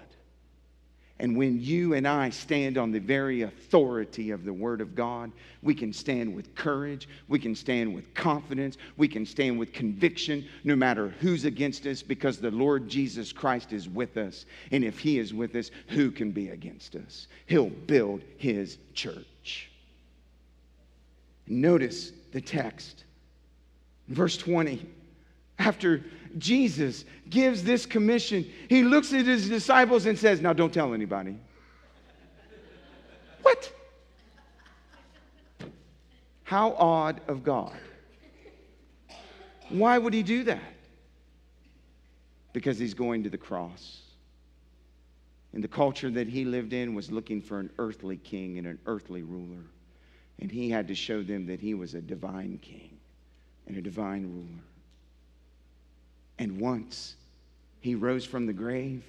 And 1.19 1.37
when 1.37 1.61
you 1.61 1.93
and 1.93 2.07
I 2.07 2.31
stand 2.31 2.77
on 2.77 2.91
the 2.91 2.99
very 2.99 3.43
authority 3.43 4.31
of 4.31 4.43
the 4.43 4.53
Word 4.53 4.81
of 4.81 4.95
God, 4.95 5.31
we 5.61 5.75
can 5.75 5.93
stand 5.93 6.33
with 6.33 6.55
courage, 6.55 7.07
we 7.27 7.37
can 7.37 7.55
stand 7.55 7.93
with 7.93 8.13
confidence, 8.13 8.77
we 8.97 9.07
can 9.07 9.25
stand 9.25 9.59
with 9.59 9.73
conviction, 9.73 10.45
no 10.63 10.75
matter 10.75 11.13
who's 11.19 11.45
against 11.45 11.85
us, 11.85 12.01
because 12.01 12.39
the 12.39 12.51
Lord 12.51 12.89
Jesus 12.89 13.31
Christ 13.31 13.73
is 13.73 13.87
with 13.87 14.17
us. 14.17 14.45
And 14.71 14.83
if 14.83 14.99
He 14.99 15.19
is 15.19 15.33
with 15.33 15.55
us, 15.55 15.69
who 15.89 16.09
can 16.09 16.31
be 16.31 16.49
against 16.49 16.95
us? 16.95 17.27
He'll 17.45 17.69
build 17.69 18.21
His 18.37 18.77
church. 18.93 19.69
Notice 21.47 22.11
the 22.31 22.41
text. 22.41 23.03
Verse 24.07 24.35
20 24.35 24.85
after 25.59 26.03
Jesus 26.37 27.05
gives 27.29 27.63
this 27.63 27.85
commission, 27.85 28.45
he 28.69 28.83
looks 28.83 29.13
at 29.13 29.25
his 29.25 29.47
disciples 29.47 30.05
and 30.05 30.17
says, 30.17 30.41
Now 30.41 30.53
don't 30.53 30.73
tell 30.73 30.93
anybody. 30.93 31.37
what? 33.41 33.71
How 36.43 36.73
odd 36.73 37.21
of 37.27 37.43
God. 37.43 37.75
Why 39.69 39.97
would 39.97 40.13
he 40.13 40.23
do 40.23 40.43
that? 40.43 40.61
Because 42.51 42.77
he's 42.77 42.93
going 42.93 43.23
to 43.23 43.29
the 43.29 43.37
cross. 43.37 44.01
And 45.53 45.63
the 45.63 45.67
culture 45.67 46.09
that 46.11 46.27
he 46.27 46.45
lived 46.45 46.73
in 46.73 46.95
was 46.95 47.11
looking 47.11 47.41
for 47.41 47.59
an 47.59 47.69
earthly 47.77 48.17
king 48.17 48.57
and 48.57 48.67
an 48.67 48.79
earthly 48.85 49.21
ruler. 49.21 49.63
And 50.39 50.51
he 50.51 50.69
had 50.69 50.87
to 50.87 50.95
show 50.95 51.21
them 51.21 51.45
that 51.45 51.59
he 51.59 51.73
was 51.73 51.93
a 51.93 52.01
divine 52.01 52.59
king 52.61 52.97
and 53.67 53.77
a 53.77 53.81
divine 53.81 54.23
ruler. 54.23 54.63
And 56.39 56.59
once 56.59 57.15
he 57.79 57.95
rose 57.95 58.25
from 58.25 58.45
the 58.45 58.53
grave, 58.53 59.03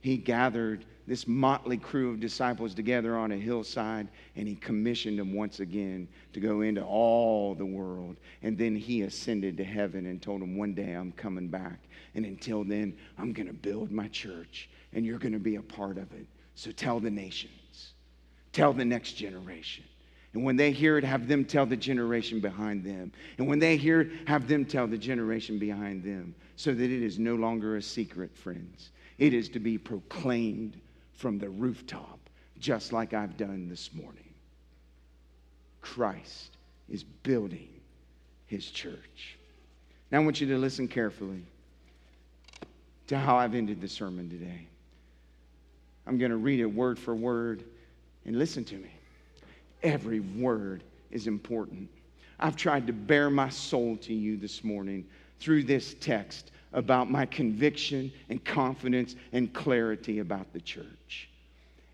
he 0.00 0.16
gathered 0.16 0.84
this 1.06 1.26
motley 1.26 1.76
crew 1.76 2.10
of 2.10 2.20
disciples 2.20 2.74
together 2.74 3.16
on 3.16 3.32
a 3.32 3.36
hillside 3.36 4.08
and 4.36 4.48
he 4.48 4.54
commissioned 4.54 5.18
them 5.18 5.34
once 5.34 5.60
again 5.60 6.08
to 6.32 6.40
go 6.40 6.62
into 6.62 6.82
all 6.82 7.54
the 7.54 7.64
world. 7.64 8.16
And 8.42 8.56
then 8.56 8.74
he 8.74 9.02
ascended 9.02 9.56
to 9.58 9.64
heaven 9.64 10.06
and 10.06 10.20
told 10.20 10.40
them, 10.40 10.56
One 10.56 10.74
day 10.74 10.92
I'm 10.92 11.12
coming 11.12 11.48
back. 11.48 11.78
And 12.14 12.24
until 12.24 12.64
then, 12.64 12.96
I'm 13.18 13.32
going 13.32 13.46
to 13.46 13.52
build 13.52 13.90
my 13.90 14.08
church 14.08 14.68
and 14.92 15.04
you're 15.04 15.18
going 15.18 15.32
to 15.32 15.38
be 15.38 15.56
a 15.56 15.62
part 15.62 15.98
of 15.98 16.12
it. 16.12 16.26
So 16.54 16.70
tell 16.70 17.00
the 17.00 17.10
nations, 17.10 17.92
tell 18.52 18.72
the 18.72 18.84
next 18.84 19.12
generation. 19.12 19.84
And 20.34 20.42
when 20.42 20.56
they 20.56 20.72
hear 20.72 20.98
it, 20.98 21.04
have 21.04 21.28
them 21.28 21.44
tell 21.44 21.64
the 21.64 21.76
generation 21.76 22.40
behind 22.40 22.84
them. 22.84 23.12
And 23.38 23.46
when 23.46 23.60
they 23.60 23.76
hear 23.76 24.00
it, 24.02 24.10
have 24.26 24.48
them 24.48 24.64
tell 24.64 24.88
the 24.88 24.98
generation 24.98 25.58
behind 25.60 26.02
them. 26.02 26.34
So 26.56 26.74
that 26.74 26.84
it 26.84 27.02
is 27.02 27.18
no 27.18 27.36
longer 27.36 27.76
a 27.76 27.82
secret, 27.82 28.36
friends. 28.36 28.90
It 29.18 29.32
is 29.32 29.48
to 29.50 29.60
be 29.60 29.78
proclaimed 29.78 30.80
from 31.12 31.38
the 31.38 31.48
rooftop, 31.48 32.18
just 32.58 32.92
like 32.92 33.14
I've 33.14 33.36
done 33.36 33.68
this 33.68 33.94
morning. 33.94 34.34
Christ 35.80 36.56
is 36.88 37.04
building 37.04 37.68
his 38.46 38.66
church. 38.70 39.38
Now 40.10 40.20
I 40.20 40.24
want 40.24 40.40
you 40.40 40.48
to 40.48 40.58
listen 40.58 40.88
carefully 40.88 41.44
to 43.06 43.18
how 43.18 43.36
I've 43.36 43.54
ended 43.54 43.80
the 43.80 43.88
sermon 43.88 44.28
today. 44.28 44.66
I'm 46.06 46.18
going 46.18 46.30
to 46.30 46.36
read 46.36 46.60
it 46.60 46.66
word 46.66 46.98
for 46.98 47.14
word 47.14 47.64
and 48.24 48.36
listen 48.36 48.64
to 48.64 48.76
me. 48.76 48.93
Every 49.84 50.20
word 50.20 50.82
is 51.10 51.28
important. 51.28 51.88
I've 52.40 52.56
tried 52.56 52.86
to 52.88 52.92
bare 52.92 53.30
my 53.30 53.50
soul 53.50 53.96
to 53.98 54.14
you 54.14 54.36
this 54.36 54.64
morning 54.64 55.06
through 55.38 55.64
this 55.64 55.94
text 56.00 56.50
about 56.72 57.10
my 57.10 57.26
conviction 57.26 58.10
and 58.28 58.44
confidence 58.44 59.14
and 59.32 59.52
clarity 59.52 60.18
about 60.18 60.52
the 60.52 60.60
church. 60.60 61.28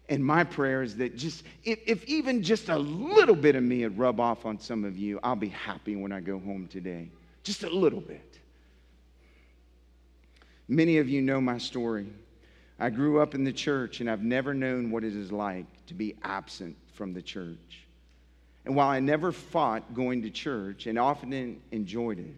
And 0.09 0.24
my 0.24 0.45
prayer 0.45 0.82
is 0.82 0.97
that 0.97 1.16
just, 1.16 1.45
if, 1.64 1.78
if, 1.86 2.05
even 2.05 2.43
just 2.43 2.68
a 2.68 2.78
little 2.78 3.36
bit 3.36 3.55
of 3.55 3.62
me 3.62 3.82
would 3.84 3.99
rub 3.99 4.18
off 4.18 4.47
on 4.47 4.59
some 4.59 4.84
of 4.84 4.97
you, 4.97 5.20
I'll 5.22 5.36
be 5.36 5.49
happy 5.49 5.95
when 5.97 6.11
I 6.11 6.20
go 6.20 6.38
home 6.38 6.68
today. 6.68 7.09
Just 7.43 7.62
a 7.64 7.70
little 7.70 8.01
bit. 8.01 8.38
Many 10.68 10.99
of 10.99 11.09
you 11.09 11.22
know 11.22 11.41
my 11.41 11.59
story. 11.59 12.07
I 12.81 12.89
grew 12.89 13.20
up 13.20 13.35
in 13.35 13.45
the 13.45 13.53
church, 13.53 14.01
and 14.01 14.11
I've 14.11 14.22
never 14.22 14.55
known 14.55 14.91
what 14.91 15.05
it 15.05 15.14
is 15.14 15.31
like 15.31 15.66
to 15.87 15.95
be 15.95 16.16
absent 16.22 16.76
from 16.95 17.12
the 17.12 17.20
church. 17.20 17.87
And 18.64 18.74
while 18.74 18.89
I 18.89 19.01
never 19.01 19.33
fought 19.33 19.93
going 19.95 20.22
to 20.22 20.31
church 20.31 20.87
and 20.87 20.99
often 20.99 21.61
enjoyed 21.72 22.18
it, 22.18 22.37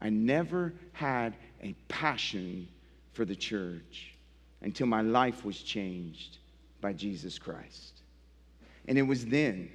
I 0.00 0.08
never 0.08 0.72
had 0.92 1.34
a 1.62 1.74
passion 1.88 2.68
for 3.12 3.24
the 3.24 3.34
church 3.34 4.14
until 4.62 4.86
my 4.86 5.00
life 5.00 5.44
was 5.44 5.60
changed 5.60 6.38
by 6.80 6.92
Jesus 6.92 7.38
Christ. 7.38 8.02
And 8.86 8.96
it 8.96 9.02
was 9.02 9.26
then 9.26 9.68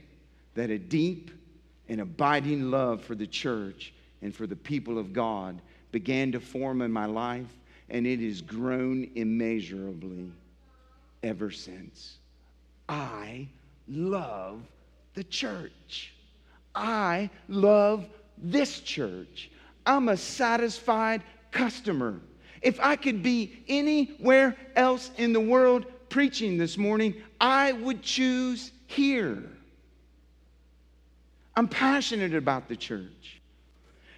that 0.55 0.69
a 0.69 0.77
deep 0.77 1.31
and 1.89 2.01
abiding 2.01 2.71
love 2.71 3.03
for 3.03 3.15
the 3.15 3.27
church 3.27 3.93
and 4.21 4.33
for 4.33 4.47
the 4.47 4.55
people 4.55 4.97
of 4.97 5.11
God 5.13 5.61
began 5.91 6.31
to 6.31 6.39
form 6.39 6.81
in 6.81 6.91
my 6.91 7.05
life 7.05 7.53
and 7.89 8.05
it 8.05 8.19
has 8.19 8.41
grown 8.41 9.09
immeasurably 9.15 10.31
ever 11.23 11.51
since. 11.51 12.17
I 12.89 13.47
love 13.87 14.61
the 15.13 15.23
church. 15.23 16.13
I 16.75 17.29
love 17.47 18.07
this 18.37 18.79
church. 18.81 19.49
I'm 19.85 20.09
a 20.09 20.17
satisfied 20.17 21.23
customer. 21.51 22.19
If 22.61 22.79
I 22.79 22.95
could 22.95 23.23
be 23.23 23.63
anywhere 23.67 24.55
else 24.75 25.11
in 25.17 25.33
the 25.33 25.39
world 25.39 25.85
preaching 26.09 26.57
this 26.57 26.77
morning, 26.77 27.15
I 27.39 27.71
would 27.71 28.01
choose 28.01 28.71
here. 28.87 29.43
I'm 31.55 31.67
passionate 31.67 32.35
about 32.35 32.67
the 32.67 32.75
church. 32.75 33.41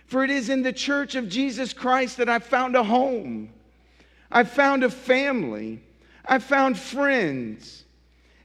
For 0.06 0.24
it 0.24 0.30
is 0.30 0.50
in 0.50 0.64
the 0.64 0.74
church 0.74 1.16
of 1.16 1.30
Jesus 1.30 1.72
Christ 1.72 2.18
that 2.18 2.28
I 2.28 2.40
found 2.40 2.76
a 2.76 2.84
home. 2.84 3.50
I 4.32 4.44
found 4.44 4.84
a 4.84 4.90
family. 4.90 5.82
I 6.26 6.40
found 6.40 6.78
friends. 6.78 7.84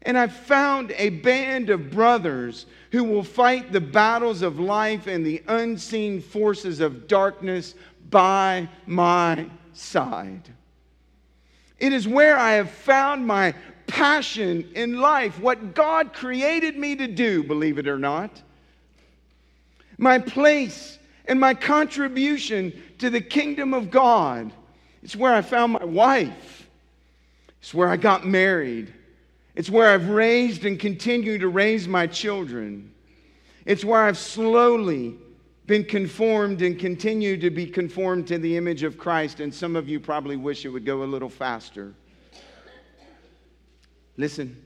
And 0.02 0.18
I 0.18 0.26
found 0.26 0.92
a 0.96 1.10
band 1.10 1.70
of 1.70 1.90
brothers 1.90 2.66
who 2.92 3.04
will 3.04 3.24
fight 3.24 3.72
the 3.72 3.80
battles 3.80 4.42
of 4.42 4.60
life 4.60 5.06
and 5.06 5.24
the 5.24 5.42
unseen 5.48 6.20
forces 6.20 6.80
of 6.80 7.08
darkness 7.08 7.74
by 8.10 8.68
my 8.86 9.46
side. 9.72 10.42
It 11.78 11.92
is 11.92 12.06
where 12.06 12.36
I 12.36 12.52
have 12.52 12.70
found 12.70 13.26
my 13.26 13.54
passion 13.86 14.70
in 14.74 15.00
life, 15.00 15.38
what 15.40 15.74
God 15.74 16.12
created 16.12 16.76
me 16.76 16.96
to 16.96 17.06
do, 17.06 17.42
believe 17.42 17.78
it 17.78 17.88
or 17.88 17.98
not. 17.98 18.42
My 19.98 20.18
place 20.18 20.98
and 21.26 21.38
my 21.40 21.54
contribution 21.54 22.72
to 22.98 23.10
the 23.10 23.20
kingdom 23.20 23.74
of 23.74 23.90
God. 23.90 24.52
It's 25.04 25.14
where 25.14 25.34
I 25.34 25.42
found 25.42 25.74
my 25.74 25.84
wife. 25.84 26.66
It's 27.60 27.74
where 27.74 27.88
I 27.88 27.98
got 27.98 28.26
married. 28.26 28.92
It's 29.54 29.68
where 29.68 29.90
I've 29.90 30.08
raised 30.08 30.64
and 30.64 30.80
continue 30.80 31.38
to 31.38 31.48
raise 31.48 31.86
my 31.86 32.06
children. 32.06 32.90
It's 33.66 33.84
where 33.84 34.02
I've 34.02 34.18
slowly 34.18 35.16
been 35.66 35.84
conformed 35.84 36.62
and 36.62 36.78
continue 36.78 37.36
to 37.36 37.50
be 37.50 37.66
conformed 37.66 38.26
to 38.28 38.38
the 38.38 38.56
image 38.56 38.82
of 38.82 38.96
Christ. 38.96 39.40
And 39.40 39.52
some 39.54 39.76
of 39.76 39.88
you 39.90 40.00
probably 40.00 40.36
wish 40.36 40.64
it 40.64 40.70
would 40.70 40.86
go 40.86 41.02
a 41.02 41.04
little 41.04 41.28
faster. 41.28 41.92
Listen, 44.16 44.56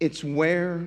it's 0.00 0.22
where 0.22 0.86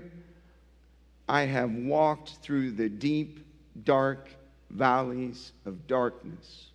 I 1.28 1.42
have 1.42 1.72
walked 1.72 2.36
through 2.44 2.72
the 2.72 2.88
deep, 2.88 3.46
dark 3.84 4.30
valleys 4.70 5.54
of 5.66 5.88
darkness 5.88 6.70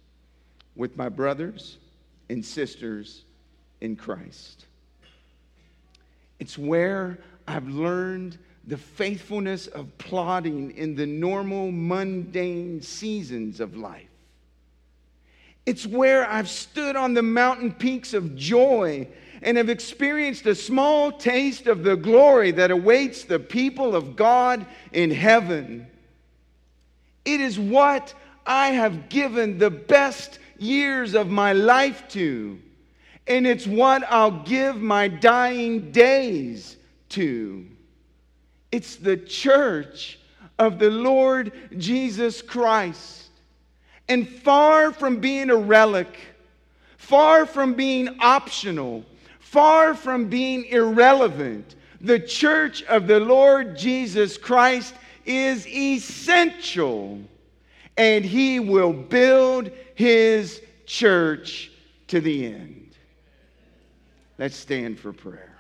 with 0.77 0.97
my 0.97 1.09
brothers 1.09 1.79
and 2.29 2.45
sisters 2.45 3.23
in 3.81 3.97
Christ. 3.97 4.67
It's 6.41 6.59
where 6.59 7.19
I've 7.47 7.69
learned 7.69 8.39
the 8.67 8.77
faithfulness 8.77 9.67
of 9.67 9.97
plodding 9.99 10.71
in 10.73 10.95
the 10.95 11.07
normal, 11.07 11.71
mundane 11.71 12.81
seasons 12.81 13.61
of 13.61 13.77
life. 13.77 14.09
It's 15.67 15.87
where 15.87 16.29
I've 16.29 16.49
stood 16.49 16.97
on 16.97 17.15
the 17.15 17.23
mountain 17.23 17.73
peaks 17.73 18.15
of 18.15 18.37
joy 18.37 19.09
and 19.43 19.57
have 19.57 19.69
experienced 19.69 20.47
a 20.47 20.55
small 20.55 21.13
taste 21.13 21.67
of 21.67 21.85
the 21.85 21.97
glory 21.97 22.51
that 22.53 22.71
awaits 22.71 23.25
the 23.25 23.39
people 23.39 23.95
of 23.95 24.17
God 24.17 24.67
in 24.93 25.11
heaven. 25.11 25.87
It 27.25 27.41
is 27.41 27.59
what 27.59 28.15
I 28.47 28.69
have 28.69 29.09
given 29.09 29.59
the 29.59 29.71
best 29.71 30.39
years 30.65 31.15
of 31.15 31.29
my 31.29 31.53
life 31.53 32.09
to, 32.09 32.59
and 33.27 33.47
it's 33.47 33.67
what 33.67 34.03
I'll 34.11 34.43
give 34.43 34.77
my 34.77 35.09
dying 35.09 35.93
days 35.93 36.77
to. 37.11 37.67
It's 38.73 38.97
the 38.97 39.17
church 39.17 40.19
of 40.59 40.79
the 40.79 40.91
Lord 40.91 41.53
Jesus 41.79 42.43
Christ. 42.43 43.31
And 44.09 44.29
far 44.29 44.93
from 44.93 45.21
being 45.21 45.51
a 45.51 45.57
relic, 45.57 46.15
far 46.97 47.47
from 47.47 47.75
being 47.75 48.09
optional, 48.21 49.05
far 49.39 49.95
from 49.95 50.29
being 50.29 50.65
irrelevant, 50.67 51.77
the 52.01 52.21
church 52.21 52.83
of 52.83 53.07
the 53.07 53.21
Lord 53.21 53.79
Jesus 53.79 54.37
Christ 54.37 54.95
is 55.25 55.67
essential. 55.67 57.21
And 57.97 58.25
he 58.25 58.61
will 58.61 58.93
build 58.93 59.71
his 59.95 60.63
church 60.87 61.71
to 62.09 62.21
the 62.21 62.47
end. 62.47 62.97
Let's 64.39 64.57
stand 64.57 64.99
for 64.99 65.13
prayer. 65.13 65.54